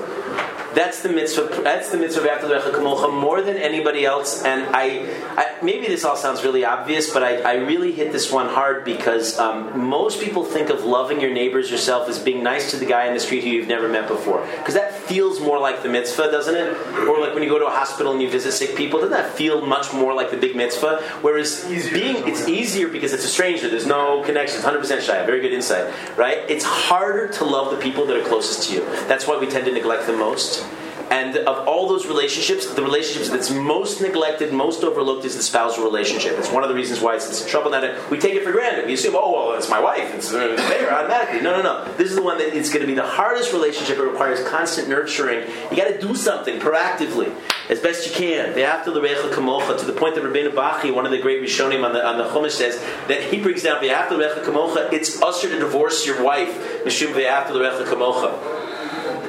That's 0.76 1.00
the 1.00 1.08
mitzvah. 1.08 1.62
That's 1.62 1.88
the 1.88 1.96
mitzvah 1.96 2.20
of 2.20 2.42
Ve'ahavta 2.42 2.60
b're'echa 2.60 2.74
kamocha 2.74 3.10
more 3.10 3.40
than 3.40 3.56
anybody 3.56 4.04
else. 4.04 4.44
And 4.44 4.66
I, 4.76 5.08
I 5.34 5.56
maybe 5.62 5.86
this 5.86 6.04
all 6.04 6.16
sounds 6.16 6.44
really 6.44 6.66
obvious, 6.66 7.10
but 7.14 7.22
I, 7.22 7.40
I 7.40 7.54
really 7.54 7.92
hit 7.92 8.12
this 8.12 8.30
one 8.30 8.48
hard 8.48 8.84
because 8.84 9.38
um, 9.38 9.88
most 9.88 10.20
people 10.20 10.44
think 10.44 10.68
of 10.68 10.84
loving 10.84 11.18
your 11.18 11.32
neighbors 11.32 11.70
yourself 11.70 12.10
as 12.10 12.18
being 12.18 12.42
nice 12.42 12.72
to 12.72 12.76
the 12.76 12.84
guy 12.84 13.06
in 13.06 13.14
the 13.14 13.20
street 13.20 13.42
who 13.42 13.48
you've 13.48 13.68
never 13.68 13.88
met 13.88 14.06
before. 14.06 14.46
Because 14.58 14.74
that 14.74 14.92
feels 14.92 15.40
more 15.40 15.58
like 15.58 15.82
the 15.82 15.88
mitzvah, 15.88 16.30
doesn't 16.30 16.54
it? 16.54 16.76
Or 17.08 17.20
like 17.20 17.32
when 17.32 17.42
you 17.42 17.48
go 17.48 17.58
to 17.58 17.66
a 17.66 17.70
hospital 17.70 18.12
and 18.12 18.20
you 18.20 18.28
visit 18.28 18.52
sick 18.52 18.76
people, 18.76 19.00
doesn't 19.00 19.12
that 19.12 19.32
feel 19.32 19.64
much 19.64 19.94
more 19.94 20.12
like 20.12 20.30
the 20.30 20.36
big 20.36 20.56
mitzvah? 20.56 21.00
Whereas 21.22 21.64
being, 21.64 22.28
it's 22.28 22.46
easier 22.48 22.88
because 22.88 23.14
it's 23.14 23.24
a 23.24 23.28
stranger. 23.28 23.70
There's 23.70 23.86
no 23.86 24.22
connection. 24.24 24.58
It's 24.58 24.66
100% 24.66 25.00
shy. 25.00 25.24
Very 25.24 25.40
good 25.40 25.54
insight, 25.54 25.90
right? 26.18 26.38
It's 26.50 26.66
harder 26.66 27.28
to 27.28 27.44
love 27.46 27.70
the 27.70 27.78
people 27.78 28.04
that 28.04 28.16
are 28.18 28.28
closest 28.28 28.68
to 28.68 28.74
you. 28.74 28.84
That's 29.08 29.26
why 29.26 29.38
we 29.38 29.46
tend 29.46 29.64
to 29.64 29.72
neglect 29.72 30.06
them 30.06 30.15
most. 30.16 30.66
And 31.08 31.36
of 31.36 31.68
all 31.68 31.88
those 31.88 32.06
relationships, 32.06 32.74
the 32.74 32.82
relationships 32.82 33.28
that's 33.28 33.50
most 33.50 34.00
neglected, 34.00 34.52
most 34.52 34.82
overlooked 34.82 35.24
is 35.24 35.36
the 35.36 35.42
spousal 35.42 35.84
relationship. 35.84 36.36
It's 36.36 36.50
one 36.50 36.64
of 36.64 36.68
the 36.68 36.74
reasons 36.74 37.00
why 37.00 37.14
it's, 37.14 37.28
it's 37.28 37.48
trouble 37.48 37.70
that 37.70 38.10
we 38.10 38.18
take 38.18 38.34
it 38.34 38.42
for 38.42 38.50
granted. 38.50 38.86
We 38.86 38.94
assume, 38.94 39.14
oh, 39.16 39.32
well, 39.32 39.56
it's 39.56 39.70
my 39.70 39.78
wife. 39.78 40.12
It's 40.14 40.32
uh, 40.32 40.56
there 40.68 40.92
automatically. 40.92 41.42
No, 41.42 41.56
no, 41.56 41.62
no. 41.62 41.92
This 41.96 42.10
is 42.10 42.16
the 42.16 42.24
one 42.24 42.38
that 42.38 42.56
it's 42.56 42.70
going 42.70 42.80
to 42.80 42.88
be 42.88 42.94
the 42.94 43.06
hardest 43.06 43.52
relationship. 43.52 43.98
It 43.98 44.02
requires 44.02 44.42
constant 44.48 44.88
nurturing. 44.88 45.48
You 45.70 45.76
got 45.76 45.88
to 45.88 46.00
do 46.00 46.16
something 46.16 46.58
proactively 46.58 47.32
as 47.70 47.78
best 47.78 48.08
you 48.08 48.12
can. 48.12 48.52
Ve'ahavta 48.54 48.88
l're'acha 48.88 49.32
kamocha 49.32 49.78
to 49.78 49.84
the 49.84 49.92
point 49.92 50.16
that 50.16 50.24
Rabbeinu 50.24 50.54
Bachya, 50.54 50.92
one 50.92 51.06
of 51.06 51.12
the 51.12 51.18
great 51.18 51.40
Rishonim 51.40 51.84
on 51.84 51.92
the 51.92 52.04
on 52.04 52.18
the 52.18 52.24
Chumash, 52.24 52.50
says 52.52 52.80
that 53.06 53.22
he 53.22 53.40
brings 53.40 53.62
down 53.62 53.80
ve'ahavta 53.80 54.10
l're'acha 54.10 54.42
kamocha. 54.42 54.92
It's 54.92 55.22
assur 55.22 55.50
to 55.50 55.60
divorce 55.60 56.04
your 56.04 56.20
wife. 56.24 56.82
Mishum 56.84 57.12
ve'ahavta 57.12 57.50
l're'acha 57.50 57.84
kamocha. 57.84 58.75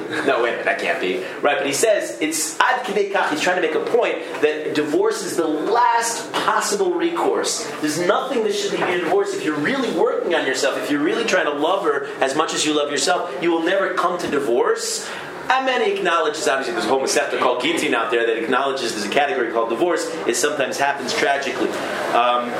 No, 0.08 0.42
wait, 0.42 0.64
that 0.64 0.78
can't 0.78 1.00
be 1.00 1.18
right. 1.42 1.58
But 1.58 1.66
he 1.66 1.72
says 1.72 2.18
it's 2.20 2.58
ad 2.60 2.84
kach. 2.84 3.30
He's 3.30 3.40
trying 3.42 3.60
to 3.60 3.62
make 3.62 3.74
a 3.74 3.84
point 3.90 4.18
that 4.40 4.74
divorce 4.74 5.22
is 5.22 5.36
the 5.36 5.46
last 5.46 6.32
possible 6.32 6.94
recourse. 6.94 7.70
There's 7.80 7.98
nothing 7.98 8.42
that 8.44 8.54
should 8.54 8.72
you 8.72 8.78
to 8.78 8.98
divorce. 9.00 9.34
If 9.34 9.44
you're 9.44 9.58
really 9.58 9.90
working 9.98 10.34
on 10.34 10.46
yourself, 10.46 10.78
if 10.78 10.90
you're 10.90 11.02
really 11.02 11.24
trying 11.24 11.44
to 11.44 11.52
love 11.52 11.84
her 11.84 12.06
as 12.22 12.34
much 12.34 12.54
as 12.54 12.64
you 12.64 12.74
love 12.74 12.90
yourself, 12.90 13.30
you 13.42 13.50
will 13.50 13.62
never 13.62 13.92
come 13.94 14.18
to 14.18 14.30
divorce. 14.30 15.08
And 15.50 15.64
many 15.64 15.92
acknowledges, 15.92 16.46
obviously, 16.46 16.74
there's 16.74 16.84
a 16.84 16.88
whole 16.88 17.06
sector 17.06 17.38
called 17.38 17.62
Gitin 17.62 17.94
out 17.94 18.10
there 18.10 18.26
that 18.26 18.36
acknowledges 18.36 18.92
there's 18.92 19.06
a 19.06 19.10
category 19.10 19.50
called 19.50 19.70
divorce. 19.70 20.06
It 20.26 20.36
sometimes 20.36 20.78
happens 20.78 21.14
tragically. 21.14 21.70
Um, 22.12 22.50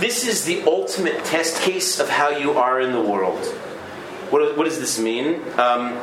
this 0.00 0.26
is 0.26 0.44
the 0.44 0.62
ultimate 0.66 1.24
test 1.24 1.62
case 1.62 1.98
of 1.98 2.08
how 2.08 2.30
you 2.30 2.52
are 2.52 2.80
in 2.80 2.92
the 2.92 3.00
world. 3.00 3.42
What, 4.34 4.56
what 4.56 4.64
does 4.64 4.80
this 4.80 4.98
mean? 4.98 5.36
Um, 5.56 5.94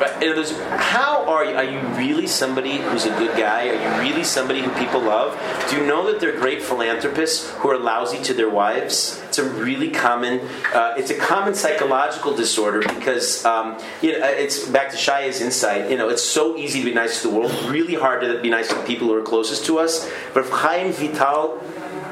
how 0.00 1.24
are 1.28 1.44
you? 1.44 1.54
Are 1.54 1.62
you 1.62 1.78
really 1.96 2.26
somebody 2.26 2.78
who's 2.78 3.06
a 3.06 3.10
good 3.10 3.38
guy? 3.38 3.68
Are 3.68 3.74
you 3.74 4.02
really 4.02 4.24
somebody 4.24 4.60
who 4.60 4.72
people 4.72 5.00
love? 5.00 5.40
Do 5.70 5.76
you 5.76 5.86
know 5.86 6.10
that 6.10 6.18
they're 6.18 6.36
great 6.36 6.64
philanthropists 6.64 7.48
who 7.50 7.70
are 7.70 7.78
lousy 7.78 8.20
to 8.24 8.34
their 8.34 8.50
wives? 8.50 9.22
It's 9.28 9.38
a 9.38 9.48
really 9.48 9.92
common. 9.92 10.40
Uh, 10.74 10.94
it's 10.98 11.10
a 11.10 11.16
common 11.16 11.54
psychological 11.54 12.34
disorder 12.34 12.80
because 12.80 13.44
um, 13.44 13.78
you 14.02 14.18
know 14.18 14.26
it's 14.26 14.66
back 14.66 14.90
to 14.90 14.96
Shaya's 14.96 15.40
insight. 15.40 15.88
You 15.92 15.96
know, 15.96 16.08
it's 16.08 16.24
so 16.24 16.56
easy 16.56 16.80
to 16.80 16.86
be 16.86 16.92
nice 16.92 17.22
to 17.22 17.28
the 17.28 17.34
world, 17.36 17.52
really 17.70 17.94
hard 17.94 18.22
to 18.22 18.42
be 18.42 18.50
nice 18.50 18.66
to 18.70 18.74
the 18.74 18.82
people 18.82 19.06
who 19.06 19.14
are 19.14 19.22
closest 19.22 19.64
to 19.66 19.78
us. 19.78 20.10
But 20.32 20.46
if 20.46 20.50
Chaim 20.50 20.90
Vital, 20.90 21.62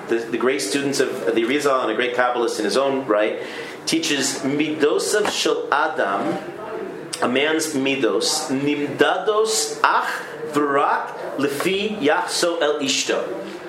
the, 0.09 0.19
the 0.19 0.39
great 0.39 0.61
students 0.61 1.01
of 1.01 1.35
the 1.35 1.43
Arizal 1.43 1.83
and 1.83 1.91
a 1.91 1.97
great 1.97 2.15
Kabbalist 2.15 2.61
in 2.61 2.65
his 2.65 2.77
own 2.77 3.07
right, 3.07 3.43
teaches 3.87 4.39
midosav 4.41 5.31
shel 5.31 5.69
Adam 5.73 6.39
a 7.23 7.29
man's 7.29 7.75
midos 7.75 8.51
nimdados 8.51 9.81
ach 9.85 10.23
v'rak 10.53 11.37
lefi 11.37 11.97
yachso 11.99 12.61
el 12.61 12.81
ishto, 12.81 13.23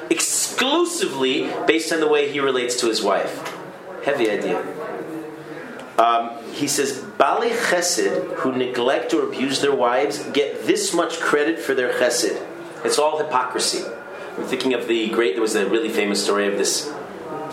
exclusively 0.09 1.51
based 1.68 1.93
on 1.93 1.99
the 1.99 2.07
way 2.07 2.32
he 2.32 2.39
relates 2.39 2.80
to 2.80 2.88
his 2.88 3.03
wife. 3.03 3.53
Heavy 4.03 4.30
idea. 4.30 4.59
Um, 5.97 6.43
he 6.53 6.68
says, 6.68 6.99
Baalei 6.99 7.51
chesed, 7.51 8.34
who 8.38 8.51
neglect 8.51 9.14
or 9.14 9.24
abuse 9.24 9.61
their 9.61 9.76
wives, 9.76 10.24
get 10.32 10.66
this 10.66 10.93
much 10.93 11.20
credit 11.20 11.59
for 11.59 11.76
their 11.76 11.93
chesed. 11.93 12.43
It's 12.84 12.97
all 12.97 13.20
hypocrisy. 13.20 13.84
I'm 14.38 14.45
thinking 14.45 14.74
of 14.74 14.88
the 14.88 15.09
great, 15.09 15.36
there 15.36 15.41
was 15.41 15.55
a 15.55 15.70
really 15.70 15.89
famous 15.89 16.24
story 16.24 16.47
of 16.47 16.57
this 16.57 16.91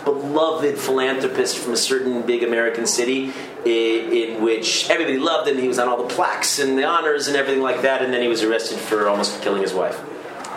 beloved 0.05 0.77
philanthropist 0.77 1.57
from 1.57 1.73
a 1.73 1.77
certain 1.77 2.21
big 2.23 2.43
American 2.43 2.85
city 2.85 3.31
in, 3.65 4.11
in, 4.11 4.43
which 4.43 4.89
everybody 4.89 5.17
loved 5.17 5.47
him. 5.47 5.57
He 5.57 5.67
was 5.67 5.79
on 5.79 5.87
all 5.87 5.97
the 6.07 6.13
plaques 6.13 6.59
and 6.59 6.77
the 6.77 6.83
honors 6.85 7.27
and 7.27 7.35
everything 7.37 7.61
like 7.61 7.81
that, 7.83 8.01
and 8.01 8.13
then 8.13 8.21
he 8.21 8.27
was 8.27 8.43
arrested 8.43 8.77
for 8.79 9.07
almost 9.07 9.41
killing 9.41 9.61
his 9.61 9.73
wife. 9.73 9.99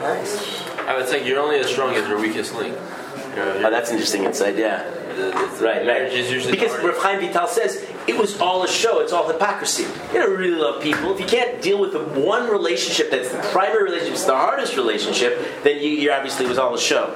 Nice. 0.01 0.63
I 0.81 0.97
would 0.97 1.07
think 1.07 1.27
you're 1.27 1.41
only 1.41 1.59
as 1.59 1.67
strong 1.69 1.95
as 1.95 2.07
your 2.09 2.21
weakest 2.21 2.55
link. 2.55 2.75
You're, 3.37 3.67
Oh, 3.67 3.71
that's 3.71 3.91
interesting 3.91 4.25
insight, 4.25 4.57
yeah. 4.57 4.83
it's- 5.17 5.61
Right, 5.61 5.87
right. 5.87 6.11
Because 6.11 6.73
hard. 6.73 6.85
Rav 6.85 6.99
Chaim 6.99 7.21
Vital 7.21 7.47
says 7.47 7.85
it 8.07 8.17
was 8.17 8.41
all 8.41 8.65
a 8.65 8.69
show. 8.69 9.01
It's 9.01 9.13
all 9.13 9.27
hypocrisy. 9.31 9.85
You 10.13 10.21
don't 10.21 10.37
really 10.37 10.51
love 10.61 10.83
people. 10.83 11.13
If 11.15 11.21
you 11.21 11.27
can't 11.27 11.61
deal 11.63 11.79
with 11.81 11.93
the 11.93 12.01
one 12.21 12.49
relationship 12.51 13.11
that's 13.11 13.31
the 13.31 13.39
primary 13.53 13.85
relationship, 13.85 14.15
it's 14.15 14.25
the 14.25 14.35
hardest 14.37 14.77
relationship, 14.77 15.39
then 15.63 15.77
you, 15.77 15.91
you 15.91 16.13
obviously 16.13 16.47
it 16.47 16.49
was 16.49 16.59
all 16.59 16.75
a 16.75 16.81
show. 16.81 17.15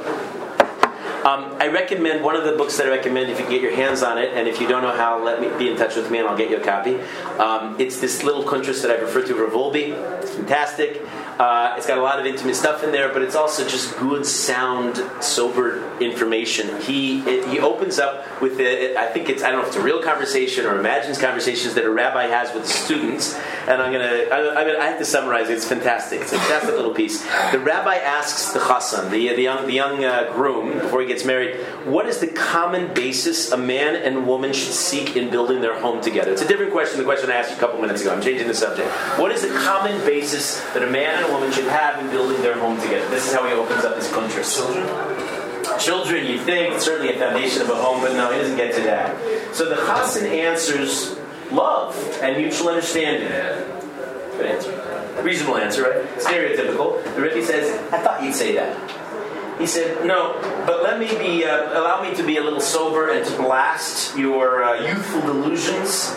Um, 1.28 1.56
I 1.60 1.66
recommend 1.66 2.24
one 2.24 2.36
of 2.36 2.44
the 2.44 2.52
books 2.52 2.78
that 2.78 2.86
I 2.86 2.88
recommend 2.88 3.30
if 3.30 3.38
you 3.38 3.46
get 3.50 3.60
your 3.60 3.76
hands 3.76 4.02
on 4.02 4.16
it, 4.16 4.32
and 4.32 4.48
if 4.48 4.62
you 4.62 4.66
don't 4.66 4.80
know 4.80 4.96
how, 4.96 5.22
let 5.22 5.42
me 5.42 5.48
be 5.58 5.70
in 5.70 5.76
touch 5.76 5.94
with 5.94 6.10
me 6.10 6.20
and 6.20 6.26
I'll 6.26 6.38
get 6.38 6.48
you 6.48 6.56
a 6.56 6.64
copy. 6.64 6.94
Um, 7.38 7.78
it's 7.78 8.00
this 8.00 8.22
little 8.22 8.42
kuntrus 8.42 8.80
that 8.80 8.90
I've 8.90 9.02
referred 9.02 9.26
to, 9.26 9.34
Rav 9.34 9.52
Wolbe. 9.52 9.92
It's 10.22 10.34
fantastic. 10.34 11.02
Uh, 11.38 11.74
it's 11.76 11.86
got 11.86 11.98
a 11.98 12.02
lot 12.02 12.18
of 12.18 12.26
intimate 12.26 12.56
stuff 12.56 12.82
in 12.82 12.90
there, 12.90 13.12
but 13.12 13.22
it's 13.22 13.36
also 13.36 13.66
just 13.66 13.96
good, 13.98 14.26
sound, 14.26 15.00
sober 15.22 15.96
information. 16.00 16.80
He 16.80 17.20
it, 17.20 17.48
he 17.48 17.60
opens 17.60 18.00
up 18.00 18.40
with 18.40 18.58
it. 18.58 18.96
I 18.96 19.06
think 19.06 19.28
it's 19.28 19.42
I 19.44 19.50
don't 19.50 19.60
know 19.60 19.62
if 19.62 19.68
it's 19.68 19.76
a 19.76 19.82
real 19.82 20.02
conversation 20.02 20.66
or 20.66 20.78
imagines 20.78 21.16
conversations 21.18 21.74
that 21.74 21.84
a 21.84 21.90
rabbi 21.90 22.24
has 22.24 22.52
with 22.52 22.66
students, 22.66 23.34
and 23.68 23.80
I'm 23.80 23.92
gonna 23.92 24.26
I, 24.32 24.60
I'm 24.60 24.66
gonna 24.66 24.78
I 24.78 24.86
have 24.86 24.98
to 24.98 25.04
summarize 25.04 25.48
it. 25.48 25.54
It's 25.54 25.64
fantastic. 25.64 26.22
It's 26.22 26.32
a 26.32 26.38
fantastic 26.38 26.74
little 26.74 26.94
piece. 26.94 27.22
The 27.52 27.60
rabbi 27.60 27.96
asks 27.96 28.52
the 28.52 28.58
chassan, 28.58 29.10
the 29.10 29.34
the 29.34 29.42
young 29.42 29.66
the 29.66 29.74
young 29.74 30.04
uh, 30.04 30.32
groom 30.32 30.78
before 30.80 31.00
he 31.02 31.06
gets 31.06 31.24
married, 31.24 31.56
what 31.84 32.06
is 32.06 32.18
the 32.18 32.26
common 32.26 32.92
basis 32.94 33.52
a 33.52 33.56
man 33.56 33.94
and 33.94 34.26
woman 34.26 34.52
should 34.52 34.72
seek 34.72 35.16
in 35.16 35.30
building 35.30 35.60
their 35.60 35.78
home 35.78 36.00
together? 36.00 36.32
It's 36.32 36.42
a 36.42 36.48
different 36.48 36.72
question. 36.72 36.98
The 36.98 37.04
question 37.04 37.30
I 37.30 37.34
asked 37.34 37.50
you 37.50 37.56
a 37.56 37.60
couple 37.60 37.80
minutes 37.80 38.02
ago. 38.02 38.12
I'm 38.12 38.22
changing 38.22 38.48
the 38.48 38.54
subject. 38.54 38.88
What 39.20 39.30
is 39.30 39.42
the 39.42 39.56
common 39.60 40.04
basis 40.04 40.60
that 40.72 40.82
a 40.82 40.90
man 40.90 41.22
and 41.22 41.27
a 41.28 41.32
woman 41.32 41.52
should 41.52 41.66
have 41.66 42.00
in 42.02 42.10
building 42.10 42.40
their 42.42 42.58
home 42.58 42.80
together? 42.80 43.08
This 43.10 43.26
is 43.28 43.34
how 43.34 43.46
he 43.46 43.52
opens 43.52 43.84
up 43.84 43.96
his 43.96 44.08
kuntras. 44.08 44.54
Children. 44.54 45.78
Children, 45.78 46.26
you 46.26 46.38
think 46.40 46.80
certainly 46.80 47.14
a 47.14 47.18
foundation 47.18 47.62
of 47.62 47.70
a 47.70 47.74
home, 47.74 48.00
but 48.00 48.14
no, 48.14 48.32
he 48.32 48.38
doesn't 48.38 48.56
get 48.56 48.74
to 48.74 48.82
that. 48.82 49.54
So 49.54 49.68
the 49.68 49.76
chassan 49.76 50.24
answers 50.24 51.18
love 51.52 51.94
and 52.22 52.36
mutual 52.36 52.70
understanding. 52.70 53.28
Good 53.28 54.46
answer. 54.46 55.22
Reasonable 55.22 55.58
answer, 55.58 55.82
right? 55.82 56.04
Stereotypical. 56.18 57.02
The 57.14 57.20
Rebbe 57.20 57.44
says, 57.44 57.70
I 57.92 57.98
thought 57.98 58.22
you'd 58.22 58.34
say 58.34 58.54
that. 58.54 58.76
He 59.58 59.66
said, 59.66 60.06
No, 60.06 60.38
but 60.66 60.82
let 60.82 61.00
me 61.00 61.08
be, 61.18 61.44
uh, 61.44 61.78
allow 61.80 62.02
me 62.02 62.14
to 62.14 62.22
be 62.22 62.36
a 62.36 62.42
little 62.42 62.60
sober 62.60 63.10
and 63.10 63.26
to 63.26 63.36
blast 63.36 64.16
your 64.16 64.62
uh, 64.62 64.86
youthful 64.86 65.20
delusions. 65.22 66.14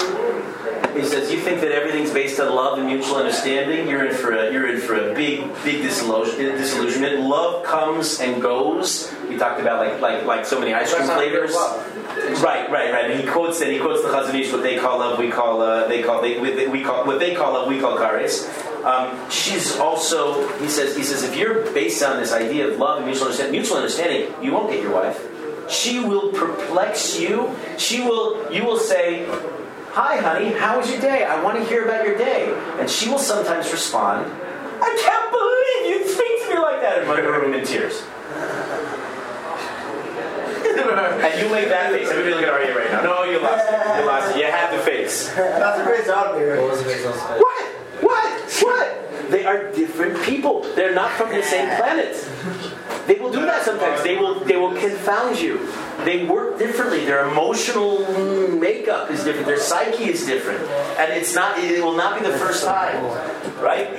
He 0.94 1.04
says, 1.04 1.32
You 1.32 1.40
think 1.40 1.62
that 1.62 1.72
everything's 1.72 2.12
based 2.12 2.40
on 2.40 2.54
love 2.54 2.78
and 2.78 2.88
mutual 2.88 3.16
understanding? 3.16 3.88
You're 3.88 4.06
in 4.06 4.16
for 4.16 4.34
a, 4.34 4.52
you're 4.52 4.70
in 4.70 4.80
for 4.80 4.94
a 4.94 5.16
big, 5.16 5.52
big 5.64 5.82
disillusion, 5.82 6.56
disillusionment. 6.56 7.22
Love 7.22 7.66
comes 7.66 8.20
and 8.20 8.42
goes. 8.42 9.12
We 9.28 9.38
talked 9.38 9.60
about 9.60 9.86
like, 9.86 10.02
like, 10.02 10.26
like 10.26 10.46
so 10.46 10.60
many 10.60 10.74
ice 10.74 10.94
cream 10.94 11.08
That's 11.08 11.18
not 11.18 11.20
real 11.20 11.48
flavors. 11.48 12.44
Right, 12.44 12.70
right, 12.70 12.92
right. 12.92 13.12
And 13.12 13.20
he 13.20 13.26
quotes 13.26 13.62
and 13.62 13.72
he 13.72 13.80
quotes 13.80 14.04
the 14.04 14.10
Chazon 14.10 14.36
Ish, 14.36 14.52
what 14.52 14.62
they 14.62 14.78
call 14.78 15.00
love, 15.00 15.18
we 15.18 15.32
call 15.32 15.62
uh, 15.62 15.88
they 15.88 16.04
call 16.04 16.22
they 16.22 16.40
we, 16.40 16.68
we 16.68 16.84
call 16.84 17.06
what 17.06 17.20
they 17.20 17.34
call 17.34 17.54
love, 17.54 17.68
we 17.68 17.80
call 17.80 17.98
kares. 17.98 18.50
Um, 18.84 19.30
she's 19.30 19.78
also 19.78 20.48
he 20.58 20.68
says 20.68 20.96
he 20.96 21.04
says 21.04 21.24
if 21.24 21.36
you're 21.36 21.72
based 21.72 22.02
on 22.02 22.20
this 22.20 22.34
idea 22.34 22.68
of 22.68 22.80
love 22.80 22.98
and 22.98 23.06
mutual 23.06 23.26
understanding, 23.26 23.60
mutual 23.60 23.78
understanding, 23.78 24.34
you 24.44 24.52
won't 24.54 24.72
get 24.72 24.82
your 24.82 24.94
wife. 24.94 25.22
She 25.70 26.00
will 26.00 26.32
perplex 26.32 27.20
you. 27.20 27.56
She 27.78 28.02
will 28.02 28.52
you 28.52 28.66
will 28.66 28.80
say, 28.80 29.26
"Hi, 29.92 30.18
honey, 30.18 30.52
how 30.54 30.80
was 30.80 30.90
your 30.92 31.00
day? 31.00 31.24
I 31.24 31.42
want 31.44 31.58
to 31.58 31.64
hear 31.66 31.86
about 31.86 32.06
your 32.06 32.18
day." 32.18 32.54
And 32.80 32.90
she 32.90 33.10
will 33.10 33.20
sometimes 33.20 33.72
respond, 33.72 34.32
"I 34.82 34.90
can't 34.98 35.30
believe 35.32 36.02
you 36.02 36.08
speak 36.10 36.44
to 36.44 36.56
me 36.56 36.60
like 36.60 36.82
that," 36.82 37.00
and 37.00 37.08
run 37.08 37.18
to 37.18 37.32
her 37.32 37.42
room 37.42 37.54
in 37.54 37.66
tears. 37.66 38.02
And 40.92 41.40
you 41.40 41.50
make 41.50 41.70
that 41.70 41.92
face. 41.92 42.10
Everybody 42.10 42.36
look 42.36 42.44
at 42.44 42.50
Arya 42.50 42.76
right 42.76 42.92
now. 42.92 43.02
No, 43.04 43.24
you 43.24 43.40
lost 43.40 43.66
it. 43.70 44.00
You 44.00 44.06
lost 44.06 44.36
it. 44.36 44.40
You 44.40 44.46
had 44.46 44.78
the 44.78 44.84
face. 44.84 45.32
That's 45.36 45.80
a 45.80 45.84
great 45.84 46.08
out 46.08 46.36
there. 46.36 46.60
What? 46.62 46.78
What? 47.40 47.81
What? 48.02 48.52
What? 48.62 49.32
They 49.32 49.46
are 49.46 49.72
different 49.72 50.22
people. 50.24 50.62
They're 50.76 50.94
not 50.94 51.12
from 51.12 51.30
the 51.30 51.42
same 51.42 51.68
planet. 51.78 52.16
They 53.08 53.16
will 53.16 53.32
do 53.32 53.42
that 53.42 53.64
sometimes. 53.64 54.04
They 54.04 54.18
will 54.18 54.40
they 54.42 54.58
will 54.58 54.76
confound 54.76 55.40
you. 55.40 55.68
They 56.04 56.26
work 56.26 56.60
differently. 56.60 57.06
Their 57.06 57.28
emotional 57.28 58.00
makeup 58.50 59.10
is 59.10 59.24
different. 59.24 59.48
Their 59.48 59.60
psyche 59.60 60.06
is 60.06 60.26
different. 60.26 60.62
And 61.00 61.14
it's 61.14 61.34
not 61.34 61.58
it 61.60 61.84
will 61.84 61.96
not 61.96 62.20
be 62.20 62.26
the 62.26 62.38
first 62.38 62.64
time. 62.64 63.04
Right? 63.62 63.98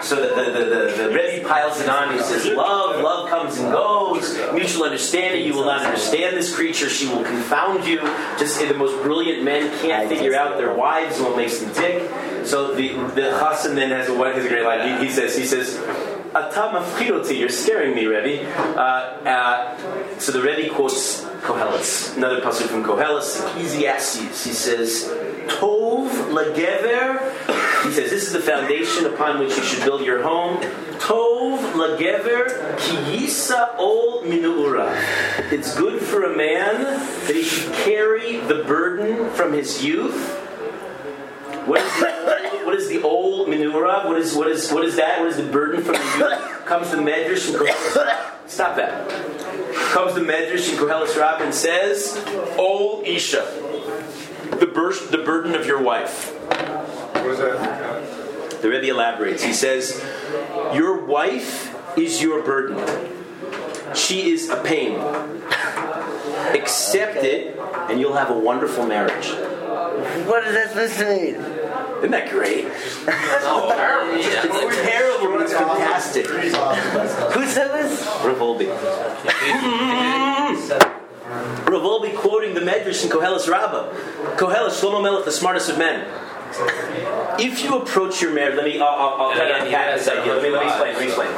So 0.00 0.16
the, 0.16 0.28
the, 0.28 0.50
the, 0.50 0.64
the, 0.64 1.02
the 1.02 1.14
Rebbe 1.14 1.46
piles 1.46 1.80
it 1.80 1.88
on. 1.88 2.12
He 2.12 2.20
says, 2.20 2.46
Love, 2.46 3.02
love 3.02 3.28
comes 3.28 3.58
and 3.58 3.72
goes. 3.72 4.38
Mutual 4.52 4.84
understanding. 4.84 5.44
You 5.44 5.54
will 5.54 5.64
not 5.64 5.84
understand 5.84 6.36
this 6.36 6.54
creature. 6.54 6.88
She 6.88 7.08
will 7.08 7.24
confound 7.24 7.86
you. 7.86 8.00
Just 8.38 8.56
say 8.56 8.66
the 8.66 8.74
most 8.74 9.02
brilliant 9.02 9.42
men 9.42 9.76
can't 9.80 10.08
figure 10.08 10.34
out 10.34 10.56
their 10.56 10.72
wives 10.74 11.16
and 11.16 11.26
what 11.26 11.36
makes 11.36 11.58
them 11.58 11.72
tick. 11.74 12.08
So 12.46 12.74
the 12.74 12.88
the 13.14 13.38
Chassan 13.38 13.74
then 13.74 13.90
has 13.90 14.08
a, 14.08 14.14
has 14.14 14.44
a 14.44 14.48
great 14.48 14.64
line. 14.64 15.00
He, 15.00 15.06
he 15.06 15.12
says, 15.12 15.36
he 15.36 15.44
says, 15.44 15.76
Ata 16.34 16.72
mafchiroti, 16.74 17.38
you're 17.38 17.48
scaring 17.48 17.94
me, 17.94 18.04
Rebbe. 18.04 18.46
Uh, 18.76 18.80
uh, 19.24 20.18
so 20.18 20.30
the 20.30 20.42
Rebbe 20.42 20.72
quotes 20.74 21.24
Koheles, 21.40 22.16
another 22.16 22.40
pasuk 22.42 22.66
from 22.66 22.84
Koheles, 22.84 23.40
Ecclesiastes. 23.46 24.44
He 24.44 24.52
says, 24.52 25.04
Tov 25.46 26.10
lagever. 26.30 27.32
He 27.84 27.92
says 27.92 28.10
this 28.10 28.26
is 28.26 28.32
the 28.32 28.40
foundation 28.40 29.06
upon 29.06 29.38
which 29.38 29.56
you 29.56 29.62
should 29.62 29.82
build 29.84 30.02
your 30.04 30.22
home. 30.22 30.58
Tov 30.98 31.58
lagever 31.72 32.76
kiyisa 32.76 33.76
ol 33.78 34.22
minuura. 34.24 34.92
It's 35.50 35.74
good 35.76 36.02
for 36.02 36.24
a 36.24 36.36
man 36.36 36.82
that 37.26 37.34
he 37.34 37.42
should 37.42 37.72
carry 37.72 38.36
the 38.36 38.64
burden 38.64 39.30
from 39.30 39.54
his 39.54 39.82
youth. 39.82 40.44
What 41.68 41.80
is 41.80 42.00
the 42.00 42.08
old, 42.22 42.66
what 42.66 42.74
is 42.74 42.88
the 42.88 43.02
old 43.02 43.48
menorah? 43.48 44.06
What 44.06 44.18
is 44.18 44.34
what 44.34 44.48
is 44.48 44.72
what 44.72 44.84
is 44.84 44.96
that? 44.96 45.20
What 45.20 45.28
is 45.28 45.36
the 45.36 45.44
burden 45.44 45.82
from 45.82 45.94
the 45.94 46.00
youth? 46.18 46.64
Comes 46.66 46.90
the 46.90 46.96
Medrash 46.96 47.48
and 47.48 47.56
Koheles. 47.58 48.48
Stop 48.48 48.76
that. 48.76 49.08
Comes 49.92 50.14
the 50.14 50.20
Medrash 50.20 50.70
and 50.70 50.78
Koheles 50.78 51.16
Rab 51.18 51.40
and 51.42 51.54
says, 51.54 52.22
"Ol 52.58 53.02
Isha." 53.04 53.68
The, 54.58 54.66
bur- 54.66 55.06
the 55.10 55.18
burden 55.18 55.54
of 55.54 55.66
your 55.66 55.80
wife. 55.80 56.32
What 56.32 57.26
is 57.26 57.38
that? 57.38 58.62
The 58.62 58.68
Rebbe 58.68 58.88
elaborates. 58.88 59.44
He 59.44 59.52
says, 59.52 60.04
Your 60.74 61.04
wife 61.04 61.76
is 61.96 62.20
your 62.20 62.42
burden. 62.42 62.78
She 63.94 64.32
is 64.32 64.48
a 64.48 64.60
pain. 64.62 64.98
Accept 66.54 67.18
it, 67.18 67.56
and 67.88 68.00
you'll 68.00 68.14
have 68.14 68.30
a 68.30 68.38
wonderful 68.38 68.86
marriage. 68.86 69.28
What 70.26 70.44
does 70.44 70.74
this 70.74 70.98
mean? 70.98 71.57
Isn't 71.98 72.10
that 72.10 72.30
great? 72.30 72.64
No, 72.64 72.72
oh, 73.10 74.18
yeah, 74.20 74.42
It's 74.44 74.76
terrible, 74.76 75.32
but 75.32 75.42
it's 75.42 75.52
fantastic. 75.52 76.26
Who 76.26 77.46
said 77.46 77.68
this? 77.72 78.04
Rav 78.24 78.38
Wolbe. 78.38 78.68
Quoting 82.16 82.54
the 82.54 82.60
Medrash 82.60 83.04
in 83.04 83.10
Koheles 83.10 83.48
Rabbah. 83.48 83.92
Koheles, 84.36 84.80
Shlomo 84.80 85.02
Melech, 85.02 85.24
the 85.24 85.32
smartest 85.32 85.70
of 85.70 85.78
men. 85.78 86.06
If 87.40 87.62
you 87.62 87.76
approach 87.76 88.20
your 88.20 88.32
marriage, 88.32 88.56
let 88.56 88.64
me, 88.64 88.80
I'll, 88.80 88.88
I'll, 88.88 89.28
I'll 89.28 89.34
try 89.34 89.48
to 89.48 89.64
unpack 89.64 89.96
this 89.96 90.08
idea. 90.08 90.34
Let 90.34 90.42
me, 90.42 90.50
let 90.50 90.62
me 90.62 90.68
explain, 90.68 90.94
let 90.94 91.00
me 91.00 91.06
explain. 91.06 91.30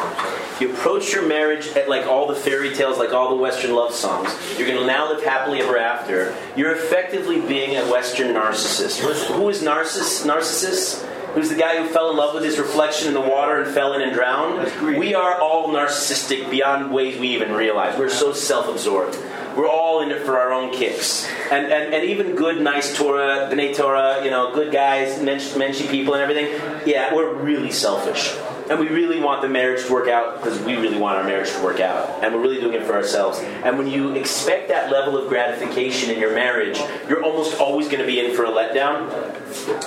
If 0.54 0.60
you 0.60 0.72
approach 0.72 1.12
your 1.12 1.26
marriage 1.26 1.68
at 1.68 1.88
like 1.88 2.06
all 2.06 2.26
the 2.26 2.34
fairy 2.34 2.74
tales, 2.74 2.98
like 2.98 3.12
all 3.12 3.30
the 3.30 3.36
Western 3.36 3.74
love 3.74 3.94
songs, 3.94 4.28
you're 4.58 4.66
going 4.66 4.80
to 4.80 4.86
now 4.86 5.10
live 5.10 5.22
happily 5.24 5.60
ever 5.60 5.78
after. 5.78 6.34
You're 6.56 6.72
effectively 6.72 7.40
being 7.40 7.76
a 7.76 7.90
Western 7.90 8.28
narcissist. 8.34 9.00
Who 9.00 9.08
is, 9.08 9.26
who 9.26 9.48
is 9.48 9.62
narciss, 9.62 10.26
narcissist? 10.26 11.06
Who's 11.34 11.48
the 11.48 11.54
guy 11.54 11.80
who 11.80 11.88
fell 11.88 12.10
in 12.10 12.16
love 12.16 12.34
with 12.34 12.42
his 12.42 12.58
reflection 12.58 13.06
in 13.06 13.14
the 13.14 13.20
water 13.20 13.62
and 13.62 13.72
fell 13.72 13.92
in 13.92 14.02
and 14.02 14.12
drowned? 14.12 14.98
We 14.98 15.14
are 15.14 15.40
all 15.40 15.68
narcissistic 15.68 16.50
beyond 16.50 16.92
ways 16.92 17.20
we 17.20 17.28
even 17.28 17.52
realize. 17.52 17.96
We're 17.96 18.08
so 18.08 18.32
self-absorbed. 18.32 19.16
We're 19.56 19.68
all 19.68 20.00
in 20.02 20.10
it 20.10 20.22
for 20.22 20.38
our 20.38 20.52
own 20.52 20.72
kicks. 20.72 21.28
And, 21.50 21.66
and, 21.72 21.94
and 21.94 22.04
even 22.04 22.36
good, 22.36 22.60
nice 22.60 22.96
Torah, 22.96 23.48
B'nai 23.50 23.76
Torah, 23.76 24.24
you 24.24 24.30
know, 24.30 24.54
good 24.54 24.72
guys, 24.72 25.20
mensch, 25.22 25.48
menschy 25.54 25.88
people 25.90 26.14
and 26.14 26.22
everything, 26.22 26.82
yeah, 26.86 27.14
we're 27.14 27.34
really 27.34 27.70
selfish. 27.70 28.36
And 28.70 28.78
we 28.78 28.86
really 28.86 29.18
want 29.20 29.42
the 29.42 29.48
marriage 29.48 29.84
to 29.86 29.92
work 29.92 30.08
out 30.08 30.36
because 30.36 30.60
we 30.60 30.76
really 30.76 30.96
want 30.96 31.18
our 31.18 31.24
marriage 31.24 31.50
to 31.50 31.62
work 31.62 31.80
out. 31.80 32.22
And 32.22 32.32
we're 32.32 32.40
really 32.40 32.60
doing 32.60 32.74
it 32.74 32.84
for 32.84 32.94
ourselves. 32.94 33.40
And 33.40 33.76
when 33.76 33.88
you 33.88 34.14
expect 34.14 34.68
that 34.68 34.92
level 34.92 35.16
of 35.16 35.28
gratification 35.28 36.10
in 36.10 36.20
your 36.20 36.32
marriage, 36.32 36.78
you're 37.08 37.24
almost 37.24 37.58
always 37.58 37.88
going 37.88 37.98
to 37.98 38.06
be 38.06 38.20
in 38.20 38.36
for 38.36 38.44
a 38.44 38.50
letdown. 38.50 39.10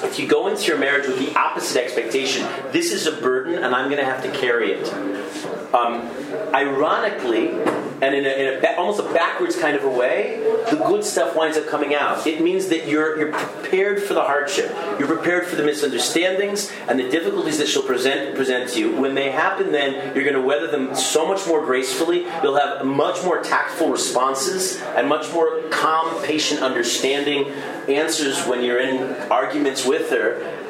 If 0.03 0.19
you 0.19 0.27
go 0.27 0.47
into 0.47 0.63
your 0.67 0.77
marriage 0.77 1.07
with 1.07 1.17
the 1.17 1.33
opposite 1.39 1.81
expectation, 1.81 2.45
this 2.73 2.91
is 2.91 3.07
a 3.07 3.13
burden 3.13 3.63
and 3.63 3.73
I'm 3.73 3.89
going 3.89 4.03
to 4.03 4.05
have 4.05 4.21
to 4.23 4.31
carry 4.31 4.73
it. 4.73 5.52
Um, 5.73 6.07
ironically, 6.53 7.49
and 7.49 8.13
in, 8.13 8.25
a, 8.25 8.29
in 8.29 8.57
a 8.57 8.61
ba- 8.61 8.77
almost 8.77 8.99
a 8.99 9.13
backwards 9.13 9.57
kind 9.57 9.75
of 9.75 9.83
a 9.83 9.89
way, 9.89 10.39
the 10.69 10.75
good 10.75 11.03
stuff 11.03 11.35
winds 11.35 11.57
up 11.57 11.67
coming 11.67 11.95
out. 11.95 12.27
It 12.27 12.41
means 12.41 12.67
that 12.67 12.87
you're, 12.87 13.17
you're 13.17 13.31
prepared 13.31 14.03
for 14.03 14.13
the 14.13 14.21
hardship. 14.21 14.71
You're 14.99 15.07
prepared 15.07 15.47
for 15.47 15.55
the 15.55 15.63
misunderstandings 15.63 16.71
and 16.87 16.99
the 16.99 17.09
difficulties 17.09 17.57
that 17.57 17.67
she'll 17.67 17.81
present, 17.81 18.35
present 18.35 18.69
to 18.71 18.79
you. 18.79 18.95
When 18.95 19.15
they 19.15 19.31
happen, 19.31 19.71
then 19.71 20.13
you're 20.15 20.25
going 20.25 20.35
to 20.35 20.41
weather 20.41 20.67
them 20.67 20.93
so 20.95 21.25
much 21.25 21.47
more 21.47 21.65
gracefully. 21.65 22.25
You'll 22.43 22.57
have 22.57 22.85
much 22.85 23.23
more 23.23 23.41
tactful 23.41 23.89
responses 23.89 24.81
and 24.81 25.09
much 25.09 25.31
more 25.33 25.61
calm, 25.71 26.23
patient, 26.23 26.61
understanding 26.61 27.49
answers 27.87 28.45
when 28.45 28.63
you're 28.63 28.79
in 28.79 29.13
arguments 29.31 29.85
with 29.85 30.09
her 30.09 30.62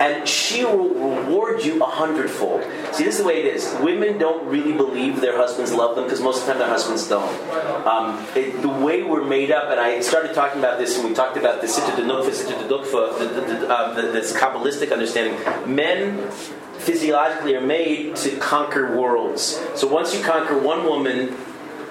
and 0.00 0.26
she 0.26 0.64
will 0.64 0.88
reward 0.88 1.62
you 1.62 1.82
a 1.82 1.86
hundredfold. 1.86 2.62
See, 2.92 3.04
this 3.04 3.16
is 3.16 3.18
the 3.18 3.26
way 3.26 3.40
it 3.40 3.54
is. 3.54 3.76
Women 3.80 4.16
don't 4.16 4.46
really 4.48 4.72
believe 4.72 5.20
their 5.20 5.36
husbands 5.36 5.72
love 5.74 5.94
them 5.94 6.04
because 6.04 6.22
most 6.22 6.40
of 6.40 6.46
the 6.46 6.52
time 6.52 6.58
their 6.58 6.68
husbands 6.68 7.06
don't. 7.06 7.86
Um, 7.86 8.26
it, 8.34 8.62
the 8.62 8.68
way 8.68 9.02
we're 9.02 9.24
made 9.24 9.50
up, 9.50 9.70
and 9.70 9.78
I 9.78 10.00
started 10.00 10.34
talking 10.34 10.58
about 10.58 10.78
this 10.78 10.96
when 10.96 11.08
we 11.08 11.14
talked 11.14 11.36
about 11.36 11.60
the 11.60 11.66
Sitta 11.66 11.94
de 11.96 12.02
Nukfa, 12.02 12.30
Sitta 12.30 12.66
Dedukfa, 12.66 13.68
uh, 13.68 13.94
the, 13.94 14.02
this 14.10 14.32
Kabbalistic 14.32 14.90
understanding. 14.90 15.38
Men 15.72 16.30
physiologically 16.78 17.54
are 17.54 17.60
made 17.60 18.16
to 18.16 18.36
conquer 18.38 18.96
worlds. 18.96 19.60
So 19.74 19.86
once 19.86 20.16
you 20.16 20.24
conquer 20.24 20.58
one 20.58 20.84
woman, 20.84 21.36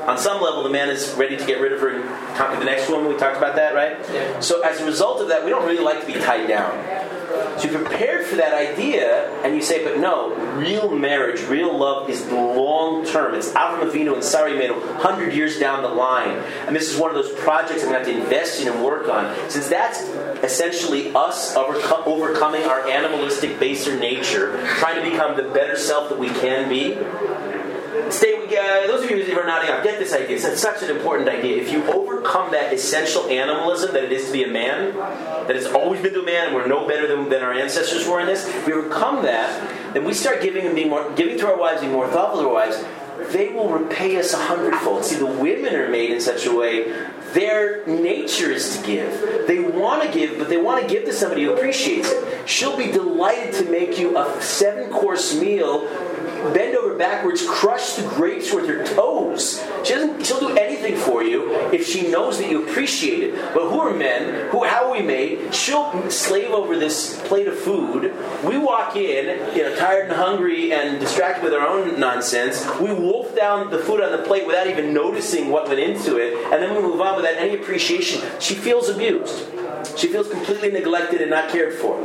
on 0.01 0.18
some 0.18 0.41
level, 0.41 0.64
the 0.64 0.70
man 0.70 0.89
is 0.89 1.14
ready 1.14 1.38
to 1.38 1.45
get 1.45 1.62
rid 1.62 1.74
of 1.74 1.80
her 1.82 1.89
and 1.89 2.36
conquer 2.36 2.57
the 2.57 2.66
next 2.66 2.89
woman. 2.89 3.10
We 3.10 3.18
talked 3.18 3.38
about 3.38 3.55
that, 3.57 3.76
right? 3.76 4.43
So 4.43 4.62
as 4.62 4.82
a 4.82 4.86
result 4.86 5.22
of 5.22 5.28
that, 5.28 5.43
we 5.43 5.51
don't 5.51 5.68
really 5.68 5.84
like 5.84 6.01
to 6.01 6.07
be 6.07 6.14
tied 6.14 6.47
down. 6.47 6.98
So 7.60 7.70
you're 7.70 7.84
prepared 7.84 8.26
for 8.26 8.38
that 8.38 8.53
idea, 8.53 9.30
and 9.43 9.53
you 9.53 9.62
say, 9.62 9.84
but 9.84 9.99
no, 9.99 10.34
real 10.55 10.95
marriage, 10.95 11.41
real 11.47 11.78
love 11.78 12.10
is 12.10 12.26
long 12.32 13.05
term. 13.05 13.36
It's 13.36 13.49
Avram 13.49 13.82
Avinu 13.82 14.14
and 14.14 14.24
Sarah 14.24 14.51
Imenu, 14.51 14.80
100 14.80 15.34
years 15.34 15.60
down 15.60 15.84
the 15.84 15.89
line. 15.89 16.38
And 16.68 16.76
this 16.76 16.89
is 16.89 16.97
one 16.97 17.14
of 17.14 17.16
those 17.16 17.38
projects 17.39 17.84
I'm 17.84 17.91
going 17.91 18.05
to 18.05 18.12
have 18.12 18.18
to 18.18 18.24
invest 18.24 18.62
in 18.62 18.70
and 18.70 18.82
work 18.82 19.10
on. 19.10 19.36
Since 19.49 19.68
that's 19.68 20.03
essentially 20.41 21.14
us 21.14 21.55
overco- 21.55 22.07
overcoming 22.07 22.64
our 22.64 22.88
animalistic, 22.88 23.60
baser 23.60 23.99
nature, 23.99 24.66
trying 24.78 25.03
to 25.03 25.10
become 25.10 25.36
the 25.36 25.51
better 25.51 25.76
self 25.76 26.07
that 26.07 26.18
we 26.18 26.30
can 26.30 26.70
be, 26.70 26.97
Stay 28.10 28.38
uh, 28.53 28.87
those 28.87 29.03
of 29.03 29.09
you 29.11 29.23
who 29.23 29.39
are 29.39 29.45
nodding 29.45 29.69
off. 29.69 29.83
Get 29.83 29.99
this 29.99 30.13
idea. 30.13 30.37
It's 30.37 30.61
such 30.61 30.81
an 30.83 30.95
important 30.95 31.29
idea. 31.29 31.61
If 31.61 31.71
you 31.71 31.83
overcome 31.91 32.51
that 32.51 32.73
essential 32.73 33.27
animalism 33.29 33.93
that 33.93 34.03
it 34.03 34.11
is 34.11 34.27
to 34.27 34.31
be 34.31 34.43
a 34.43 34.47
man, 34.47 34.95
that 34.95 35.55
it's 35.55 35.67
always 35.67 36.01
been 36.01 36.13
to 36.13 36.21
a 36.21 36.25
man, 36.25 36.47
and 36.47 36.55
we're 36.55 36.67
no 36.67 36.87
better 36.87 37.07
than, 37.07 37.29
than 37.29 37.43
our 37.43 37.53
ancestors 37.53 38.07
were 38.07 38.19
in 38.19 38.27
this. 38.27 38.47
If 38.47 38.67
we 38.67 38.73
overcome 38.73 39.23
that, 39.23 39.93
then 39.93 40.05
we 40.05 40.13
start 40.13 40.41
giving 40.41 40.65
and 40.65 40.75
being 40.75 40.89
more, 40.89 41.11
giving 41.15 41.37
to 41.39 41.47
our 41.47 41.57
wives, 41.57 41.81
being 41.81 41.93
more 41.93 42.07
thoughtful 42.07 42.41
to 42.41 42.47
our 42.47 42.53
wives. 42.53 42.83
They 43.31 43.49
will 43.49 43.69
repay 43.69 44.17
us 44.17 44.33
a 44.33 44.37
hundredfold. 44.37 45.05
See, 45.05 45.17
the 45.17 45.25
women 45.25 45.75
are 45.75 45.89
made 45.89 46.11
in 46.11 46.21
such 46.21 46.45
a 46.45 46.55
way. 46.55 46.91
Their 47.33 47.85
nature 47.85 48.49
is 48.49 48.77
to 48.77 48.85
give. 48.85 49.45
They 49.45 49.59
want 49.59 50.03
to 50.03 50.11
give, 50.11 50.39
but 50.39 50.49
they 50.49 50.57
want 50.57 50.81
to 50.81 50.87
give 50.87 51.05
to 51.05 51.13
somebody 51.13 51.43
who 51.43 51.53
appreciates 51.53 52.09
it. 52.09 52.49
She'll 52.49 52.77
be 52.77 52.91
delighted 52.91 53.53
to 53.55 53.69
make 53.69 53.99
you 53.99 54.17
a 54.17 54.41
seven 54.41 54.89
course 54.89 55.39
meal 55.39 55.87
bend 56.53 56.75
over 56.75 56.95
backwards, 56.95 57.45
crush 57.47 57.93
the 57.93 58.07
grapes 58.09 58.53
with 58.53 58.67
her 58.67 58.85
toes. 58.85 59.63
She 59.83 59.93
doesn't. 59.93 60.25
She'll 60.25 60.39
do 60.39 60.57
anything 60.57 60.97
for 60.97 61.23
you 61.23 61.53
if 61.71 61.87
she 61.87 62.09
knows 62.09 62.37
that 62.37 62.49
you 62.49 62.67
appreciate 62.67 63.23
it. 63.23 63.53
But 63.53 63.69
who 63.69 63.79
are 63.79 63.93
men? 63.93 64.49
Who? 64.49 64.63
How 64.63 64.85
are 64.85 64.91
we 64.91 65.01
made? 65.01 65.53
She'll 65.53 66.09
slave 66.09 66.51
over 66.51 66.77
this 66.77 67.19
plate 67.27 67.47
of 67.47 67.57
food. 67.57 68.13
We 68.43 68.57
walk 68.57 68.95
in, 68.95 69.55
you 69.55 69.63
know, 69.63 69.75
tired 69.75 70.05
and 70.05 70.13
hungry 70.13 70.73
and 70.73 70.99
distracted 70.99 71.43
with 71.43 71.53
our 71.53 71.67
own 71.67 71.99
nonsense. 71.99 72.65
We 72.79 72.93
wolf 72.93 73.35
down 73.35 73.69
the 73.69 73.79
food 73.79 74.01
on 74.01 74.11
the 74.11 74.23
plate 74.23 74.45
without 74.45 74.67
even 74.67 74.93
noticing 74.93 75.49
what 75.49 75.67
went 75.67 75.79
into 75.79 76.17
it, 76.17 76.33
and 76.51 76.61
then 76.61 76.75
we 76.75 76.81
move 76.81 77.01
on 77.01 77.15
without 77.15 77.35
any 77.35 77.55
appreciation. 77.55 78.21
She 78.39 78.55
feels 78.55 78.89
abused. 78.89 79.45
She 79.97 80.07
feels 80.07 80.29
completely 80.29 80.71
neglected 80.71 81.21
and 81.21 81.31
not 81.31 81.49
cared 81.49 81.73
for. 81.73 81.97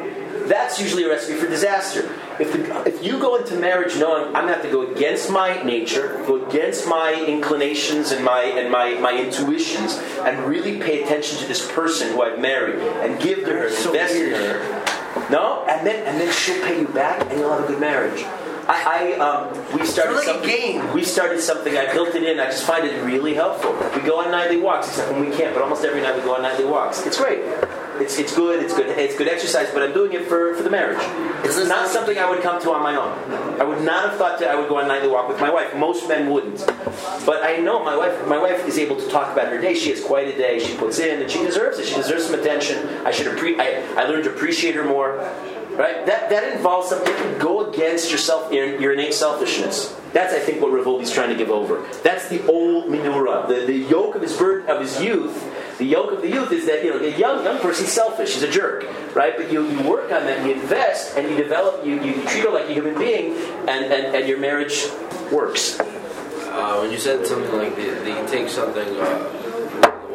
That's 0.47 0.81
usually 0.81 1.05
a 1.05 1.09
recipe 1.09 1.39
for 1.39 1.49
disaster. 1.49 2.11
If, 2.39 2.53
the, 2.53 2.83
if 2.87 3.05
you 3.05 3.19
go 3.19 3.37
into 3.37 3.57
marriage 3.57 3.97
knowing 3.97 4.27
I'm 4.35 4.47
going 4.47 4.49
to 4.49 4.55
have 4.55 4.63
to 4.63 4.71
go 4.71 4.91
against 4.91 5.31
my 5.31 5.63
nature, 5.63 6.23
go 6.27 6.45
against 6.45 6.87
my 6.87 7.15
inclinations 7.27 8.13
and 8.13 8.25
my 8.25 8.43
and 8.43 8.71
my, 8.71 8.95
my 8.95 9.17
intuitions, 9.17 9.97
and 10.25 10.45
really 10.45 10.79
pay 10.79 11.03
attention 11.03 11.39
to 11.39 11.47
this 11.47 11.71
person 11.73 12.13
who 12.13 12.23
I've 12.23 12.39
married 12.39 12.79
and 12.79 13.21
give 13.23 13.41
to 13.41 13.47
her, 13.47 13.67
and 13.69 13.87
invest 13.87 14.15
in 14.15 14.33
her. 14.33 15.31
No, 15.31 15.65
and 15.69 15.87
then 15.87 16.07
and 16.07 16.21
then 16.21 16.33
she'll 16.33 16.63
pay 16.65 16.81
you 16.81 16.89
back, 16.89 17.21
and 17.31 17.39
you'll 17.39 17.53
have 17.53 17.65
a 17.65 17.67
good 17.67 17.81
marriage. 17.81 18.25
I, 18.67 19.15
I 19.17 19.19
um, 19.19 19.79
we 19.79 19.87
started 19.87 20.17
a 20.17 20.23
something. 20.23 20.49
game. 20.49 20.93
We 20.93 21.05
started 21.05 21.41
something. 21.41 21.77
I 21.77 21.93
built 21.93 22.15
it 22.15 22.23
in. 22.23 22.41
I 22.41 22.47
just 22.47 22.65
find 22.65 22.87
it 22.87 23.03
really 23.05 23.35
helpful. 23.35 23.73
We 24.05 24.11
go 24.11 24.21
on 24.21 24.31
nightly 24.31 24.59
walks, 24.59 24.89
except 24.89 25.11
when 25.13 25.31
we 25.31 25.35
can't. 25.35 25.55
But 25.55 25.63
almost 25.63 25.83
every 25.83 26.03
night 26.03 26.15
we 26.15 26.21
go 26.21 26.35
on 26.35 26.43
nightly 26.43 26.67
walks. 26.67 27.07
It's 27.07 27.17
great. 27.17 27.39
It's, 27.99 28.19
it's 28.19 28.37
good. 28.37 28.63
It's 28.63 28.75
good. 28.75 28.87
It's 28.99 29.17
good 29.17 29.29
exercise. 29.29 29.71
But 29.73 29.83
I'm 29.83 29.95
doing 29.95 30.13
it 30.13 30.27
for, 30.27 30.55
for 30.57 30.63
the 30.63 30.69
marriage. 30.69 30.99
It's 31.43 31.57
not 31.67 31.89
something 31.89 32.19
I 32.19 32.29
would 32.29 32.43
come 32.43 32.61
to 32.61 32.73
on 32.73 32.83
my 32.83 32.97
own. 32.97 33.33
I 33.59 33.65
would 33.65 33.83
not 33.83 34.11
have 34.11 34.19
thought 34.19 34.41
that 34.41 34.51
I 34.51 34.57
would 34.57 34.69
go 34.69 34.77
on 34.77 34.85
a 34.85 34.89
nightly 34.89 35.09
walk 35.09 35.27
with 35.27 35.41
my 35.41 35.51
wife. 35.51 35.75
Most 35.75 36.07
men 36.07 36.31
wouldn't. 36.31 36.67
But 37.25 37.43
I 37.45 37.57
know 37.57 37.83
my 37.83 37.97
wife. 37.97 38.27
My 38.27 38.37
wife 38.37 38.69
is 38.69 38.77
able 38.77 38.97
to 38.97 39.09
talk 39.09 39.33
about 39.33 39.49
her 39.49 39.59
day. 39.59 39.75
She 39.75 39.89
has 39.89 40.05
quite 40.05 40.29
a 40.29 40.37
day. 40.37 40.59
She 40.59 40.77
puts 40.77 40.99
in, 40.99 41.23
and 41.23 41.31
she 41.31 41.39
deserves 41.39 41.79
it. 41.79 41.87
She 41.87 41.95
deserves 41.95 42.27
some 42.27 42.39
attention. 42.39 42.87
I 43.07 43.11
should 43.11 43.27
appre- 43.27 43.59
I, 43.59 44.03
I 44.03 44.05
learned 44.07 44.25
to 44.25 44.35
appreciate 44.35 44.75
her 44.75 44.85
more. 44.85 45.21
Right? 45.77 46.07
That 46.07 46.31
that 46.31 46.53
involves 46.53 46.89
something 46.89 47.15
to 47.15 47.39
go 47.39 47.71
against 47.71 48.11
yourself, 48.11 48.53
your, 48.53 48.81
your 48.81 48.93
innate 48.93 49.15
selfishness. 49.15 49.95
That's 50.13 50.33
I 50.33 50.39
think 50.39 50.63
what 50.63 50.73
Rav 50.73 50.87
Wolbe's 50.87 51.11
trying 51.11 51.31
to 51.31 51.35
give 51.35 51.51
over. 51.51 51.85
That's 52.03 52.29
the 52.29 52.47
old 52.47 52.89
minura. 52.89 53.47
The, 53.49 53.67
the 53.67 53.75
yoke 53.75 54.15
of 54.15 54.23
his 54.23 54.37
birth 54.37 54.69
of 54.69 54.81
his 54.81 55.03
youth. 55.03 55.79
The 55.79 55.85
yoke 55.85 56.13
of 56.13 56.23
the 56.23 56.29
youth 56.29 56.53
is 56.53 56.67
that 56.67 56.85
you 56.85 56.91
know 56.91 57.01
the 57.01 57.11
young 57.19 57.43
young 57.45 57.59
person's 57.59 57.91
selfish. 57.91 58.35
He's 58.35 58.45
a 58.45 58.51
jerk, 58.51 58.85
right? 59.17 59.37
But 59.37 59.51
you, 59.51 59.69
you 59.69 59.83
work 59.89 60.13
on 60.13 60.25
that, 60.27 60.47
you 60.47 60.53
invest, 60.53 61.17
and 61.17 61.29
you 61.29 61.37
develop. 61.37 61.85
You, 61.85 62.01
you 62.01 62.13
treat 62.27 62.45
her 62.45 62.51
like 62.51 62.69
a 62.69 62.73
human 62.73 62.97
being, 62.97 63.37
and, 63.67 63.93
and, 63.93 64.15
and 64.15 64.29
your 64.29 64.39
marriage 64.39 64.87
works. 65.33 65.81
Uh, 65.81 66.79
when 66.79 66.93
you 66.93 66.99
said 66.99 67.27
something 67.27 67.51
like 67.57 67.75
they, 67.75 67.85
can 67.85 68.27
take 68.29 68.49
something, 68.49 68.89
uh, 69.01 69.54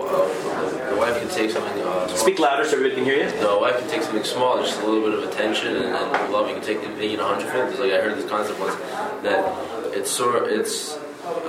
the 0.09 0.95
wife 0.97 1.19
can 1.19 1.29
take 1.29 1.51
something. 1.51 1.81
Uh, 1.81 2.07
Speak 2.07 2.39
louder 2.39 2.63
so 2.65 2.77
everybody 2.77 2.95
can 2.95 3.03
hear 3.05 3.23
you. 3.23 3.29
The 3.39 3.57
wife 3.59 3.79
can 3.79 3.89
take 3.89 4.01
something 4.01 4.23
small, 4.23 4.57
just 4.57 4.79
a 4.81 4.85
little 4.85 5.03
bit 5.07 5.17
of 5.19 5.29
attention 5.29 5.75
and, 5.75 5.85
and 5.87 6.33
love. 6.33 6.47
You 6.47 6.55
can 6.55 6.63
take 6.63 6.81
the 6.81 6.91
opinion 6.93 7.19
a 7.19 7.25
hundredfold. 7.25 7.79
Like 7.79 7.91
I 7.93 8.01
heard 8.01 8.17
this 8.17 8.29
concept 8.29 8.59
once 8.59 8.75
that 9.23 9.93
it's 9.93 10.09
sort, 10.09 10.51
it's 10.51 10.97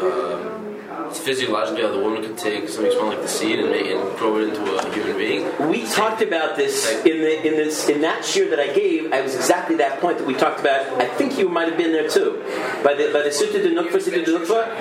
um, 0.03 0.70
physiologically 1.17 1.83
how 1.83 1.93
the 1.93 1.99
woman 1.99 2.23
could 2.23 2.37
take 2.37 2.69
something 2.69 2.93
small 2.93 3.09
like 3.09 3.23
the 3.23 3.29
seed 3.29 3.59
and 3.59 3.71
make 3.71 3.87
and 3.87 4.19
grow 4.19 4.39
it 4.39 4.49
into 4.49 4.77
a 4.77 4.93
human 4.93 5.17
being. 5.17 5.69
We 5.69 5.87
talked 5.87 6.23
about 6.23 6.57
this 6.57 6.91
in 7.05 7.21
the 7.21 7.47
in 7.47 7.55
this 7.57 7.89
in 7.89 8.01
that 8.03 8.25
shir 8.25 8.49
that 8.51 8.59
I 8.59 8.73
gave. 8.73 9.13
I 9.13 9.21
was 9.21 9.35
exactly 9.35 9.77
that 9.77 10.01
point 10.01 10.19
that 10.19 10.27
we 10.27 10.35
talked 10.35 10.61
about. 10.61 10.87
I 11.01 11.09
think 11.09 11.39
you 11.39 11.49
might 11.49 11.69
have 11.69 11.77
been 11.77 11.93
there 11.93 12.09
too, 12.09 12.43
by 12.83 12.95
the 12.95 13.11
by 13.13 13.23
the 13.23 13.31
Sutta 13.31 13.63
de 13.63 13.71
Nukva, 13.71 13.93
Sutta 13.93 14.25
de 14.25 14.33
Nukva, 14.33 14.77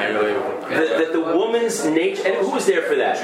that, 0.69 1.13
the 1.13 1.19
woman's 1.21 1.85
nature. 1.85 2.23
And 2.25 2.35
who 2.37 2.51
was 2.51 2.65
there 2.65 2.81
for 2.83 2.95
that? 2.95 3.23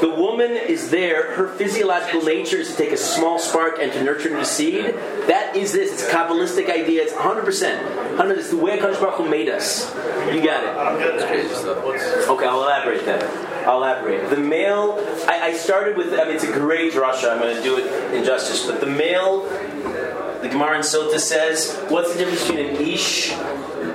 The 0.00 0.10
woman 0.10 0.52
is 0.52 0.90
there. 0.90 1.34
Her 1.34 1.48
physiological 1.48 2.22
nature 2.22 2.56
is 2.58 2.70
to 2.72 2.76
take 2.76 2.92
a 2.92 2.96
small 2.96 3.38
spark 3.38 3.78
and 3.80 3.92
to 3.92 4.02
nurture 4.02 4.30
into 4.30 4.44
seed. 4.44 4.84
That 5.26 5.56
is 5.56 5.72
this. 5.72 5.92
It's 5.92 6.08
a 6.08 6.10
kabbalistic 6.10 6.68
idea. 6.70 7.02
It's 7.02 7.14
100. 7.14 7.44
percent 7.44 7.80
It's 8.38 8.50
the 8.50 8.56
way 8.56 8.78
Hakadosh 8.78 9.00
Baruch 9.00 9.16
Hu 9.16 9.28
made 9.28 9.48
us. 9.48 9.94
You 10.32 10.42
got 10.42 10.64
it. 10.64 11.50
Stuff. 11.54 11.84
Okay, 12.44 12.52
I'll 12.52 12.62
elaborate 12.62 13.04
then. 13.06 13.66
I'll 13.66 13.78
elaborate. 13.78 14.28
The 14.28 14.36
male, 14.36 14.98
I, 15.26 15.46
I 15.48 15.52
started 15.54 15.96
with, 15.96 16.12
I 16.12 16.24
mean, 16.24 16.34
it's 16.34 16.44
a 16.44 16.52
great 16.52 16.92
drasha, 16.92 17.32
I'm 17.32 17.38
going 17.38 17.56
to 17.56 17.62
do 17.62 17.78
it 17.78 18.14
injustice, 18.14 18.66
but 18.66 18.80
the 18.80 18.86
male, 18.86 19.48
the 20.42 20.48
Gemara 20.50 20.76
in 20.76 20.82
Sota 20.82 21.18
says, 21.18 21.74
what's 21.88 22.12
the 22.12 22.18
difference 22.18 22.46
between 22.46 22.66
an 22.66 22.76
ish 22.76 23.30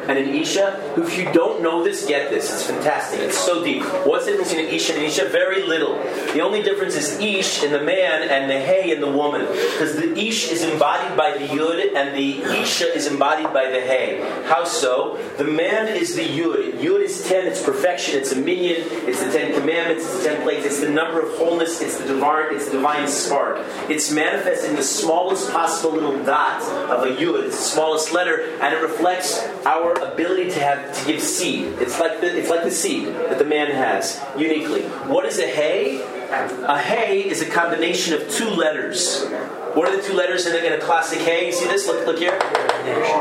and 0.09 0.17
an 0.17 0.33
isha? 0.33 0.95
If 0.97 1.17
you 1.17 1.31
don't 1.31 1.61
know 1.61 1.83
this, 1.83 2.05
get 2.07 2.31
this. 2.31 2.51
It's 2.51 2.63
fantastic. 2.63 3.19
It's 3.19 3.37
so 3.37 3.63
deep. 3.63 3.83
What's 4.05 4.25
the 4.25 4.31
difference 4.31 4.49
between 4.49 4.73
Isha 4.73 4.93
and 4.93 5.03
isha? 5.03 5.29
Very 5.29 5.61
little. 5.67 5.97
The 6.33 6.41
only 6.41 6.63
difference 6.63 6.95
is 6.95 7.19
ish 7.19 7.63
in 7.63 7.71
the 7.71 7.81
man 7.81 8.27
and 8.27 8.49
the 8.49 8.59
hay 8.59 8.91
in 8.91 9.01
the 9.01 9.11
woman. 9.11 9.41
Because 9.41 9.95
the 9.95 10.17
ish 10.17 10.51
is 10.51 10.63
embodied 10.63 11.15
by 11.15 11.37
the 11.37 11.45
yud 11.45 11.95
and 11.95 12.15
the 12.17 12.41
isha 12.41 12.93
is 12.95 13.05
embodied 13.05 13.53
by 13.53 13.69
the 13.69 13.81
hay. 13.81 14.19
How 14.45 14.63
so? 14.63 15.19
The 15.37 15.43
man 15.43 15.87
is 15.87 16.15
the 16.15 16.25
yud. 16.25 16.79
Yud 16.79 17.01
is 17.01 17.27
ten. 17.27 17.45
It's 17.45 17.63
perfection. 17.63 18.19
It's 18.19 18.31
a 18.31 18.35
minyan. 18.35 18.81
It's 19.07 19.23
the 19.23 19.31
Ten 19.31 19.53
Commandments. 19.53 20.05
It's 20.05 20.17
the 20.23 20.29
ten 20.29 20.41
plagues. 20.41 20.65
It's 20.65 20.79
the 20.79 20.89
number 20.89 21.21
of 21.21 21.37
wholeness. 21.37 21.81
It's 21.81 21.97
the 21.97 22.07
divine. 22.07 22.55
It's 22.55 22.65
the 22.65 22.73
divine 22.73 23.07
spark. 23.07 23.63
It's 23.89 24.11
manifest 24.11 24.65
in 24.65 24.75
the 24.75 24.83
smallest 24.83 25.51
possible 25.51 25.91
little 25.91 26.23
dot 26.23 26.63
of 26.89 27.03
a 27.03 27.15
yud. 27.15 27.45
It's 27.45 27.57
the 27.57 27.63
smallest 27.63 28.11
letter, 28.11 28.57
and 28.59 28.73
it 28.73 28.81
reflects 28.81 29.45
our 29.65 29.93
ability 29.93 30.49
to 30.51 30.59
have 30.59 30.97
to 30.97 31.05
give 31.05 31.21
seed. 31.21 31.65
It's 31.79 31.99
like 31.99 32.21
the 32.21 32.37
it's 32.37 32.49
like 32.49 32.63
the 32.63 32.71
seed 32.71 33.07
that 33.07 33.39
the 33.39 33.45
man 33.45 33.71
has 33.71 34.21
uniquely. 34.37 34.83
What 34.83 35.25
is 35.25 35.39
a 35.39 35.47
hay? 35.47 36.01
A 36.29 36.77
hay 36.77 37.27
is 37.27 37.41
a 37.41 37.49
combination 37.49 38.13
of 38.13 38.29
two 38.29 38.49
letters. 38.49 39.25
What 39.73 39.87
are 39.89 39.95
the 39.95 40.01
two 40.01 40.13
letters 40.13 40.45
in 40.45 40.55
a, 40.55 40.65
in 40.65 40.73
a 40.73 40.81
classic 40.81 41.19
hay? 41.19 41.47
You 41.47 41.51
see 41.51 41.65
this? 41.67 41.87
Look, 41.87 42.05
look 42.05 42.19
here. 42.19 42.37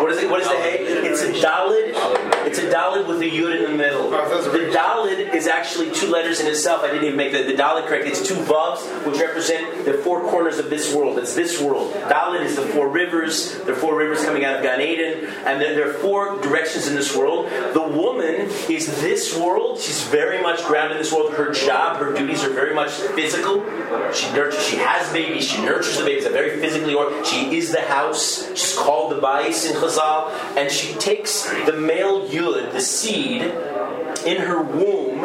What 0.01 0.11
is 0.12 0.18
it? 0.18 0.30
What 0.30 0.41
is 0.41 0.49
the 0.49 0.57
hay? 0.57 0.78
It's 0.80 1.22
a 1.22 1.32
dalid. 1.32 1.93
It's 2.47 2.59
a 2.59 2.70
dalid 2.70 3.07
with 3.07 3.20
a 3.20 3.30
yud 3.30 3.57
in 3.57 3.70
the 3.70 3.76
middle. 3.76 4.11
The 4.11 4.70
dalid 4.74 5.34
is 5.34 5.47
actually 5.47 5.91
two 5.93 6.09
letters 6.09 6.41
in 6.41 6.47
itself. 6.47 6.82
I 6.82 6.89
didn't 6.89 7.05
even 7.05 7.16
make 7.16 7.32
the, 7.32 7.43
the 7.43 7.55
dalid 7.55 7.86
correct. 7.86 8.07
It's 8.07 8.26
two 8.26 8.34
vavs, 8.34 8.80
which 9.07 9.20
represent 9.20 9.78
the 9.93 9.99
four 9.99 10.20
corners 10.28 10.59
of 10.59 10.70
this 10.70 10.95
world. 10.95 11.18
It's 11.18 11.34
this 11.34 11.61
world. 11.61 11.93
Dalid 11.95 12.43
is 12.43 12.57
the 12.57 12.62
four 12.62 12.89
rivers. 12.89 13.59
There 13.61 13.74
are 13.74 13.78
four 13.78 13.97
rivers 13.97 14.24
coming 14.24 14.45
out 14.45 14.57
of 14.57 14.62
Gan 14.62 14.80
Eden, 14.80 15.26
and 15.47 15.61
then 15.61 15.76
there 15.76 15.91
are 15.91 15.95
four 15.95 16.41
directions 16.41 16.86
in 16.86 16.95
this 16.95 17.16
world. 17.16 17.51
The 17.72 17.82
woman 17.82 18.51
is 18.68 19.01
this 19.01 19.36
world. 19.36 19.80
She's 19.80 20.03
very 20.05 20.43
much 20.43 20.62
grounded 20.64 20.99
in 20.99 21.03
this 21.03 21.12
world. 21.12 21.32
Her 21.32 21.53
job, 21.53 21.99
her 21.99 22.12
duties 22.14 22.45
are 22.45 22.51
very 22.51 22.74
much 22.74 22.91
physical. 22.91 23.64
She 24.12 24.30
nurtures. 24.32 24.66
She 24.66 24.76
has 24.76 25.11
babies. 25.12 25.45
She 25.45 25.62
nurtures 25.62 25.99
the 25.99 26.05
babies. 26.05 26.26
Very 26.26 26.61
physically 26.61 26.95
or 26.95 27.24
She 27.24 27.57
is 27.57 27.72
the 27.72 27.80
house. 27.80 28.49
She's 28.51 28.76
called 28.76 29.12
the 29.12 29.20
bais 29.20 29.68
in 29.68 29.76
Chazal, 29.76 30.30
and 30.57 30.70
she 30.70 30.95
takes 30.95 31.49
the 31.64 31.72
male 31.72 32.28
yud, 32.28 32.72
the 32.72 32.80
seed, 32.80 33.43
in 34.26 34.43
her 34.43 34.62
womb, 34.62 35.24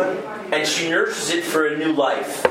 and 0.53 0.68
she 0.68 0.89
nurtures 0.89 1.30
it 1.30 1.43
for 1.43 1.68
a 1.68 1.78
new 1.78 1.91
life. 1.91 2.45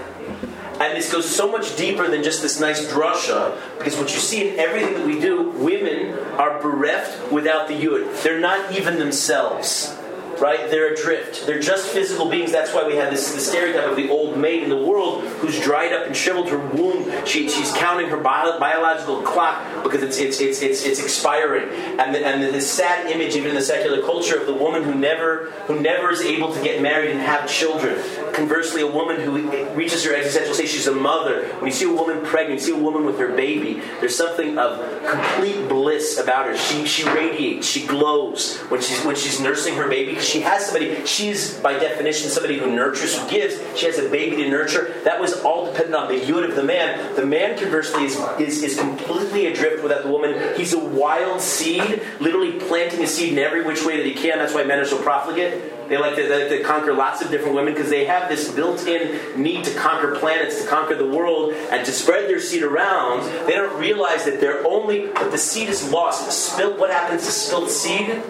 And 0.81 0.97
this 0.97 1.13
goes 1.13 1.29
so 1.29 1.51
much 1.51 1.77
deeper 1.77 2.09
than 2.09 2.23
just 2.23 2.43
this 2.43 2.59
nice 2.59 2.91
drasha, 2.91 3.57
because 3.79 3.97
what 3.97 4.13
you 4.13 4.21
see 4.21 4.49
in 4.49 4.59
everything 4.59 4.95
that 4.95 5.07
we 5.07 5.21
do, 5.21 5.51
women 5.51 6.19
are 6.39 6.61
bereft 6.61 7.31
without 7.31 7.69
the 7.69 7.75
yud. 7.75 8.23
They're 8.23 8.41
not 8.41 8.73
even 8.73 8.99
themselves. 8.99 9.97
Right? 10.43 10.69
They're 10.69 10.93
adrift. 10.93 11.47
They're 11.47 11.61
just 11.61 11.87
physical 11.87 12.29
beings. 12.29 12.51
That's 12.51 12.75
why 12.75 12.85
we 12.85 12.97
have 12.97 13.13
this, 13.13 13.33
this 13.33 13.49
stereotype 13.49 13.89
of 13.89 13.95
the 13.95 14.11
old 14.11 14.37
maid 14.37 14.65
in 14.65 14.71
the 14.71 14.77
world 14.77 15.23
who's 15.39 15.61
dried 15.61 15.93
up 15.93 16.05
and 16.05 16.17
shriveled. 16.17 16.49
Her 16.49 16.59
womb, 16.59 17.25
she, 17.25 17.49
she's 17.49 17.71
counting 17.75 18.09
her 18.09 18.17
bio, 18.17 18.59
biological 18.59 19.23
clock 19.23 19.85
because 19.85 20.03
it's, 20.03 20.19
it's, 20.19 20.41
it's, 20.41 20.61
it's, 20.61 20.85
it's 20.85 21.01
expiring. 21.01 21.69
And, 22.01 22.13
the, 22.13 22.27
and 22.27 22.43
the, 22.43 22.51
this 22.51 22.69
sad 22.69 23.09
image, 23.09 23.37
even 23.37 23.51
in 23.51 23.55
the 23.55 23.63
secular 23.63 24.03
culture, 24.03 24.37
of 24.37 24.47
the 24.49 24.55
woman 24.55 24.83
who 24.83 24.97
never, 24.97 25.53
who 25.67 25.79
never 25.79 26.11
is 26.11 26.23
able 26.23 26.53
to 26.53 26.61
get 26.61 26.83
married 26.83 27.13
and 27.13 27.21
have 27.21 27.49
children. 27.49 27.97
Conversely, 28.33 28.83
a 28.83 28.87
woman 28.87 29.21
who 29.21 29.49
reaches 29.75 30.05
her 30.05 30.13
existential 30.13 30.55
state, 30.55 30.69
she's 30.69 30.89
a 30.89 30.93
mother. 30.93 31.47
When 31.59 31.67
you 31.67 31.73
see 31.73 31.85
a 31.85 31.95
woman 31.95 32.25
pregnant, 32.25 32.61
you 32.61 32.67
see 32.67 32.73
a 32.73 32.83
woman 32.83 33.05
with 33.05 33.19
her 33.21 33.29
baby, 33.29 33.81
there's 34.01 34.17
something 34.17 34.59
of 34.59 34.81
complete 35.07 35.69
bliss 35.69 36.19
about 36.19 36.47
her. 36.47 36.57
She, 36.57 36.85
she 36.87 37.09
radiates, 37.09 37.69
she 37.69 37.87
glows 37.87 38.59
when 38.63 38.81
she's, 38.81 39.05
when 39.05 39.15
she's 39.15 39.39
nursing 39.39 39.77
her 39.77 39.89
baby 39.89 40.19
she 40.33 40.41
has 40.41 40.65
somebody, 40.65 41.05
she's 41.05 41.59
by 41.61 41.75
definition 41.75 42.31
somebody 42.31 42.59
who 42.59 42.75
nurtures, 42.75 43.19
who 43.19 43.29
gives. 43.29 43.55
She 43.79 43.85
has 43.85 43.99
a 43.99 44.09
baby 44.09 44.37
to 44.37 44.49
nurture. 44.49 44.95
That 45.05 45.21
was 45.21 45.35
all 45.43 45.67
dependent 45.67 45.95
on 45.95 46.09
the 46.09 46.19
yud 46.19 46.49
of 46.49 46.57
the 46.57 46.63
man. 46.63 47.15
The 47.17 47.27
man, 47.27 47.59
conversely, 47.59 48.05
is, 48.05 48.19
is, 48.39 48.63
is 48.63 48.79
completely 48.79 49.47
adrift 49.47 49.83
without 49.83 50.05
the 50.05 50.09
woman. 50.09 50.57
He's 50.57 50.73
a 50.73 50.79
wild 50.79 51.43
seed, 51.43 52.03
literally 52.19 52.53
planting 52.53 53.03
a 53.03 53.07
seed 53.07 53.35
in 53.35 53.39
every 53.39 53.63
which 53.63 53.85
way 53.85 53.99
that 53.99 54.07
he 54.07 54.15
can. 54.15 54.39
That's 54.39 54.55
why 54.55 54.65
men 54.65 54.79
are 54.79 54.87
so 54.87 55.03
profligate. 55.03 55.89
They 55.91 55.99
like 55.99 56.17
to, 56.17 56.23
they 56.23 56.49
like 56.49 56.49
to 56.49 56.65
conquer 56.65 56.95
lots 56.95 57.21
of 57.21 57.31
different 57.31 57.55
women 57.55 57.75
because 57.75 57.91
they 57.91 58.07
have 58.07 58.31
this 58.31 58.51
built-in 58.51 59.43
need 59.43 59.65
to 59.65 59.75
conquer 59.75 60.17
planets, 60.19 60.63
to 60.63 60.69
conquer 60.69 60.95
the 60.95 61.09
world, 61.09 61.53
and 61.53 61.85
to 61.85 61.93
spread 61.93 62.31
their 62.31 62.41
seed 62.41 62.63
around. 62.63 63.27
They 63.47 63.53
don't 63.53 63.79
realize 63.79 64.25
that 64.25 64.41
they're 64.41 64.67
only, 64.67 65.09
but 65.09 65.31
the 65.31 65.37
seed 65.37 65.69
is 65.69 65.91
lost. 65.91 66.33
Spilt, 66.33 66.79
what 66.79 66.91
happens 66.91 67.27
to 67.27 67.31
spilt 67.31 67.69
seed? 67.69 68.23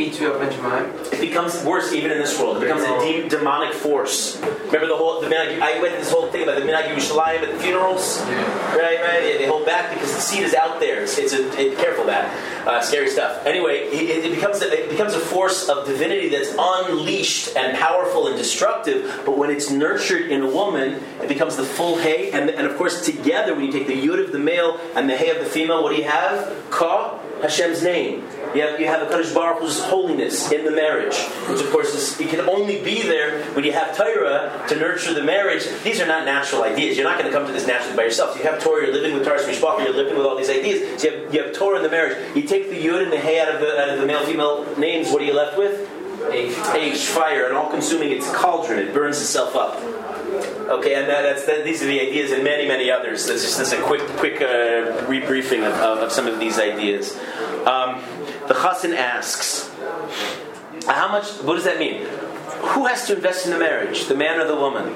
It 0.00 0.04
beats 0.04 0.20
you 0.20 0.32
up 0.32 0.40
in 0.40 0.50
Jemima. 0.50 0.88
It 1.12 1.20
becomes 1.20 1.62
worse 1.62 1.92
even 1.92 2.10
in 2.10 2.16
this 2.16 2.40
world. 2.40 2.56
It 2.56 2.60
becomes 2.60 2.84
a 2.84 3.00
deep 3.00 3.28
demonic 3.28 3.74
force. 3.74 4.40
Remember 4.40 4.86
the 4.86 4.96
whole, 4.96 5.20
the 5.20 5.26
minhag, 5.26 5.60
I 5.60 5.78
went 5.82 5.98
this 5.98 6.10
whole 6.10 6.30
thing 6.30 6.42
about 6.42 6.58
the 6.58 6.64
Minhag 6.64 6.88
Yerushalayim 6.88 7.42
at 7.42 7.52
the 7.52 7.58
funerals? 7.58 8.18
Right, 8.22 8.98
right? 9.02 9.20
They, 9.20 9.36
they 9.36 9.46
hold 9.46 9.66
back 9.66 9.92
because 9.92 10.14
the 10.14 10.20
seed 10.22 10.42
is 10.42 10.54
out 10.54 10.80
there. 10.80 11.02
It's, 11.02 11.18
it's 11.18 11.34
a, 11.34 11.60
it, 11.60 11.76
careful 11.76 12.06
that. 12.06 12.34
Uh, 12.66 12.80
scary 12.80 13.10
stuff. 13.10 13.44
Anyway, 13.44 13.88
it, 13.92 14.24
it 14.24 14.34
becomes 14.34 14.62
a, 14.62 14.84
it 14.84 14.88
becomes 14.88 15.12
a 15.12 15.20
force 15.20 15.68
of 15.68 15.86
divinity 15.86 16.30
that's 16.30 16.54
unleashed 16.58 17.54
and 17.54 17.76
powerful 17.76 18.26
and 18.26 18.38
destructive. 18.38 19.22
But 19.26 19.36
when 19.36 19.50
it's 19.50 19.70
nurtured 19.70 20.30
in 20.30 20.40
a 20.40 20.50
woman, 20.50 21.02
it 21.20 21.28
becomes 21.28 21.56
the 21.56 21.64
full 21.64 21.98
hay. 21.98 22.30
And, 22.30 22.48
and 22.48 22.66
of 22.66 22.78
course, 22.78 23.04
together, 23.04 23.54
when 23.54 23.66
you 23.66 23.72
take 23.72 23.86
the 23.86 24.00
yud 24.00 24.24
of 24.24 24.32
the 24.32 24.38
male 24.38 24.80
and 24.96 25.10
the 25.10 25.16
hay 25.16 25.28
of 25.28 25.44
the 25.44 25.50
female, 25.50 25.82
what 25.82 25.90
do 25.90 25.96
you 25.96 26.08
have? 26.08 26.70
Ka, 26.70 27.18
Hashem's 27.42 27.82
name. 27.82 28.26
You 28.54 28.62
have, 28.62 28.80
you 28.80 28.86
have 28.86 29.02
a 29.02 29.06
Kadosh 29.06 29.32
Baruch 29.32 29.60
Hu's 29.60 29.80
holiness 29.80 30.50
in 30.50 30.64
the 30.64 30.72
marriage, 30.72 31.16
which 31.48 31.60
of 31.60 31.70
course 31.70 31.94
is, 31.94 32.20
it 32.20 32.28
can 32.30 32.48
only 32.48 32.82
be 32.82 33.02
there 33.02 33.44
when 33.54 33.64
you 33.64 33.72
have 33.72 33.96
Torah 33.96 34.64
to 34.68 34.76
nurture 34.76 35.14
the 35.14 35.22
marriage. 35.22 35.66
These 35.84 36.00
are 36.00 36.06
not 36.06 36.24
natural 36.24 36.64
ideas. 36.64 36.96
You're 36.96 37.08
not 37.08 37.18
going 37.18 37.30
to 37.30 37.36
come 37.36 37.46
to 37.46 37.52
this 37.52 37.66
naturally 37.66 37.96
by 37.96 38.04
yourself. 38.04 38.36
You 38.36 38.42
have 38.44 38.62
Torah, 38.62 38.86
you're 38.86 38.94
living 38.94 39.14
with 39.14 39.26
Taharas 39.26 39.44
Mishpacha, 39.44 39.84
you're 39.84 39.94
living 39.94 40.16
with 40.16 40.26
all 40.26 40.36
these 40.36 40.50
ideas. 40.50 41.00
So 41.00 41.08
you 41.08 41.16
have, 41.16 41.34
you 41.34 41.42
have 41.44 41.52
Torah 41.52 41.76
in 41.76 41.82
the 41.82 41.90
marriage. 41.90 42.36
You 42.36 42.42
take 42.42 42.70
the 42.70 42.76
Yud 42.76 43.02
and 43.04 43.12
the 43.12 43.20
Hay 43.20 43.38
out 43.38 43.54
of 43.54 43.60
the, 43.60 43.80
out 43.80 43.90
of 43.90 44.00
the 44.00 44.06
male-female 44.06 44.78
names, 44.78 45.10
what 45.10 45.22
are 45.22 45.26
you 45.26 45.34
left 45.34 45.56
with? 45.56 45.88
H, 46.32 47.06
fire, 47.06 47.46
and 47.46 47.56
all-consuming. 47.56 48.10
It's 48.10 48.28
a 48.28 48.34
cauldron. 48.34 48.78
It 48.78 48.92
burns 48.92 49.20
itself 49.20 49.56
up. 49.56 49.76
Okay, 50.70 50.94
and 50.94 51.08
that, 51.08 51.22
that's 51.22 51.46
that, 51.46 51.64
these 51.64 51.82
are 51.82 51.86
the 51.86 52.00
ideas, 52.00 52.30
and 52.30 52.44
many, 52.44 52.68
many 52.68 52.90
others. 52.90 53.26
This 53.26 53.44
is 53.44 53.56
just 53.56 53.72
a 53.72 53.82
quick, 53.82 54.02
quick 54.18 54.36
uh, 54.36 55.06
rebriefing 55.06 55.66
of, 55.66 55.74
of, 55.74 55.98
of 55.98 56.12
some 56.12 56.26
of 56.26 56.38
these 56.38 56.58
ideas. 56.58 57.18
Um, 57.66 58.00
the 58.50 58.56
Chassan 58.56 58.96
asks, 58.96 59.70
"How 60.86 61.06
much? 61.06 61.26
What 61.46 61.54
does 61.54 61.64
that 61.64 61.78
mean? 61.78 62.02
Who 62.74 62.86
has 62.86 63.06
to 63.06 63.14
invest 63.14 63.46
in 63.46 63.52
the 63.52 63.58
marriage, 63.58 64.06
the 64.06 64.16
man 64.16 64.40
or 64.40 64.46
the 64.46 64.56
woman?" 64.56 64.86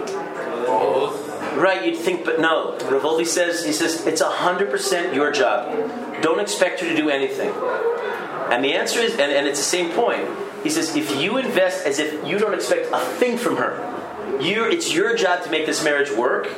Right, 1.55 1.85
you'd 1.85 1.97
think, 1.97 2.25
but 2.25 2.41
no. 2.41 2.73
Rav 2.91 3.03
Wolbe 3.03 3.25
says, 3.25 3.65
he 3.65 3.73
says, 3.73 4.05
it's 4.09 4.21
100% 4.21 5.15
your 5.15 5.31
job. 5.31 5.71
Don't 6.21 6.41
expect 6.41 6.81
her 6.81 6.89
to 6.89 6.97
do 6.97 7.11
anything. 7.11 7.53
And 8.51 8.65
the 8.65 8.73
answer 8.73 8.99
is, 8.99 9.13
and, 9.13 9.31
and 9.31 9.47
it's 9.47 9.61
the 9.61 9.65
same 9.65 9.93
point. 9.93 10.29
He 10.65 10.71
says, 10.71 10.97
if 10.97 11.15
you 11.23 11.37
invest 11.37 11.87
as 11.87 12.01
if 12.01 12.27
you 12.27 12.39
don't 12.39 12.55
expect 12.55 12.89
a 12.93 12.99
thing 12.99 13.39
from 13.39 13.57
her, 13.59 13.79
you 14.41 14.65
it's 14.65 14.93
your 14.93 15.15
job 15.15 15.45
to 15.45 15.51
make 15.51 15.65
this 15.65 15.85
marriage 15.85 16.11
work, 16.11 16.49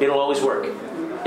it'll 0.00 0.20
always 0.20 0.40
work. 0.40 0.72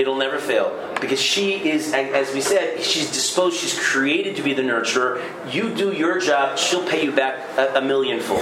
It'll 0.02 0.18
never 0.18 0.40
fail. 0.40 0.76
Because 1.00 1.22
she 1.22 1.70
is, 1.70 1.94
as 1.94 2.34
we 2.34 2.42
said, 2.42 2.82
she's 2.82 3.12
disposed, 3.12 3.60
she's 3.60 3.78
created 3.78 4.36
to 4.38 4.42
be 4.42 4.56
the 4.56 4.64
nurturer. 4.64 5.24
You 5.54 5.76
do 5.76 5.94
your 5.94 6.20
job, 6.20 6.58
she'll 6.58 6.88
pay 6.88 7.04
you 7.04 7.12
back 7.12 7.56
a, 7.56 7.78
a 7.78 7.82
millionfold. 7.82 8.42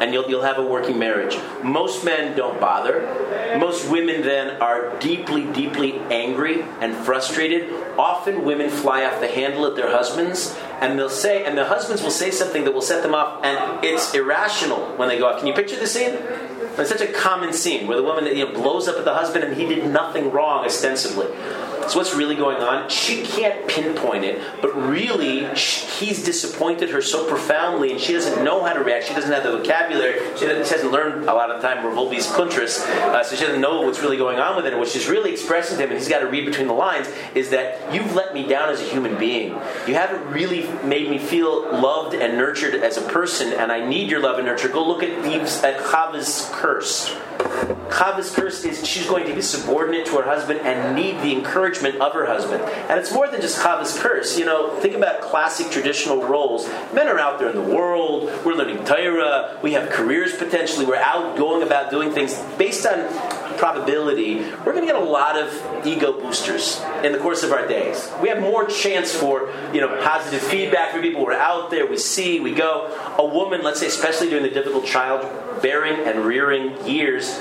And 0.00 0.12
you'll, 0.12 0.28
you'll 0.28 0.42
have 0.42 0.58
a 0.58 0.62
working 0.62 0.98
marriage. 0.98 1.38
Most 1.62 2.04
men 2.04 2.36
don't 2.36 2.60
bother. 2.60 3.56
Most 3.58 3.90
women 3.90 4.20
then 4.20 4.60
are 4.60 4.98
deeply, 4.98 5.50
deeply 5.52 5.98
angry 6.10 6.62
and 6.82 6.94
frustrated. 6.94 7.72
Often 7.98 8.44
women 8.44 8.68
fly 8.68 9.04
off 9.04 9.20
the 9.20 9.28
handle 9.28 9.64
at 9.64 9.74
their 9.74 9.90
husbands 9.90 10.54
and 10.80 10.98
they'll 10.98 11.08
say, 11.08 11.44
and 11.44 11.56
the 11.56 11.66
husbands 11.66 12.02
will 12.02 12.10
say 12.10 12.30
something 12.30 12.64
that 12.64 12.72
will 12.72 12.80
set 12.80 13.02
them 13.02 13.14
off, 13.14 13.44
and 13.44 13.84
it's 13.84 14.14
irrational 14.14 14.96
when 14.96 15.08
they 15.08 15.18
go 15.18 15.28
off. 15.28 15.38
Can 15.38 15.46
you 15.46 15.52
picture 15.52 15.78
the 15.78 15.86
scene? 15.86 16.16
It's 16.78 16.88
such 16.88 17.00
a 17.00 17.12
common 17.12 17.52
scene 17.52 17.86
where 17.86 17.96
the 17.96 18.02
woman 18.02 18.24
you 18.26 18.46
know, 18.46 18.52
blows 18.52 18.88
up 18.88 18.96
at 18.96 19.04
the 19.04 19.14
husband 19.14 19.44
and 19.44 19.56
he 19.56 19.66
did 19.66 19.86
nothing 19.86 20.30
wrong 20.30 20.64
ostensibly. 20.64 21.26
So 21.90 21.98
what's 21.98 22.14
really 22.14 22.36
going 22.36 22.58
on? 22.58 22.88
She 22.88 23.24
can't 23.24 23.66
pinpoint 23.66 24.22
it, 24.24 24.40
but 24.62 24.72
really 24.76 25.52
sh- 25.56 25.82
he's 25.98 26.22
disappointed 26.22 26.90
her 26.90 27.02
so 27.02 27.28
profoundly, 27.28 27.90
and 27.90 28.00
she 28.00 28.12
doesn't 28.12 28.44
know 28.44 28.62
how 28.62 28.74
to 28.74 28.78
react. 28.78 29.08
She 29.08 29.14
doesn't 29.14 29.32
have 29.32 29.42
the 29.42 29.58
vocabulary. 29.58 30.20
She, 30.36 30.46
she 30.46 30.46
hasn't 30.46 30.92
learned 30.92 31.28
a 31.28 31.34
lot 31.34 31.50
of 31.50 31.60
time 31.60 31.84
Rav 31.84 31.96
Wolbe's 31.96 32.28
kuntras, 32.28 32.78
uh, 32.78 33.24
so 33.24 33.34
she 33.34 33.44
doesn't 33.44 33.60
know 33.60 33.80
what's 33.80 33.98
really 33.98 34.16
going 34.16 34.38
on 34.38 34.54
with 34.54 34.66
it. 34.66 34.72
And 34.72 34.80
what 34.80 34.88
she's 34.88 35.08
really 35.08 35.32
expressing 35.32 35.78
to 35.78 35.82
him, 35.82 35.90
and 35.90 35.98
he's 35.98 36.08
got 36.08 36.20
to 36.20 36.28
read 36.28 36.46
between 36.46 36.68
the 36.68 36.74
lines, 36.74 37.08
is 37.34 37.50
that 37.50 37.92
you've 37.92 38.14
let 38.14 38.34
me 38.34 38.46
down 38.46 38.68
as 38.68 38.80
a 38.80 38.84
human 38.84 39.18
being. 39.18 39.48
You 39.88 39.94
haven't 39.94 40.24
really 40.30 40.68
made 40.84 41.10
me 41.10 41.18
feel 41.18 41.72
loved 41.72 42.14
and 42.14 42.38
nurtured 42.38 42.76
as 42.76 42.98
a 42.98 43.02
person, 43.02 43.52
and 43.52 43.72
I 43.72 43.84
need 43.84 44.10
your 44.10 44.20
love 44.20 44.38
and 44.38 44.46
nurture. 44.46 44.68
Go 44.68 44.86
look 44.86 45.02
at 45.02 45.26
Eve's 45.26 45.64
at 45.64 45.80
Chava's 45.90 46.48
curse. 46.52 47.16
Chava's 47.90 48.32
curse 48.32 48.64
is 48.64 48.86
she's 48.86 49.06
going 49.06 49.26
to 49.26 49.34
be 49.34 49.42
subordinate 49.42 50.06
to 50.06 50.16
her 50.18 50.22
husband 50.22 50.60
and 50.60 50.94
need 50.94 51.16
the 51.22 51.32
encouragement 51.32 51.79
of 51.86 52.12
her 52.12 52.26
husband. 52.26 52.62
And 52.62 52.98
it's 52.98 53.12
more 53.12 53.28
than 53.28 53.40
just 53.40 53.62
Chava's 53.62 53.98
curse. 53.98 54.38
You 54.38 54.44
know, 54.44 54.78
think 54.80 54.94
about 54.94 55.20
classic 55.20 55.70
traditional 55.70 56.22
roles. 56.22 56.68
Men 56.92 57.08
are 57.08 57.18
out 57.18 57.38
there 57.38 57.48
in 57.48 57.56
the 57.56 57.74
world. 57.74 58.30
We're 58.44 58.54
learning 58.54 58.84
Torah. 58.84 59.58
We 59.62 59.72
have 59.72 59.90
careers 59.90 60.36
potentially. 60.36 60.86
We're 60.86 60.96
out 60.96 61.36
going 61.36 61.62
about 61.62 61.90
doing 61.90 62.12
things 62.12 62.40
based 62.58 62.86
on 62.86 63.08
probability. 63.58 64.40
We're 64.64 64.72
going 64.72 64.86
to 64.86 64.92
get 64.92 64.96
a 64.96 65.04
lot 65.04 65.36
of 65.36 65.86
ego 65.86 66.18
boosters 66.18 66.80
in 67.04 67.12
the 67.12 67.18
course 67.18 67.42
of 67.42 67.52
our 67.52 67.66
days. 67.66 68.10
We 68.22 68.28
have 68.30 68.40
more 68.40 68.66
chance 68.66 69.14
for 69.14 69.52
you 69.72 69.80
know 69.80 70.00
positive 70.02 70.40
feedback 70.40 70.92
from 70.92 71.02
people. 71.02 71.24
We're 71.24 71.34
out 71.34 71.70
there. 71.70 71.86
We 71.86 71.98
see. 71.98 72.40
We 72.40 72.54
go. 72.54 72.86
A 73.18 73.24
woman, 73.24 73.62
let's 73.62 73.80
say, 73.80 73.86
especially 73.86 74.30
during 74.30 74.44
the 74.44 74.50
difficult 74.50 74.86
childbearing 74.86 76.06
and 76.06 76.24
rearing 76.24 76.86
years, 76.86 77.38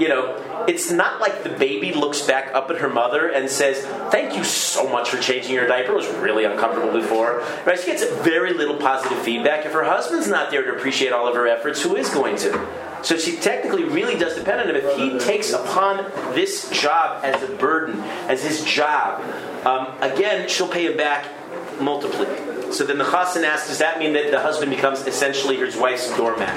you 0.00 0.08
know, 0.08 0.42
it's 0.68 0.90
not 0.90 1.20
like 1.20 1.42
the 1.42 1.50
baby 1.50 1.92
looks 1.92 2.22
back 2.22 2.54
up 2.54 2.70
at 2.70 2.78
her 2.78 2.88
mother 2.88 3.28
and 3.28 3.48
says, 3.48 3.84
"Thank 4.10 4.36
you 4.36 4.44
so 4.44 4.88
much 4.88 5.10
for 5.10 5.18
changing 5.18 5.54
your 5.54 5.66
diaper. 5.66 5.92
It 5.92 5.96
was 5.96 6.08
really 6.08 6.44
uncomfortable 6.44 6.92
before." 6.92 7.42
Right? 7.64 7.78
She 7.78 7.86
gets 7.86 8.04
very 8.22 8.52
little 8.52 8.76
positive 8.76 9.18
feedback. 9.18 9.66
If 9.66 9.72
her 9.72 9.84
husband's 9.84 10.28
not 10.28 10.50
there 10.50 10.64
to 10.64 10.72
appreciate 10.76 11.12
all 11.12 11.26
of 11.26 11.34
her 11.34 11.46
efforts, 11.46 11.82
who 11.82 11.96
is 11.96 12.08
going 12.10 12.36
to? 12.38 12.68
So 13.02 13.16
she 13.16 13.36
technically 13.36 13.84
really 13.84 14.18
does 14.18 14.34
depend 14.34 14.60
on 14.60 14.68
him. 14.68 14.76
If 14.76 14.96
he 14.96 15.18
takes 15.18 15.52
upon 15.52 16.10
this 16.34 16.68
job 16.70 17.24
as 17.24 17.42
a 17.42 17.48
burden, 17.54 18.00
as 18.28 18.42
his 18.42 18.64
job, 18.64 19.22
um, 19.64 19.88
again, 20.00 20.48
she'll 20.48 20.68
pay 20.68 20.86
him 20.86 20.96
back 20.96 21.26
multiply. 21.80 22.24
So 22.70 22.84
then 22.84 22.98
the 22.98 23.04
chassan 23.04 23.44
asks, 23.44 23.68
does 23.68 23.78
that 23.78 23.98
mean 23.98 24.12
that 24.14 24.30
the 24.30 24.40
husband 24.40 24.70
becomes 24.70 25.06
essentially 25.06 25.56
his 25.56 25.76
wife's 25.76 26.14
doormat? 26.16 26.56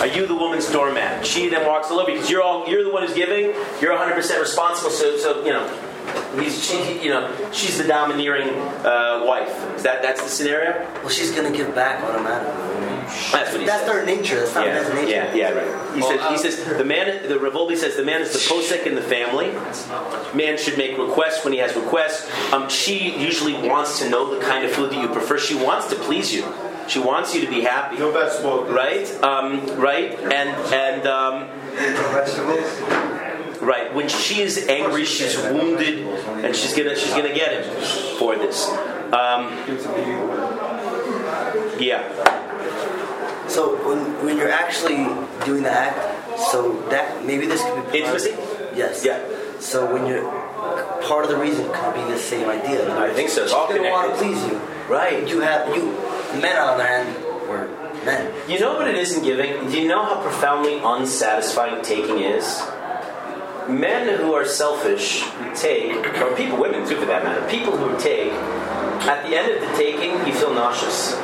Are 0.00 0.06
you 0.06 0.26
the 0.26 0.34
woman's 0.34 0.70
doormat? 0.70 1.26
She 1.26 1.48
then 1.48 1.66
walks 1.66 1.90
all 1.90 2.00
over 2.00 2.12
because 2.12 2.30
you're 2.30 2.42
all 2.42 2.68
you're 2.68 2.84
the 2.84 2.90
one 2.92 3.02
who's 3.02 3.14
giving. 3.14 3.54
You're 3.80 3.92
100 3.92 4.14
percent 4.14 4.40
responsible. 4.40 4.90
So 4.90 5.16
so 5.16 5.44
you 5.44 5.52
know, 5.52 5.66
he's 6.38 6.62
she 6.64 7.02
you 7.02 7.10
know 7.10 7.34
she's 7.52 7.78
the 7.78 7.84
domineering 7.88 8.48
uh, 8.84 9.24
wife. 9.26 9.48
Is 9.76 9.82
that 9.82 10.02
that's 10.02 10.22
the 10.22 10.28
scenario? 10.28 10.86
Well, 11.00 11.08
she's 11.08 11.32
gonna 11.32 11.50
give 11.50 11.74
back 11.74 12.02
automatically. 12.04 12.74
That's 13.06 13.52
what 13.52 13.60
he 13.60 13.66
That's 13.66 13.84
says. 13.84 13.92
their 13.92 14.04
nature. 14.04 14.40
That's 14.40 14.54
not 14.56 14.66
yeah, 14.66 14.82
that's 14.82 14.94
nature. 14.94 15.10
yeah, 15.10 15.34
yeah, 15.34 15.50
right. 15.50 15.94
He 15.94 16.02
says, 16.02 16.20
he 16.28 16.38
says 16.38 16.76
the 16.76 16.84
man, 16.84 17.28
the 17.28 17.38
Rav 17.38 17.52
Wolbe 17.52 17.76
says 17.76 17.94
the 17.94 18.04
man 18.04 18.20
is 18.20 18.32
the 18.32 18.40
posek 18.40 18.84
in 18.84 18.96
the 18.96 19.00
family. 19.00 19.52
Man 20.36 20.58
should 20.58 20.76
make 20.76 20.98
requests 20.98 21.44
when 21.44 21.52
he 21.52 21.60
has 21.60 21.76
requests. 21.76 22.28
Um, 22.52 22.68
she 22.68 23.16
usually 23.16 23.54
wants 23.54 24.00
to 24.00 24.10
know 24.10 24.34
the 24.36 24.44
kind 24.44 24.64
of 24.64 24.72
food 24.72 24.90
that 24.90 25.00
you 25.00 25.08
prefer. 25.08 25.38
She 25.38 25.54
wants 25.54 25.86
to 25.90 25.94
please 25.96 26.34
you. 26.34 26.42
She 26.88 26.98
wants 26.98 27.34
you 27.34 27.40
to 27.42 27.48
be 27.50 27.62
happy. 27.62 27.98
No 27.98 28.10
vegetable. 28.12 28.64
Right, 28.64 29.06
um, 29.22 29.66
right, 29.78 30.12
and 30.18 30.50
and 30.72 31.06
um, 31.06 31.48
right. 33.60 33.92
When 33.94 34.08
she 34.08 34.42
is 34.42 34.66
angry, 34.68 35.04
she's 35.04 35.36
wounded, 35.36 36.06
and 36.44 36.54
she's 36.54 36.74
gonna 36.74 36.94
she's 36.96 37.10
gonna 37.12 37.34
get 37.34 37.64
him 37.64 38.18
for 38.18 38.36
this. 38.36 38.68
Um, 39.12 39.50
yeah. 41.78 42.02
So 43.48 43.76
when, 43.88 44.24
when 44.24 44.36
you're 44.36 44.50
actually 44.50 45.06
doing 45.44 45.62
the 45.62 45.70
act, 45.70 46.38
so 46.50 46.80
that 46.90 47.24
maybe 47.24 47.46
this 47.46 47.62
could 47.62 47.74
be 47.76 47.80
part- 47.82 47.94
Intimacy? 47.94 48.30
Yes. 48.74 49.04
Yeah. 49.04 49.22
So 49.60 49.90
when 49.92 50.06
you're 50.06 50.24
part 51.02 51.24
of 51.24 51.30
the 51.30 51.36
reason 51.36 51.70
could 51.72 51.94
be 51.94 52.02
the 52.12 52.18
same 52.18 52.48
idea. 52.48 52.94
I 52.98 53.12
think 53.14 53.30
so. 53.30 53.44
It's 53.44 53.52
all 53.52 53.68
She's 53.68 53.76
gonna 53.76 53.90
want 53.90 54.12
to 54.12 54.18
please 54.18 54.44
you. 54.44 54.60
Right. 54.88 55.26
You 55.26 55.40
have 55.40 55.74
you 55.74 55.92
men 56.40 56.56
on 56.56 56.78
the 56.78 56.84
other 56.84 56.86
hand 56.86 57.24
or 57.48 57.68
men. 58.04 58.32
You 58.48 58.60
know 58.60 58.74
what 58.74 58.88
it 58.88 58.96
is 58.96 59.16
in 59.16 59.24
giving? 59.24 59.68
Do 59.70 59.80
you 59.80 59.88
know 59.88 60.04
how 60.04 60.20
profoundly 60.22 60.80
unsatisfying 60.80 61.82
taking 61.82 62.18
is? 62.18 62.62
Men 63.68 64.20
who 64.20 64.32
are 64.34 64.44
selfish 64.44 65.24
take, 65.54 65.92
or 66.20 66.36
people, 66.36 66.58
women 66.58 66.86
too 66.86 66.96
for 66.96 67.06
that 67.06 67.24
matter, 67.24 67.48
people 67.48 67.76
who 67.76 67.98
take, 67.98 68.32
at 68.32 69.28
the 69.28 69.36
end 69.36 69.52
of 69.52 69.60
the 69.60 69.76
taking, 69.76 70.12
you 70.26 70.32
feel 70.32 70.54
nauseous. 70.54 71.14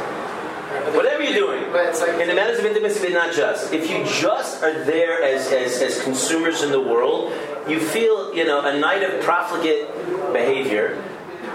Whatever 0.95 1.23
you're 1.23 1.35
doing, 1.35 1.73
like- 1.73 2.21
in 2.21 2.29
the 2.29 2.35
matters 2.35 2.59
of 2.59 2.65
intimacy, 2.65 3.01
but 3.01 3.13
not 3.13 3.33
just. 3.33 3.73
If 3.73 3.89
you 3.91 4.05
just 4.05 4.63
are 4.63 4.85
there 4.85 5.23
as, 5.23 5.53
as, 5.53 5.81
as 5.81 6.03
consumers 6.03 6.63
in 6.63 6.73
the 6.73 6.81
world, 6.81 7.33
you 7.69 7.79
feel, 7.79 8.35
you 8.35 8.45
know, 8.45 8.61
a 8.61 8.79
night 8.79 9.03
of 9.03 9.21
profligate 9.23 9.87
behavior. 10.33 11.03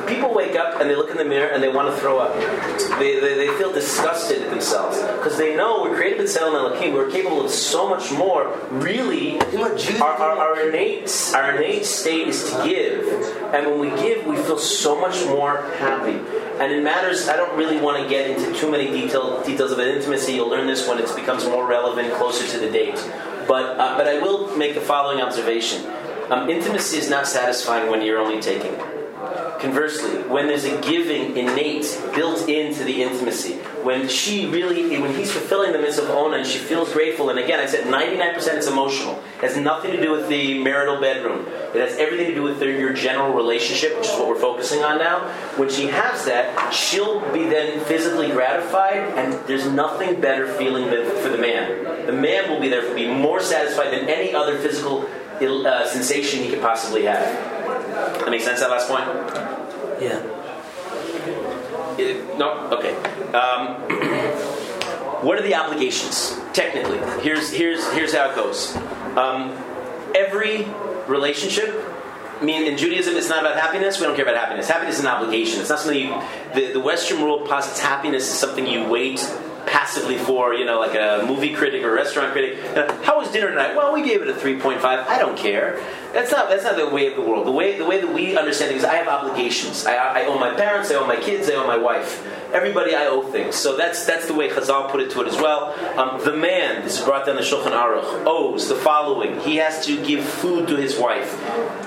People 0.07 0.33
wake 0.33 0.55
up 0.55 0.79
and 0.79 0.89
they 0.89 0.95
look 0.95 1.09
in 1.11 1.17
the 1.17 1.25
mirror 1.25 1.49
and 1.49 1.61
they 1.61 1.69
want 1.69 1.93
to 1.93 1.99
throw 1.99 2.19
up. 2.19 2.33
They, 2.99 3.19
they, 3.19 3.35
they 3.35 3.47
feel 3.57 3.71
disgusted 3.73 4.41
at 4.41 4.49
themselves 4.49 4.99
because 5.17 5.37
they 5.37 5.55
know 5.55 5.81
we're 5.81 5.95
created 5.95 6.25
Tzelem 6.27 6.53
Elohim. 6.53 6.93
We're 6.93 7.11
capable 7.11 7.45
of 7.45 7.51
so 7.51 7.89
much 7.89 8.11
more. 8.11 8.57
Really, 8.69 9.39
our, 9.41 10.13
our, 10.13 10.37
our 10.37 10.67
innate 10.69 11.11
our 11.33 11.55
innate 11.55 11.85
state 11.85 12.27
is 12.27 12.43
to 12.51 12.63
give, 12.63 13.03
and 13.53 13.67
when 13.67 13.79
we 13.79 13.89
give, 14.01 14.25
we 14.25 14.35
feel 14.37 14.57
so 14.57 14.99
much 14.99 15.25
more 15.25 15.61
happy. 15.77 16.19
And 16.59 16.71
in 16.71 16.83
matters, 16.83 17.27
I 17.27 17.35
don't 17.35 17.55
really 17.57 17.79
want 17.79 18.01
to 18.01 18.09
get 18.09 18.29
into 18.29 18.53
too 18.59 18.71
many 18.71 18.87
detail, 18.87 19.43
details 19.43 19.71
of 19.71 19.79
intimacy. 19.79 20.33
You'll 20.33 20.49
learn 20.49 20.67
this 20.67 20.87
when 20.87 20.99
it 20.99 21.13
becomes 21.15 21.45
more 21.45 21.67
relevant 21.67 22.13
closer 22.15 22.47
to 22.47 22.59
the 22.59 22.71
date. 22.71 22.95
But 23.47 23.79
uh, 23.79 23.97
but 23.97 24.07
I 24.07 24.19
will 24.19 24.55
make 24.57 24.73
the 24.73 24.81
following 24.81 25.21
observation: 25.21 25.85
um, 26.29 26.49
intimacy 26.49 26.97
is 26.97 27.09
not 27.09 27.27
satisfying 27.27 27.89
when 27.89 28.01
you're 28.01 28.19
only 28.19 28.41
taking. 28.41 28.75
Conversely, 29.59 30.21
when 30.23 30.47
there's 30.47 30.65
a 30.65 30.79
giving 30.81 31.35
innate 31.35 31.99
built 32.13 32.47
into 32.47 32.83
the 32.83 33.01
intimacy, 33.01 33.53
when 33.83 34.07
she 34.07 34.45
really, 34.47 34.99
when 34.99 35.15
he's 35.15 35.31
fulfilling 35.31 35.71
the 35.71 35.79
mitzvah 35.79 36.03
of 36.03 36.09
Ona 36.11 36.37
and 36.37 36.47
she 36.47 36.59
feels 36.59 36.93
grateful, 36.93 37.29
and 37.29 37.39
again, 37.39 37.59
I 37.59 37.65
said 37.65 37.85
99% 37.85 38.35
it's 38.55 38.67
emotional. 38.67 39.21
It 39.37 39.41
has 39.41 39.57
nothing 39.57 39.91
to 39.91 40.01
do 40.01 40.11
with 40.11 40.29
the 40.29 40.61
marital 40.63 41.01
bedroom. 41.01 41.47
It 41.73 41.81
has 41.87 41.97
everything 41.97 42.27
to 42.27 42.35
do 42.35 42.43
with 42.43 42.59
their, 42.59 42.77
your 42.77 42.93
general 42.93 43.33
relationship, 43.33 43.97
which 43.97 44.07
is 44.07 44.13
what 44.13 44.27
we're 44.27 44.39
focusing 44.39 44.83
on 44.83 44.99
now. 44.99 45.27
When 45.57 45.69
she 45.69 45.87
has 45.87 46.25
that, 46.25 46.71
she'll 46.71 47.19
be 47.31 47.45
then 47.45 47.83
physically 47.85 48.29
gratified, 48.29 48.97
and 49.17 49.33
there's 49.47 49.67
nothing 49.67 50.21
better 50.21 50.47
feeling 50.53 50.89
than 50.89 51.05
for 51.21 51.29
the 51.29 51.37
man. 51.37 52.05
The 52.05 52.13
man 52.13 52.49
will 52.49 52.59
be 52.59 52.69
there, 52.69 52.81
to 52.81 52.93
be 52.93 53.07
more 53.07 53.41
satisfied 53.41 53.91
than 53.91 54.07
any 54.07 54.33
other 54.33 54.57
physical 54.59 55.09
uh, 55.41 55.87
sensation 55.87 56.43
he 56.43 56.49
could 56.49 56.61
possibly 56.61 57.05
have. 57.05 57.56
That 57.97 58.29
makes 58.29 58.43
sense. 58.43 58.59
That 58.59 58.69
last 58.69 58.87
point. 58.87 59.05
Yeah. 60.01 60.21
It- 61.97 62.37
no. 62.37 62.51
Okay. 62.71 62.95
Um, 63.33 63.75
what 65.25 65.37
are 65.39 65.41
the 65.41 65.55
obligations 65.55 66.37
technically? 66.53 66.99
Here's 67.23 67.51
here's 67.51 67.91
here's 67.93 68.13
how 68.13 68.29
it 68.29 68.35
goes. 68.35 68.75
Um, 69.17 69.51
every 70.15 70.65
relationship. 71.07 71.83
I 72.39 72.43
mean, 72.43 72.67
in 72.67 72.77
Judaism, 72.77 73.15
it's 73.15 73.29
not 73.29 73.39
about 73.39 73.57
happiness. 73.57 73.99
We 73.99 74.05
don't 74.05 74.15
care 74.15 74.23
about 74.25 74.37
happiness. 74.37 74.67
Happiness 74.69 74.95
is 74.95 75.01
an 75.01 75.07
obligation. 75.07 75.59
It's 75.59 75.69
not 75.69 75.79
something 75.79 75.99
you. 75.99 76.21
The, 76.53 76.73
the 76.73 76.79
Western 76.79 77.21
world 77.23 77.49
posits 77.49 77.79
happiness 77.79 78.31
is 78.31 78.37
something 78.37 78.67
you 78.67 78.87
wait 78.87 79.17
passively 79.65 80.19
for. 80.19 80.53
You 80.53 80.65
know, 80.65 80.79
like 80.79 80.93
a 80.93 81.25
movie 81.27 81.53
critic 81.55 81.81
or 81.83 81.89
a 81.89 81.93
restaurant 81.95 82.33
critic. 82.33 82.59
How 83.03 83.17
was 83.17 83.31
dinner 83.31 83.49
tonight? 83.49 83.75
Well, 83.75 83.91
we 83.91 84.03
gave 84.03 84.21
it 84.21 84.27
a 84.27 84.35
three 84.35 84.59
point 84.59 84.81
five. 84.81 85.07
I 85.07 85.17
don't 85.17 85.35
care. 85.35 85.79
That's 86.13 86.31
not 86.31 86.49
that's 86.49 86.63
not 86.63 86.77
the 86.77 86.89
way 86.89 87.07
of 87.07 87.15
the 87.15 87.21
world. 87.21 87.45
The 87.45 87.51
way 87.51 87.77
the 87.77 87.85
way 87.85 88.01
that 88.01 88.13
we 88.13 88.37
understand 88.37 88.71
things. 88.71 88.83
I 88.83 88.95
have 88.95 89.07
obligations. 89.07 89.85
I, 89.85 89.95
I 89.95 90.25
owe 90.25 90.39
my 90.39 90.53
parents. 90.55 90.91
I 90.91 90.95
owe 90.95 91.05
my 91.05 91.17
kids. 91.17 91.49
I 91.49 91.53
owe 91.53 91.67
my 91.67 91.77
wife. 91.77 92.25
Everybody 92.53 92.95
I 92.95 93.07
owe 93.07 93.23
things. 93.23 93.55
So 93.55 93.75
that's 93.75 94.05
that's 94.05 94.27
the 94.27 94.33
way 94.33 94.49
Chazal 94.49 94.89
put 94.89 95.01
it 95.01 95.11
to 95.11 95.21
it 95.21 95.27
as 95.27 95.35
well. 95.35 95.73
Um, 95.99 96.23
the 96.23 96.35
man, 96.35 96.83
this 96.83 96.99
is 96.99 97.05
brought 97.05 97.25
down 97.25 97.35
the 97.35 97.41
Shulchan 97.41 97.71
Aruch, 97.71 98.25
owes 98.25 98.69
the 98.69 98.75
following: 98.75 99.39
he 99.41 99.57
has 99.57 99.85
to 99.85 100.01
give 100.03 100.23
food 100.23 100.67
to 100.69 100.77
his 100.77 100.97
wife. 100.97 101.37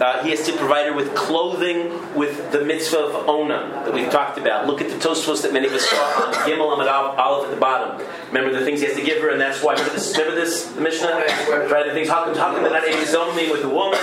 Uh, 0.01 0.23
he 0.23 0.31
has 0.31 0.45
to 0.47 0.53
provide 0.53 0.87
her 0.87 0.93
with 0.95 1.15
clothing, 1.15 2.15
with 2.15 2.53
the 2.53 2.63
mitzvah 2.63 2.99
of 2.99 3.29
ona 3.29 3.83
that 3.85 3.95
we've 3.95 4.11
talked 4.11 4.39
about. 4.39 4.67
Look 4.67 4.83
at 4.83 4.91
the 4.91 4.97
Tosfos 4.97 5.43
that 5.43 5.53
many 5.53 5.67
of 5.67 5.73
us 5.73 5.89
saw 5.89 6.27
on 6.27 6.35
Gimel 6.35 6.77
Amud 6.77 6.91
Aleph 6.91 7.47
at 7.47 7.51
the 7.55 7.61
bottom. 7.61 8.07
Remember 8.29 8.57
the 8.57 8.65
things 8.65 8.81
he 8.81 8.87
has 8.87 8.97
to 8.97 9.03
give 9.03 9.23
her, 9.23 9.31
and 9.31 9.41
that's 9.41 9.63
why. 9.63 9.73
Remember 9.73 9.95
this? 9.95 10.17
Remember 10.17 10.39
this? 10.39 10.67
The 10.67 10.81
Mishnah. 10.81 11.09
Right? 11.09 11.87
The 11.87 11.93
things. 11.93 12.09
How 12.09 12.25
come? 12.25 12.35
How 12.35 12.53
come 12.53 12.63
not 12.63 12.85
with 12.85 13.65
a 13.65 13.69
woman? 13.69 13.99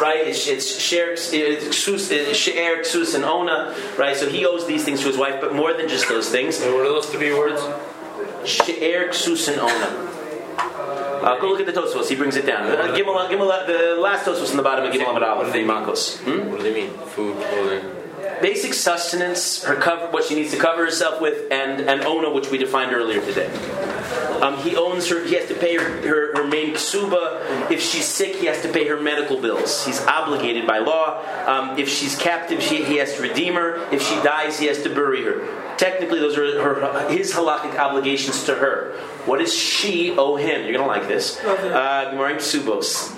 Right? 0.00 0.26
It's, 0.26 0.46
it's 0.46 0.78
she'er, 0.78 1.12
it's 1.12 1.30
ksus, 1.30 2.10
it's 2.10 2.38
she'er, 2.38 2.82
ksus, 2.82 3.14
and 3.14 3.24
ona, 3.24 3.74
right? 3.98 4.16
So 4.16 4.28
he 4.28 4.44
owes 4.44 4.66
these 4.66 4.84
things 4.84 5.00
to 5.00 5.08
his 5.08 5.16
wife, 5.16 5.40
but 5.40 5.54
more 5.54 5.72
than 5.72 5.88
just 5.88 6.08
those 6.08 6.28
things. 6.28 6.60
What 6.60 6.86
are 6.86 6.88
those 6.88 7.06
three 7.06 7.32
words? 7.32 7.60
She'er, 8.44 9.08
ksus, 9.08 9.48
and 9.48 9.60
ona. 9.60 10.12
Uh, 11.22 11.38
go 11.40 11.48
look 11.48 11.60
at 11.60 11.66
the 11.66 11.72
Tosfos. 11.72 12.08
He 12.08 12.16
brings 12.16 12.34
it 12.34 12.46
down. 12.46 12.66
Uh, 12.66 12.94
Gimel, 12.96 13.28
Gimel, 13.28 13.66
the 13.66 14.00
last 14.00 14.26
Tosfos 14.26 14.50
in 14.50 14.56
the 14.56 14.62
bottom 14.62 14.84
of 14.84 14.92
Gimel 14.92 15.06
Amud 15.06 15.22
Aleph, 15.22 15.52
the 15.52 15.60
Makos. 15.60 16.18
Hmm? 16.18 16.50
What 16.50 16.58
do 16.58 16.64
they 16.64 16.74
mean? 16.74 16.90
Food, 16.98 17.36
clothing. 17.36 18.01
Basic 18.42 18.74
sustenance, 18.74 19.62
her 19.62 19.76
cover, 19.76 20.08
what 20.08 20.24
she 20.24 20.34
needs 20.34 20.50
to 20.50 20.58
cover 20.58 20.84
herself 20.84 21.20
with, 21.20 21.50
and 21.52 21.80
and 21.80 22.02
ona, 22.02 22.28
which 22.28 22.50
we 22.50 22.58
defined 22.58 22.92
earlier 22.92 23.20
today. 23.24 23.46
Um, 24.42 24.58
he 24.58 24.74
owns 24.74 25.08
her. 25.08 25.24
He 25.24 25.36
has 25.36 25.46
to 25.46 25.54
pay 25.54 25.76
her, 25.76 26.02
her, 26.02 26.36
her 26.36 26.44
main 26.48 26.74
ksuba. 26.74 27.70
If 27.70 27.80
she's 27.80 28.04
sick, 28.04 28.34
he 28.34 28.46
has 28.46 28.60
to 28.62 28.68
pay 28.72 28.88
her 28.88 29.00
medical 29.00 29.40
bills. 29.40 29.86
He's 29.86 30.04
obligated 30.04 30.66
by 30.66 30.78
law. 30.78 31.22
Um, 31.46 31.78
if 31.78 31.88
she's 31.88 32.16
captive, 32.16 32.60
she, 32.60 32.82
he 32.82 32.96
has 32.96 33.14
to 33.14 33.22
redeem 33.22 33.54
her. 33.54 33.88
If 33.92 34.02
she 34.02 34.16
dies, 34.16 34.58
he 34.58 34.66
has 34.66 34.82
to 34.82 34.92
bury 34.92 35.22
her. 35.22 35.76
Technically, 35.76 36.18
those 36.18 36.36
are 36.36 36.60
her, 36.60 37.08
his 37.08 37.32
halakhic 37.32 37.78
obligations 37.78 38.42
to 38.44 38.56
her. 38.56 38.98
What 39.24 39.38
does 39.38 39.54
she 39.54 40.10
owe 40.18 40.34
him? 40.34 40.64
You're 40.64 40.72
gonna 40.72 40.88
like 40.88 41.06
this. 41.06 41.38
Uh, 41.44 42.10
Gemara 42.10 42.32
in 42.32 42.36
Ksubos. 42.38 43.16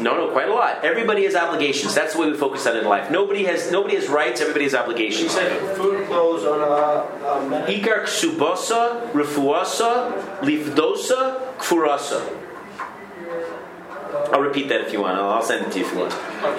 No, 0.00 0.16
no, 0.16 0.32
quite 0.32 0.48
a 0.48 0.54
lot. 0.54 0.84
Everybody 0.84 1.24
has 1.24 1.34
obligations. 1.34 1.94
That's 1.94 2.14
the 2.14 2.20
way 2.20 2.30
we 2.30 2.36
focus 2.36 2.66
on 2.66 2.76
it 2.76 2.80
in 2.80 2.88
life. 2.88 3.10
Nobody 3.10 3.44
has 3.44 3.70
nobody 3.70 3.94
has 3.96 4.08
rights. 4.08 4.40
Everybody 4.40 4.64
has 4.64 4.74
obligations. 4.74 5.22
You 5.22 5.28
said 5.28 5.76
Food, 5.76 6.06
clothes, 6.06 6.44
ona. 6.44 7.66
Ikar 7.66 8.04
ksubasa, 8.04 9.12
refuasa, 9.12 10.40
lifdosa, 10.40 11.56
kfurasa. 11.58 12.40
I'll 14.32 14.40
repeat 14.40 14.68
that 14.68 14.80
if 14.82 14.92
you 14.92 15.00
want. 15.00 15.18
I'll 15.18 15.42
send 15.42 15.66
it 15.66 15.72
to 15.72 15.78
you 15.80 15.86
if 15.86 15.92
you 15.92 15.98
want. 15.98 16.12
I 16.12 16.56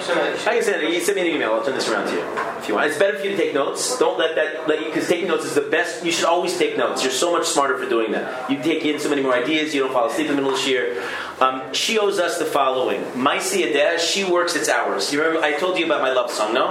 can 0.54 0.62
send 0.62 0.82
it. 0.82 0.92
You 0.92 1.00
send 1.00 1.16
me 1.16 1.28
an 1.28 1.36
email. 1.36 1.52
I'll 1.54 1.64
turn 1.64 1.74
this 1.74 1.88
around 1.88 2.06
to 2.08 2.12
you 2.12 2.20
if 2.58 2.68
you 2.68 2.74
want. 2.74 2.86
It's 2.86 2.98
better 2.98 3.18
for 3.18 3.24
you 3.24 3.30
to 3.30 3.36
take 3.36 3.54
notes. 3.54 3.98
Don't 3.98 4.18
let 4.18 4.34
that 4.36 4.68
let 4.68 4.80
you 4.80 4.86
because 4.86 5.08
taking 5.08 5.28
notes 5.28 5.44
is 5.44 5.54
the 5.54 5.62
best. 5.62 6.04
You 6.04 6.12
should 6.12 6.26
always 6.26 6.56
take 6.56 6.76
notes. 6.76 7.02
You're 7.02 7.12
so 7.12 7.32
much 7.32 7.46
smarter 7.46 7.78
for 7.78 7.88
doing 7.88 8.12
that. 8.12 8.50
You 8.50 8.62
take 8.62 8.84
in 8.84 9.00
so 9.00 9.08
many 9.08 9.22
more 9.22 9.34
ideas. 9.34 9.74
You 9.74 9.82
don't 9.82 9.92
fall 9.92 10.08
asleep 10.08 10.28
in 10.28 10.36
the 10.36 10.42
middle 10.42 10.56
of 10.56 10.62
the 10.62 10.70
year. 10.70 11.02
Um, 11.40 11.72
she 11.74 11.98
owes 11.98 12.18
us 12.18 12.38
the 12.38 12.46
following. 12.46 13.02
Maisi 13.12 13.70
Adeh, 13.70 13.98
she 13.98 14.24
works 14.24 14.56
its 14.56 14.68
hours. 14.70 15.12
You 15.12 15.22
remember 15.22 15.44
I 15.44 15.52
told 15.58 15.78
you 15.78 15.84
about 15.84 16.00
my 16.00 16.12
love 16.12 16.30
song, 16.30 16.54
no? 16.54 16.68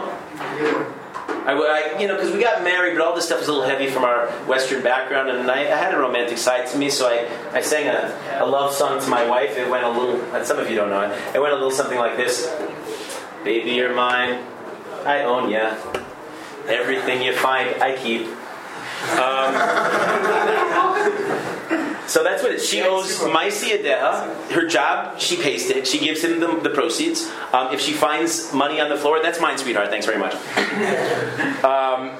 I, 1.48 1.54
I- 1.54 2.00
you 2.00 2.08
know, 2.08 2.16
because 2.16 2.32
we 2.32 2.40
got 2.42 2.64
married, 2.64 2.98
but 2.98 3.06
all 3.06 3.14
this 3.16 3.26
stuff 3.26 3.40
was 3.40 3.48
a 3.48 3.52
little 3.54 3.68
heavy 3.68 3.88
from 3.88 4.04
our 4.04 4.28
Western 4.48 4.82
background, 4.84 5.30
and 5.30 5.50
I, 5.52 5.62
I 5.62 5.76
had 5.78 5.94
a 5.94 5.98
romantic 6.00 6.40
side 6.40 6.68
to 6.70 6.78
me, 6.80 6.90
so 6.90 7.08
I, 7.08 7.30
I 7.56 7.62
sang 7.62 7.88
a, 7.88 8.42
a 8.44 8.46
love 8.46 8.74
song 8.74 9.00
to 9.00 9.08
my 9.08 9.28
wife. 9.28 9.56
It 9.56 9.70
went 9.70 9.84
a 9.84 9.90
little, 9.90 10.44
some 10.44 10.58
of 10.58 10.68
you 10.70 10.76
don't 10.76 10.90
know 10.90 11.02
it, 11.02 11.36
it 11.36 11.40
went 11.40 11.54
a 11.54 11.56
little 11.58 11.72
something 11.72 12.00
like 12.00 12.18
this 12.18 12.48
Baby, 13.44 13.72
you're 13.74 13.94
mine, 13.94 14.44
I 15.06 15.22
own 15.22 15.52
ya. 15.52 15.76
Everything 16.68 17.22
you 17.22 17.34
find, 17.34 17.70
I 17.84 17.96
keep. 17.96 18.28
Um, 19.14 19.54
so 22.08 22.24
that's 22.24 22.44
what 22.44 22.52
it 22.52 22.56
is. 22.56 22.68
She 22.68 22.82
owes 22.82 23.20
Maisi 23.20 23.78
Adeha, 23.78 24.52
her 24.52 24.68
job, 24.68 25.20
she 25.20 25.38
pays 25.38 25.70
it. 25.70 25.88
She 25.88 26.00
gives 26.00 26.24
him 26.24 26.40
the, 26.40 26.48
the 26.60 26.70
proceeds. 26.70 27.30
Um, 27.54 27.74
if 27.74 27.82
she 27.82 27.94
finds 27.94 28.54
money 28.54 28.82
on 28.82 28.90
the 28.90 28.98
floor, 28.98 29.22
that's 29.22 29.40
mine, 29.40 29.58
sweetheart. 29.58 29.90
Thanks 29.90 30.06
very 30.06 30.20
much. 30.20 30.34
Um, 31.64 32.12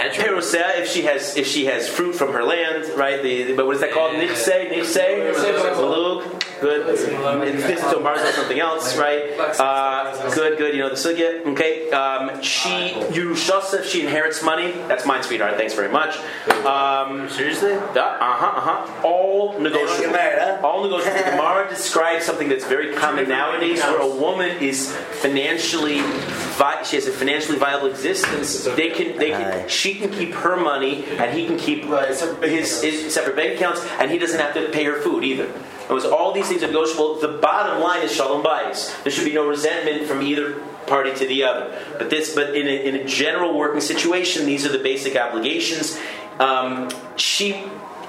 Perusea, 0.00 0.78
if 0.80 0.88
she 0.88 1.02
has 1.02 1.36
if 1.36 1.46
she 1.46 1.66
has 1.66 1.88
fruit 1.88 2.14
from 2.14 2.32
her 2.32 2.42
land, 2.44 2.86
right? 2.96 3.22
The, 3.22 3.44
the- 3.44 3.54
but 3.54 3.66
what 3.66 3.74
is 3.76 3.80
that 3.82 3.92
called? 3.92 4.14
Nichse, 4.14 4.70
nichse, 4.70 5.32
maluk. 5.76 6.38
Good. 6.60 6.88
It's 6.90 7.66
this 7.66 7.80
to 7.90 7.98
Mars 7.98 8.20
or 8.20 8.30
something 8.32 8.60
else, 8.60 8.96
right? 8.96 9.32
Uh, 9.58 10.32
good, 10.32 10.56
good. 10.58 10.74
You 10.74 10.80
know 10.82 10.90
the 10.90 10.94
sugya. 10.94 11.44
Okay. 11.52 11.90
Um, 11.90 12.40
she 12.40 12.68
Yerushasa, 13.10 13.80
if 13.80 13.86
she 13.88 14.02
inherits 14.02 14.44
money, 14.44 14.70
that's 14.86 15.04
mine, 15.04 15.24
sweetheart. 15.24 15.56
Thanks 15.56 15.74
very 15.74 15.88
much. 15.90 16.16
Um, 16.64 17.28
Seriously? 17.28 17.72
uh 17.72 17.80
huh, 17.96 18.46
uh 18.46 18.60
huh. 18.60 19.02
All 19.04 19.58
negotiable. 19.58 20.04
get 20.04 20.12
married, 20.12 20.38
huh? 20.40 20.60
All 20.66 20.84
negotiable. 20.84 21.18
The 21.18 21.30
Gemara 21.32 21.68
describes 21.68 22.24
something 22.26 22.48
that's 22.48 22.64
very 22.64 22.94
common 22.94 23.28
nowadays, 23.28 23.80
where 23.82 23.98
a 24.00 24.06
woman 24.06 24.56
is 24.62 24.94
financially, 25.20 26.00
vi- 26.00 26.82
she 26.84 26.94
has 26.94 27.08
a 27.08 27.12
financially 27.12 27.58
viable 27.58 27.88
existence. 27.88 28.64
They 28.64 28.90
can, 28.90 29.18
they 29.18 29.30
can, 29.30 29.64
Aye. 29.64 29.66
She 29.82 29.96
can 29.96 30.10
keep 30.12 30.32
her 30.32 30.56
money, 30.56 31.04
and 31.18 31.36
he 31.36 31.44
can 31.44 31.56
keep 31.56 31.82
his, 31.82 32.82
his 32.82 33.12
separate 33.12 33.34
bank 33.34 33.56
accounts, 33.56 33.84
and 33.98 34.12
he 34.12 34.16
doesn't 34.16 34.38
have 34.38 34.54
to 34.54 34.68
pay 34.68 34.84
her 34.84 35.00
food 35.00 35.24
either. 35.24 35.46
It 35.90 35.92
was 35.92 36.04
all 36.04 36.30
these 36.32 36.46
things 36.46 36.62
are 36.62 36.68
negotiable. 36.68 37.16
The 37.16 37.26
bottom 37.26 37.82
line 37.82 38.02
is 38.04 38.14
shalom 38.14 38.44
bayis. 38.44 39.02
There 39.02 39.10
should 39.10 39.24
be 39.24 39.34
no 39.34 39.48
resentment 39.48 40.06
from 40.06 40.22
either 40.22 40.60
party 40.86 41.12
to 41.12 41.26
the 41.26 41.42
other. 41.42 41.84
But 41.98 42.10
this, 42.10 42.32
but 42.32 42.54
in 42.54 42.68
a, 42.68 42.88
in 42.88 42.94
a 42.94 43.04
general 43.04 43.58
working 43.58 43.80
situation, 43.80 44.46
these 44.46 44.64
are 44.64 44.70
the 44.70 44.78
basic 44.78 45.16
obligations. 45.16 45.98
Um, 46.38 46.88
she 47.16 47.64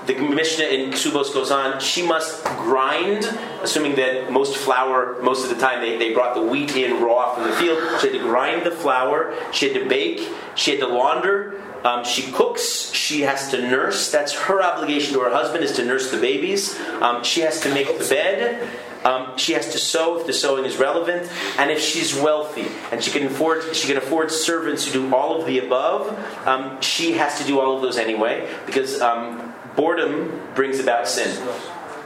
the 0.05 0.15
Mishnah 0.15 0.65
in 0.65 0.91
Ksubos 0.91 1.33
goes 1.33 1.51
on, 1.51 1.79
she 1.79 2.05
must 2.05 2.43
grind, 2.43 3.25
assuming 3.61 3.95
that 3.95 4.31
most 4.31 4.57
flour, 4.57 5.21
most 5.21 5.43
of 5.43 5.49
the 5.49 5.61
time 5.61 5.81
they, 5.81 5.97
they 5.97 6.13
brought 6.13 6.35
the 6.35 6.41
wheat 6.41 6.75
in 6.75 7.01
raw 7.01 7.35
from 7.35 7.49
the 7.49 7.55
field. 7.55 7.79
She 8.01 8.07
had 8.07 8.13
to 8.13 8.19
grind 8.19 8.65
the 8.65 8.71
flour, 8.71 9.33
she 9.51 9.69
had 9.69 9.81
to 9.81 9.87
bake, 9.87 10.27
she 10.55 10.71
had 10.71 10.79
to 10.81 10.87
launder, 10.87 11.61
um, 11.83 12.03
she 12.05 12.31
cooks, 12.31 12.91
she 12.93 13.21
has 13.21 13.49
to 13.51 13.61
nurse. 13.61 14.11
That's 14.11 14.33
her 14.33 14.61
obligation 14.61 15.13
to 15.13 15.21
her 15.21 15.29
husband 15.29 15.63
is 15.63 15.73
to 15.73 15.85
nurse 15.85 16.11
the 16.11 16.17
babies. 16.17 16.79
Um, 17.01 17.23
she 17.23 17.41
has 17.41 17.59
to 17.61 17.73
make 17.73 17.97
the 17.97 18.05
bed. 18.05 18.69
Um, 19.03 19.37
she 19.37 19.51
has 19.51 19.69
to 19.73 19.77
sew 19.77 20.17
if 20.17 20.25
the 20.25 20.31
sewing 20.31 20.63
is 20.63 20.77
relevant, 20.77 21.29
and 21.57 21.69
if 21.69 21.81
she's 21.81 22.15
wealthy 22.15 22.67
and 22.89 23.03
she 23.03 23.11
can 23.11 23.25
afford 23.25 23.75
she 23.75 23.89
can 23.89 23.97
afford 23.97 24.31
servants 24.31 24.85
who 24.85 24.93
do 24.93 25.13
all 25.13 25.41
of 25.41 25.45
the 25.45 25.59
above, 25.59 26.07
um, 26.47 26.79
she 26.79 27.11
has 27.13 27.37
to 27.39 27.43
do 27.43 27.59
all 27.59 27.75
of 27.75 27.81
those 27.81 27.97
anyway 27.97 28.49
because 28.65 29.01
um, 29.01 29.52
boredom 29.75 30.41
brings 30.55 30.79
about 30.79 31.07
sin. 31.07 31.35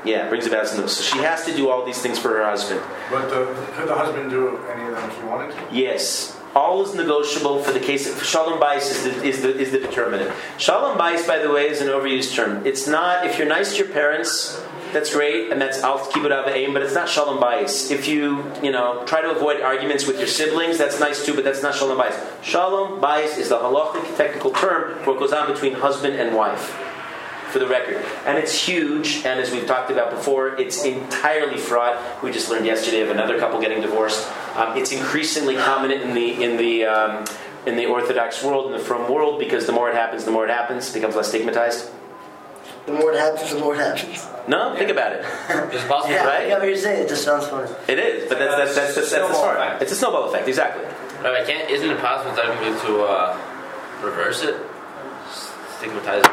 Yeah, 0.05 0.30
brings 0.30 0.45
about 0.45 0.68
sin. 0.68 0.88
So 0.88 1.03
she 1.03 1.18
has 1.20 1.45
to 1.45 1.55
do 1.55 1.70
all 1.70 1.86
these 1.86 2.01
things 2.01 2.18
for 2.18 2.30
her 2.30 2.45
husband. 2.45 2.82
But 3.09 3.30
the, 3.30 3.45
could 3.74 3.89
the 3.89 3.95
husband 3.95 4.30
do 4.30 4.57
any 4.68 4.88
of 4.88 4.95
them 4.95 5.09
if 5.09 5.20
he 5.20 5.26
wanted 5.26 5.51
to? 5.51 5.76
Yes. 5.76 6.39
All 6.55 6.82
is 6.84 6.95
negotiable 6.95 7.61
for 7.61 7.72
the 7.72 7.80
case 7.80 8.11
of 8.11 8.24
Shalom 8.24 8.59
Bais 8.59 8.89
is 8.89 9.03
the, 9.03 9.24
is, 9.24 9.41
the, 9.41 9.55
is 9.55 9.72
the 9.72 9.80
determinant. 9.80 10.32
Shalom 10.57 10.97
Bais, 10.97 11.28
by 11.28 11.39
the 11.39 11.51
way, 11.51 11.68
is 11.68 11.82
an 11.82 11.88
overused 11.88 12.34
term. 12.36 12.65
It's 12.65 12.88
not, 12.88 13.28
if 13.28 13.38
you're 13.38 13.47
nice 13.47 13.74
to 13.74 13.84
your 13.84 13.93
parents, 13.93 14.63
that's 14.93 15.13
great, 15.13 15.51
and 15.51 15.61
that's, 15.61 15.84
I'll 15.84 15.99
kibbud 15.99 16.32
av 16.32 16.45
va'em, 16.45 16.74
but 16.74 16.82
it's 16.82 16.95
not 16.95 17.09
Shalom 17.09 17.39
Bais. 17.39 17.91
If 17.91 18.07
you, 18.07 18.49
you 18.63 18.72
know, 18.72 19.03
try 19.05 19.22
to 19.22 19.30
avoid 19.30 19.61
arguments 19.61 20.07
with 20.07 20.18
your 20.18 20.28
siblings, 20.28 20.78
that's 20.78 20.99
nice 20.99 21.26
too, 21.26 21.36
but 21.36 21.43
that's 21.43 21.61
not 21.61 21.76
Shalom 21.76 21.97
Bais. 21.97 22.15
Shalom 22.43 23.01
Bais 23.01 23.38
is 23.38 23.49
the 23.49 23.57
halachic 23.57 24.15
technical 24.15 24.51
term 24.51 24.97
for 25.03 25.11
what 25.11 25.20
goes 25.20 25.34
on 25.34 25.51
between 25.51 25.74
husband 25.74 26.15
and 26.15 26.36
wife 26.36 26.86
for 27.51 27.59
the 27.59 27.67
record. 27.67 27.97
And 28.25 28.37
it's 28.37 28.53
huge, 28.53 29.17
and 29.25 29.39
as 29.39 29.51
we've 29.51 29.65
talked 29.65 29.89
about 29.91 30.11
before, 30.11 30.55
it's 30.55 30.83
entirely 30.83 31.57
fraud. 31.57 31.97
We 32.23 32.31
just 32.31 32.49
learned 32.49 32.65
yesterday 32.65 33.01
of 33.01 33.09
another 33.09 33.39
couple 33.39 33.59
getting 33.61 33.81
divorced. 33.81 34.27
Um, 34.55 34.77
it's 34.77 34.91
increasingly 34.91 35.55
common 35.55 35.91
in 35.91 36.13
the 36.13 36.43
in 36.43 36.57
the 36.57 36.85
um, 36.85 37.25
in 37.65 37.75
the 37.75 37.85
Orthodox 37.85 38.43
world, 38.43 38.67
in 38.67 38.71
the 38.73 38.79
Frum 38.83 39.11
world, 39.11 39.39
because 39.39 39.65
the 39.65 39.71
more 39.73 39.89
it 39.89 39.95
happens, 39.95 40.25
the 40.25 40.31
more 40.31 40.45
it 40.45 40.49
happens, 40.49 40.89
it 40.89 40.93
becomes 40.93 41.15
less 41.15 41.29
stigmatized. 41.29 41.89
The 42.85 42.93
more 42.93 43.11
it 43.11 43.19
happens, 43.19 43.51
the 43.53 43.59
more 43.59 43.75
it 43.75 43.79
happens. 43.79 44.25
No, 44.47 44.73
think 44.77 44.89
about 44.89 45.11
it. 45.11 45.25
It's 45.73 45.83
possible. 45.85 46.13
Yeah, 46.13 46.25
Right? 46.25 46.47
yeah, 46.47 46.57
what 46.57 46.67
you're 46.67 46.77
saying. 46.77 47.03
It 47.03 47.09
just 47.09 47.25
sounds 47.25 47.45
funny. 47.47 47.69
It 47.89 47.99
is, 47.99 48.29
but 48.29 48.39
that's 48.39 48.55
that's 48.55 48.75
that's, 48.75 48.95
that's, 48.95 49.11
that's, 49.11 49.27
the 49.27 49.33
smart. 49.33 49.81
It's 49.81 49.91
a 49.91 49.95
snowball 49.95 50.29
effect, 50.29 50.47
exactly. 50.47 50.85
Right, 51.21 51.41
I 51.41 51.45
can't. 51.45 51.69
Isn't 51.69 51.89
it 51.89 51.99
possible 51.99 52.33
technically 52.35 52.79
to 52.87 53.03
uh, 53.03 53.37
reverse 54.01 54.43
it? 54.43 54.55
Stigmatize 55.77 56.23
it. 56.23 56.31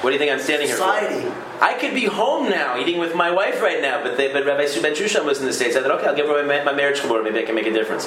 What 0.00 0.10
do 0.10 0.14
you 0.14 0.18
think 0.18 0.32
I'm 0.32 0.40
standing 0.40 0.66
here 0.68 0.76
for? 0.76 0.84
Society. 0.84 1.30
I 1.60 1.74
could 1.74 1.94
be 1.94 2.06
home 2.06 2.48
now, 2.48 2.78
eating 2.78 2.98
with 2.98 3.14
my 3.14 3.30
wife 3.30 3.60
right 3.60 3.82
now, 3.82 4.02
but 4.02 4.16
they, 4.16 4.32
but 4.32 4.46
Rabbi 4.46 4.64
Suben 4.64 4.92
Shushan 4.92 5.24
was 5.24 5.40
in 5.40 5.46
the 5.46 5.52
states. 5.52 5.76
I 5.76 5.82
thought, 5.82 5.90
okay, 5.92 6.06
I'll 6.06 6.16
give 6.16 6.26
her 6.26 6.42
my, 6.44 6.64
my 6.64 6.72
marriage 6.72 7.00
chibur. 7.00 7.22
Maybe 7.22 7.38
I 7.40 7.42
can 7.42 7.54
make 7.54 7.66
a 7.66 7.72
difference. 7.72 8.06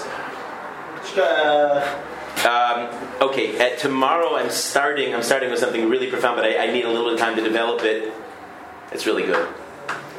Uh, 1.18 2.10
Um, 2.44 2.90
okay, 3.22 3.58
at 3.58 3.78
tomorrow 3.78 4.36
I'm 4.36 4.50
starting. 4.50 5.14
I'm 5.14 5.24
starting 5.24 5.50
with 5.52 5.60
something 5.60 5.88
really 5.88 6.10
profound, 6.10 6.36
but 6.36 6.46
I, 6.46 6.68
I 6.68 6.72
need 6.74 6.84
a 6.84 6.90
little 6.90 7.06
bit 7.06 7.14
of 7.14 7.20
time 7.20 7.36
to 7.38 7.44
develop 7.44 7.84
it. 7.84 8.12
It's 8.92 9.06
really 9.06 9.24
good. 9.24 9.48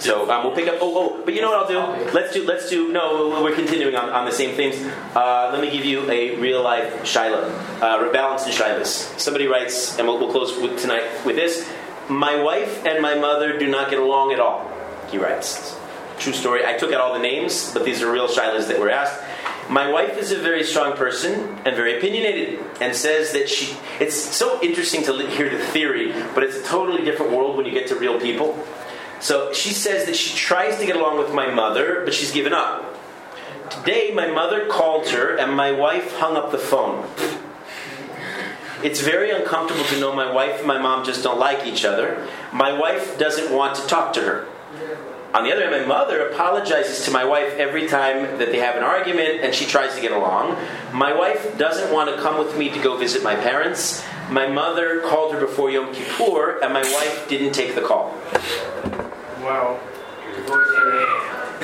So 0.05 0.31
um, 0.31 0.45
we'll 0.45 0.55
pick 0.55 0.69
up. 0.69 0.81
Oh, 0.83 0.93
oh, 0.99 1.23
but 1.25 1.33
you 1.33 1.41
know 1.41 1.51
what 1.51 1.61
I'll 1.61 1.97
do? 1.97 2.13
Let's 2.13 2.35
do. 2.35 2.45
Let's 2.45 2.69
do. 2.69 2.93
No, 2.93 3.43
we're 3.43 3.55
continuing 3.55 3.97
on, 3.97 4.11
on 4.11 4.27
the 4.27 4.33
same 4.33 4.55
themes. 4.55 4.77
Uh, 5.17 5.49
let 5.51 5.63
me 5.63 5.71
give 5.71 5.87
you 5.87 6.11
a 6.11 6.37
real 6.37 6.63
life 6.63 6.93
shaila, 7.05 7.49
uh, 7.81 8.05
rebalance 8.05 8.45
and 8.45 8.53
shilas. 8.53 9.19
Somebody 9.19 9.47
writes, 9.47 9.99
and 9.99 10.07
we'll, 10.07 10.19
we'll 10.19 10.31
close 10.31 10.61
with, 10.61 10.79
tonight 10.79 11.05
with 11.25 11.37
this. 11.37 11.67
My 12.11 12.37
wife 12.37 12.85
and 12.85 13.01
my 13.01 13.15
mother 13.15 13.59
do 13.59 13.67
not 13.67 13.89
get 13.89 13.99
along 13.99 14.35
at 14.35 14.41
all. 14.41 14.71
He 15.11 15.17
writes. 15.17 15.75
True 16.19 16.35
story. 16.35 16.67
I 16.67 16.77
took 16.77 16.93
out 16.93 17.01
all 17.01 17.15
the 17.15 17.19
names, 17.19 17.73
but 17.73 17.87
these 17.87 18.03
are 18.03 18.13
real 18.13 18.29
shilas 18.29 18.69
that 18.69 18.79
were 18.79 18.91
asked. 18.91 19.19
My 19.71 19.91
wife 19.91 20.19
is 20.19 20.33
a 20.33 20.39
very 20.39 20.65
strong 20.65 20.99
person 20.99 21.57
and 21.65 21.75
very 21.75 21.97
opinionated, 21.97 22.63
and 22.79 22.95
says 22.95 23.33
that 23.33 23.49
she. 23.49 23.75
It's 24.01 24.15
so 24.15 24.61
interesting 24.61 25.03
to 25.05 25.27
hear 25.29 25.49
the 25.49 25.65
theory, 25.65 26.13
but 26.35 26.43
it's 26.43 26.59
a 26.59 26.63
totally 26.63 27.07
different 27.07 27.33
world 27.33 27.57
when 27.57 27.65
you 27.65 27.73
get 27.73 27.87
to 27.89 27.95
real 27.95 28.21
people. 28.21 28.63
So 29.21 29.53
she 29.53 29.71
says 29.71 30.07
that 30.07 30.17
she 30.17 30.37
tries 30.37 30.79
to 30.79 30.87
get 30.87 30.97
along 30.97 31.19
with 31.19 31.33
my 31.33 31.51
mother, 31.51 32.03
but 32.05 32.15
she's 32.15 32.33
given 32.33 32.53
up. 32.53 32.95
Today, 33.71 34.13
my 34.13 34.27
mother 34.27 34.67
called 34.67 35.09
her, 35.09 35.37
and 35.37 35.53
my 35.57 35.73
wife 35.73 36.17
hung 36.19 36.37
up 36.37 36.53
the 36.53 36.59
phone. 36.59 37.09
It's 38.85 39.01
very 39.01 39.31
uncomfortable 39.31 39.85
to 39.85 39.99
know 39.99 40.15
my 40.15 40.31
wife 40.31 40.59
and 40.59 40.67
my 40.67 40.79
mom 40.79 41.07
just 41.07 41.23
don't 41.23 41.39
like 41.39 41.67
each 41.67 41.87
other. 41.87 42.29
My 42.53 42.79
wife 42.79 43.19
doesn't 43.19 43.51
want 43.51 43.77
to 43.77 43.87
talk 43.87 44.13
to 44.13 44.21
her. 44.21 44.47
On 45.33 45.43
the 45.43 45.53
other 45.53 45.63
hand, 45.63 45.73
my 45.73 45.87
mother 45.87 46.29
apologizes 46.29 47.03
to 47.07 47.11
my 47.11 47.25
wife 47.25 47.55
every 47.55 47.89
time 47.89 48.39
that 48.39 48.53
they 48.53 48.59
have 48.59 48.77
an 48.77 48.85
argument 48.85 49.41
and 49.41 49.55
she 49.55 49.65
tries 49.65 49.95
to 49.95 50.03
get 50.03 50.13
along. 50.13 50.59
My 50.93 51.15
wife 51.15 51.57
doesn't 51.57 51.95
want 51.95 52.15
to 52.15 52.21
come 52.21 52.39
with 52.39 52.59
me 52.59 52.69
to 52.69 52.79
go 52.79 52.99
visit 52.99 53.23
my 53.23 53.35
parents. 53.35 54.05
My 54.31 54.47
mother 54.47 55.01
called 55.01 55.33
her 55.33 55.41
before 55.41 55.71
Yom 55.71 55.95
Kippur 55.95 56.63
and 56.63 56.75
my 56.75 56.83
wife 56.83 57.27
didn't 57.27 57.53
take 57.53 57.75
the 57.75 57.81
call. 57.81 58.15
Wow. 59.45 59.79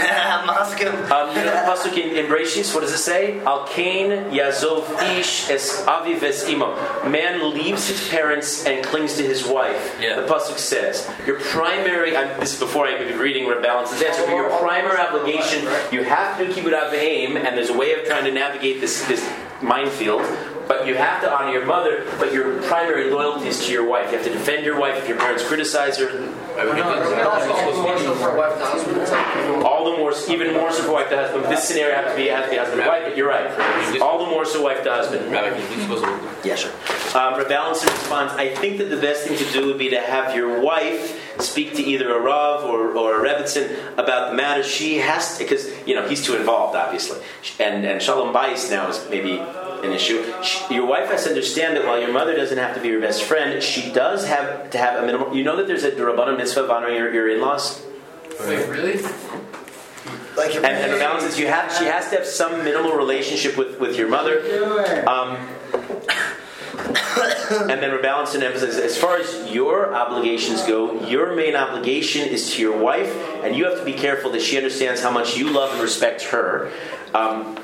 Moscow. 0.47 0.91
Um, 1.13 1.35
the 1.35 1.51
pasuk 1.67 1.97
in, 1.97 2.17
in 2.17 2.27
Bereshis, 2.27 2.75
what 2.75 2.83
does 2.83 2.93
it 2.93 2.99
say? 2.99 3.41
Al 3.41 3.67
Kain 3.67 4.11
Yazov 4.31 4.85
Ish 5.19 5.51
Es 5.51 5.83
Aviv 5.87 6.23
Es 6.23 6.49
Imo. 6.49 6.75
Man 7.09 7.53
leaves 7.55 7.89
his 7.89 8.09
parents 8.09 8.67
and 8.67 8.85
clings 8.85 9.17
to 9.17 9.23
his 9.23 9.47
wife. 9.47 9.97
Yeah. 10.01 10.21
The 10.21 10.27
pasuk 10.27 10.59
says 10.59 11.11
your 11.27 11.41
primary. 11.41 12.17
I'm, 12.17 12.39
this 12.39 12.55
is 12.55 12.61
before 12.61 12.87
I 12.87 13.01
even 13.03 13.19
reading 13.19 13.47
where 13.47 13.61
balances 13.61 14.03
answer. 14.03 14.25
But 14.27 14.35
your 14.35 14.51
primary 14.59 14.99
obligation, 14.99 15.65
you 15.91 16.05
have 16.05 16.39
to 16.39 16.47
kibbud 16.47 16.73
av 16.73 16.93
va'em, 16.93 17.37
and 17.37 17.57
there's 17.57 17.71
a 17.71 17.77
way 17.77 17.95
of 17.95 18.07
trying 18.07 18.25
to 18.25 18.33
navigate 18.33 18.81
this 18.81 19.05
this 19.07 19.29
minefield. 19.63 20.23
But 20.71 20.87
you 20.87 20.95
have 20.95 21.21
to 21.23 21.29
honor 21.29 21.51
your 21.51 21.67
mother. 21.67 22.07
But 22.21 22.33
your 22.33 22.63
primary 22.63 23.11
loyalty 23.11 23.49
is 23.49 23.59
to 23.67 23.73
your 23.73 23.85
wife. 23.85 24.13
You 24.13 24.19
have 24.19 24.27
to 24.27 24.33
defend 24.33 24.65
your 24.65 24.79
wife 24.79 25.03
if 25.03 25.09
your 25.09 25.19
parents 25.19 25.43
criticize 25.43 25.99
her. 25.99 26.07
Also 29.65 29.80
for 29.85 29.93
wife 30.01 30.15
to 30.21 30.27
husband, 30.27 30.31
it's 30.31 30.31
like, 30.31 30.33
All 30.33 30.35
the 30.35 30.37
more, 30.37 30.37
even 30.37 30.55
more 30.55 30.73
so 30.73 30.83
for 30.83 30.93
wife 30.93 31.09
to 31.11 31.17
husband. 31.17 31.45
This 31.47 31.65
scenario 31.67 31.95
has 31.95 32.13
to 32.13 32.17
be 32.17 32.29
has 32.29 32.45
to 32.45 32.51
be 32.51 32.57
husband 32.57 32.87
wife. 32.87 33.05
But 33.05 33.17
you're 33.17 33.29
right. 33.29 34.01
All 34.01 34.19
the 34.25 34.31
more 34.31 34.45
so 34.45 34.63
wife 34.63 34.83
to 34.85 34.91
husband. 34.91 35.31
Rabbi, 35.31 35.51
can 35.51 35.61
you 35.61 35.67
please 35.67 35.87
close 35.87 36.03
the? 36.03 36.49
Yeah, 36.49 36.55
sure. 36.55 36.73
Um, 37.17 37.35
Rav 37.39 37.49
Allenson 37.49 37.91
responds, 37.91 38.33
I 38.35 38.55
think 38.55 38.79
that 38.79 38.91
the 38.91 38.97
best 38.97 39.27
thing 39.27 39.37
to 39.37 39.53
do 39.53 39.67
would 39.67 39.79
be 39.79 39.91
to 39.91 40.01
have 40.01 40.35
your 40.35 40.61
wife 40.61 41.17
speak 41.41 41.75
to 41.75 41.83
either 41.83 42.15
a 42.15 42.21
Rav 42.21 42.65
or, 42.65 42.97
or 42.97 43.25
a 43.25 43.29
Rebbitzin 43.29 43.99
about 43.99 44.31
the 44.31 44.37
matter. 44.37 44.63
She 44.63 44.99
has 44.99 45.39
to, 45.39 45.45
because, 45.45 45.69
you 45.87 45.95
know, 45.95 46.09
he's 46.09 46.25
too 46.25 46.37
involved, 46.37 46.77
obviously. 46.77 47.21
And, 47.59 47.85
and 47.85 48.01
Shalom 48.01 48.35
Bayis 48.35 48.71
now 48.71 48.89
is 48.89 49.07
maybe 49.11 49.39
an 49.39 49.93
issue. 49.93 50.25
She, 50.43 50.75
your 50.75 50.87
wife 50.87 51.11
has 51.11 51.25
to 51.25 51.31
understand 51.31 51.77
that 51.77 51.85
while 51.85 51.99
your 51.99 52.13
mother 52.13 52.37
doesn't 52.37 52.59
have 52.59 52.75
to 52.75 52.81
be 52.81 52.89
your 52.89 53.01
best 53.01 53.25
friend, 53.25 53.63
she 53.63 53.91
does 53.93 54.27
have 54.27 54.71
to 54.71 54.79
have 54.79 55.03
a 55.03 55.07
minimum. 55.07 55.35
You 55.35 55.45
know 55.45 55.57
that 55.57 55.67
there's 55.67 55.85
a 55.85 55.91
Rabbanon 55.91 56.37
mitzvah 56.37 56.65
of 56.65 56.71
honoring 56.71 56.97
your, 56.97 57.13
your 57.13 57.29
in 57.31 57.41
laws? 57.41 57.85
Wait, 58.41 58.69
really? 58.69 59.03
Like 60.37 60.55
And, 60.55 60.67
and 60.67 60.93
Rav 60.93 61.03
Allen 61.03 61.21
says 61.21 61.39
you 61.39 61.47
have, 61.47 61.73
she 61.77 61.85
has 61.85 62.11
to 62.11 62.17
have 62.17 62.27
some 62.27 62.65
minimal 62.65 62.93
relationship 62.93 63.57
with, 63.57 63.79
with 63.81 63.97
your 63.97 64.09
mother. 64.09 64.41
Um, 65.09 65.37
and 67.51 67.83
then 67.83 67.91
Rebalanson 67.91 68.43
emphasizes 68.43 68.79
as 68.79 68.97
far 68.97 69.17
as 69.17 69.51
your 69.51 69.95
obligations 69.95 70.63
go, 70.63 71.05
your 71.07 71.35
main 71.35 71.57
obligation 71.57 72.27
is 72.27 72.55
to 72.55 72.63
your 72.63 72.79
wife, 72.79 73.15
and 73.43 73.57
you 73.57 73.65
have 73.65 73.79
to 73.79 73.85
be 73.85 73.93
careful 73.93 74.31
that 74.33 74.43
she 74.43 74.57
understands 74.57 75.03
how 75.03 75.11
much 75.11 75.37
you 75.37 75.51
love 75.51 75.73
and 75.73 75.83
respect 75.83 76.23
her. 76.25 76.73
Um, 77.13 77.59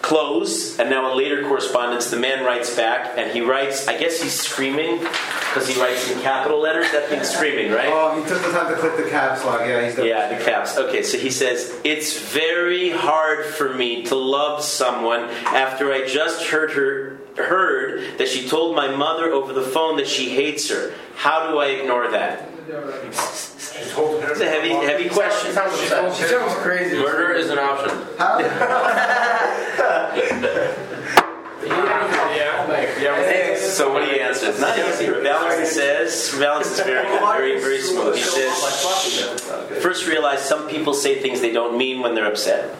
close, 0.00 0.78
and 0.78 0.90
now 0.90 1.12
in 1.12 1.18
later 1.18 1.42
correspondence, 1.42 2.10
the 2.10 2.16
man 2.16 2.44
writes 2.44 2.74
back, 2.74 3.18
and 3.18 3.30
he 3.30 3.40
writes, 3.40 3.86
I 3.86 3.98
guess 3.98 4.22
he's 4.22 4.32
screaming 4.32 5.06
because 5.52 5.68
he 5.68 5.80
writes 5.80 6.08
in 6.08 6.20
capital 6.20 6.60
letters. 6.60 6.90
That 6.92 7.10
means 7.10 7.28
screaming, 7.28 7.72
right? 7.72 7.88
Oh, 7.88 8.20
he 8.20 8.28
took 8.28 8.40
the 8.40 8.52
time 8.52 8.72
to 8.72 8.78
click 8.78 8.96
the 8.96 9.10
caps 9.10 9.44
lock. 9.44 9.60
Yeah, 9.60 9.84
he's 9.84 9.96
definitely. 9.96 10.10
Yeah, 10.10 10.38
the 10.38 10.44
caps. 10.44 10.78
Okay, 10.78 11.02
so 11.02 11.18
he 11.18 11.30
says, 11.30 11.74
It's 11.82 12.18
very 12.18 12.90
hard 12.90 13.44
for 13.44 13.74
me 13.74 14.04
to 14.04 14.14
love 14.14 14.62
someone 14.62 15.24
after 15.24 15.92
I 15.92 16.06
just 16.06 16.46
heard 16.46 16.72
her 16.72 17.18
heard 17.36 18.18
that 18.18 18.28
she 18.28 18.48
told 18.48 18.76
my 18.76 18.94
mother 18.94 19.32
over 19.32 19.52
the 19.52 19.62
phone 19.62 19.96
that 19.96 20.06
she 20.06 20.30
hates 20.30 20.70
her. 20.70 20.92
How 21.16 21.50
do 21.50 21.58
I 21.58 21.66
ignore 21.66 22.10
that? 22.10 22.48
It's 22.68 24.40
a 24.40 24.48
heavy, 24.48 24.70
heavy 24.70 25.08
question. 25.08 25.52
sounds 25.52 25.74
upset. 25.74 26.16
She 26.16 26.24
sounds 26.24 26.54
crazy. 26.54 26.98
Murder 26.98 27.32
is 27.32 27.50
an 27.50 27.58
option. 27.58 27.90
So 33.70 33.92
what 33.92 34.04
do 34.04 34.10
you 34.10 34.20
answer? 34.20 34.50
It's 34.50 34.60
not 34.60 34.78
easy. 34.78 35.06
Says, 35.06 36.30
Revalenson 36.34 36.62
is 36.72 36.80
very 36.80 37.06
good, 37.06 37.20
very, 37.20 37.60
very 37.60 37.80
smooth. 37.80 38.16
He 38.16 38.22
says, 38.22 39.82
first 39.82 40.06
realize 40.06 40.40
some 40.46 40.68
people 40.68 40.94
say 40.94 41.20
things 41.20 41.40
they 41.40 41.52
don't 41.52 41.78
mean 41.78 42.00
when 42.00 42.14
they're 42.14 42.26
upset. 42.26 42.74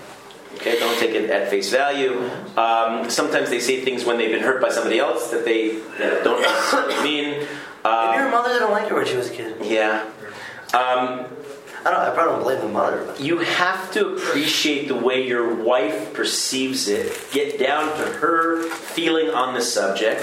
Okay, 0.57 0.79
don't 0.79 0.99
take 0.99 1.13
it 1.15 1.31
at 1.31 1.49
face 1.49 1.71
value. 1.71 2.29
Um, 2.57 3.09
sometimes 3.09 3.49
they 3.51 3.61
say 3.61 3.81
things 3.83 4.05
when 4.05 4.19
they've 4.19 4.31
been 4.33 4.43
hurt 4.43 4.61
by 4.61 4.69
somebody 4.71 4.99
else 4.99 5.31
that 5.31 5.45
they 5.45 5.77
uh, 5.81 6.23
don't 6.25 6.43
necessarily 6.43 6.95
mean. 7.03 7.31
Maybe 7.31 7.47
your 7.85 8.27
Um, 8.27 8.31
mother 8.33 8.53
didn't 8.53 8.71
like 8.71 8.89
her 8.89 8.97
when 8.97 9.07
she 9.07 9.17
was 9.17 9.31
a 9.31 9.33
kid. 9.33 9.57
yeah. 9.65 10.05
Um, 10.75 11.25
I 11.83 11.91
don't. 11.91 11.95
I 12.01 12.11
probably 12.11 12.33
don't 12.35 12.43
blame 12.43 12.61
the 12.61 12.69
mother. 12.69 13.05
But 13.07 13.21
you 13.21 13.39
have 13.39 13.91
to 13.93 14.09
appreciate 14.17 14.89
the 14.89 14.95
way 14.97 15.27
your 15.27 15.55
wife 15.55 16.13
perceives 16.13 16.89
it, 16.89 17.11
get 17.33 17.59
down 17.59 17.87
to 17.97 18.05
her 18.19 18.63
feeling 18.69 19.31
on 19.31 19.55
the 19.55 19.63
subject, 19.63 20.21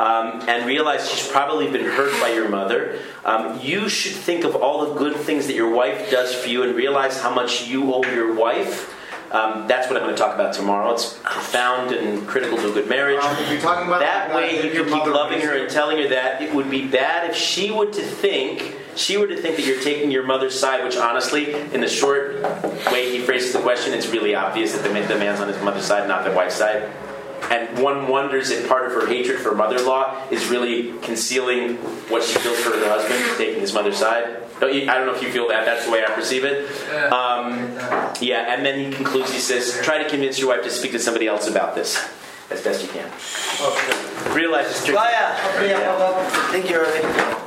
um, 0.00 0.40
and 0.48 0.66
realize 0.66 1.10
she's 1.10 1.28
probably 1.28 1.70
been 1.70 1.84
hurt 1.84 2.18
by 2.22 2.30
your 2.30 2.48
mother. 2.48 2.98
Um, 3.22 3.60
you 3.60 3.90
should 3.90 4.14
think 4.14 4.44
of 4.44 4.56
all 4.56 4.86
the 4.86 4.94
good 4.98 5.14
things 5.14 5.46
that 5.46 5.54
your 5.54 5.68
wife 5.68 6.10
does 6.10 6.34
for 6.34 6.48
you 6.48 6.62
and 6.62 6.74
realize 6.74 7.20
how 7.20 7.34
much 7.34 7.66
you 7.66 7.92
owe 7.92 8.02
your 8.04 8.34
wife. 8.34 8.96
Um, 9.30 9.68
that's 9.68 9.88
what 9.88 9.98
I'm 9.98 10.04
going 10.04 10.16
to 10.16 10.20
talk 10.20 10.34
about 10.34 10.54
tomorrow. 10.54 10.92
It's 10.94 11.18
profound 11.22 11.92
and 11.92 12.26
critical 12.26 12.56
to 12.56 12.70
a 12.70 12.72
good 12.72 12.88
marriage. 12.88 13.22
Um, 13.22 13.36
if 13.40 13.50
you're 13.50 13.60
talking 13.60 13.88
about 13.88 14.00
that 14.00 14.34
way, 14.34 14.56
you 14.56 14.72
can 14.72 14.86
keep 14.86 15.04
loving 15.04 15.42
her 15.42 15.56
and 15.56 15.70
telling 15.70 15.98
her 15.98 16.08
that. 16.08 16.40
It 16.40 16.54
would 16.54 16.70
be 16.70 16.88
bad 16.88 17.28
if 17.28 17.36
she 17.36 17.70
were 17.70 17.86
to 17.86 18.02
think 18.02 18.76
she 18.96 19.16
were 19.16 19.28
to 19.28 19.36
think 19.36 19.56
that 19.56 19.64
you're 19.64 19.80
taking 19.80 20.10
your 20.10 20.24
mother's 20.24 20.58
side. 20.58 20.82
Which, 20.82 20.96
honestly, 20.96 21.54
in 21.54 21.80
the 21.80 21.88
short 21.88 22.42
way 22.90 23.12
he 23.12 23.20
phrases 23.20 23.52
the 23.52 23.60
question, 23.60 23.92
it's 23.92 24.08
really 24.08 24.34
obvious 24.34 24.72
that 24.72 24.82
the 24.82 24.92
man's 25.18 25.40
on 25.40 25.46
his 25.46 25.62
mother's 25.62 25.84
side, 25.84 26.08
not 26.08 26.24
the 26.24 26.32
wife's 26.32 26.56
side. 26.56 26.90
And 27.50 27.78
one 27.82 28.08
wonders 28.08 28.50
if 28.50 28.68
part 28.68 28.86
of 28.86 28.92
her 28.92 29.06
hatred 29.06 29.40
for 29.40 29.54
mother-in-law 29.54 30.28
is 30.30 30.46
really 30.48 30.92
concealing 30.98 31.76
what 32.08 32.22
she 32.22 32.38
feels 32.38 32.58
for 32.58 32.70
her 32.70 32.88
husband, 32.88 33.38
taking 33.38 33.60
his 33.60 33.72
mother's 33.72 33.96
side. 33.96 34.36
Don't 34.60 34.74
you, 34.74 34.82
I 34.90 34.94
don't 34.98 35.06
know 35.06 35.14
if 35.14 35.22
you 35.22 35.32
feel 35.32 35.48
that. 35.48 35.64
That's 35.64 35.86
the 35.86 35.90
way 35.90 36.04
I 36.04 36.10
perceive 36.10 36.44
it. 36.44 36.70
Um, 37.10 37.72
yeah, 38.20 38.54
and 38.54 38.64
then 38.64 38.90
he 38.90 38.92
concludes. 38.92 39.32
He 39.32 39.38
says, 39.40 39.80
"Try 39.82 40.02
to 40.02 40.08
convince 40.08 40.38
your 40.38 40.48
wife 40.48 40.62
to 40.64 40.70
speak 40.70 40.92
to 40.92 40.98
somebody 40.98 41.26
else 41.26 41.46
about 41.48 41.74
this 41.74 41.96
as 42.50 42.62
best 42.62 42.82
you 42.82 42.88
can. 42.88 43.10
Realize 44.34 44.66
it's 44.66 44.84
tricky. 44.84 44.96
Bye. 44.96 45.12
Thank 46.50 46.68
you, 46.68 46.76
Irving. 46.76 47.39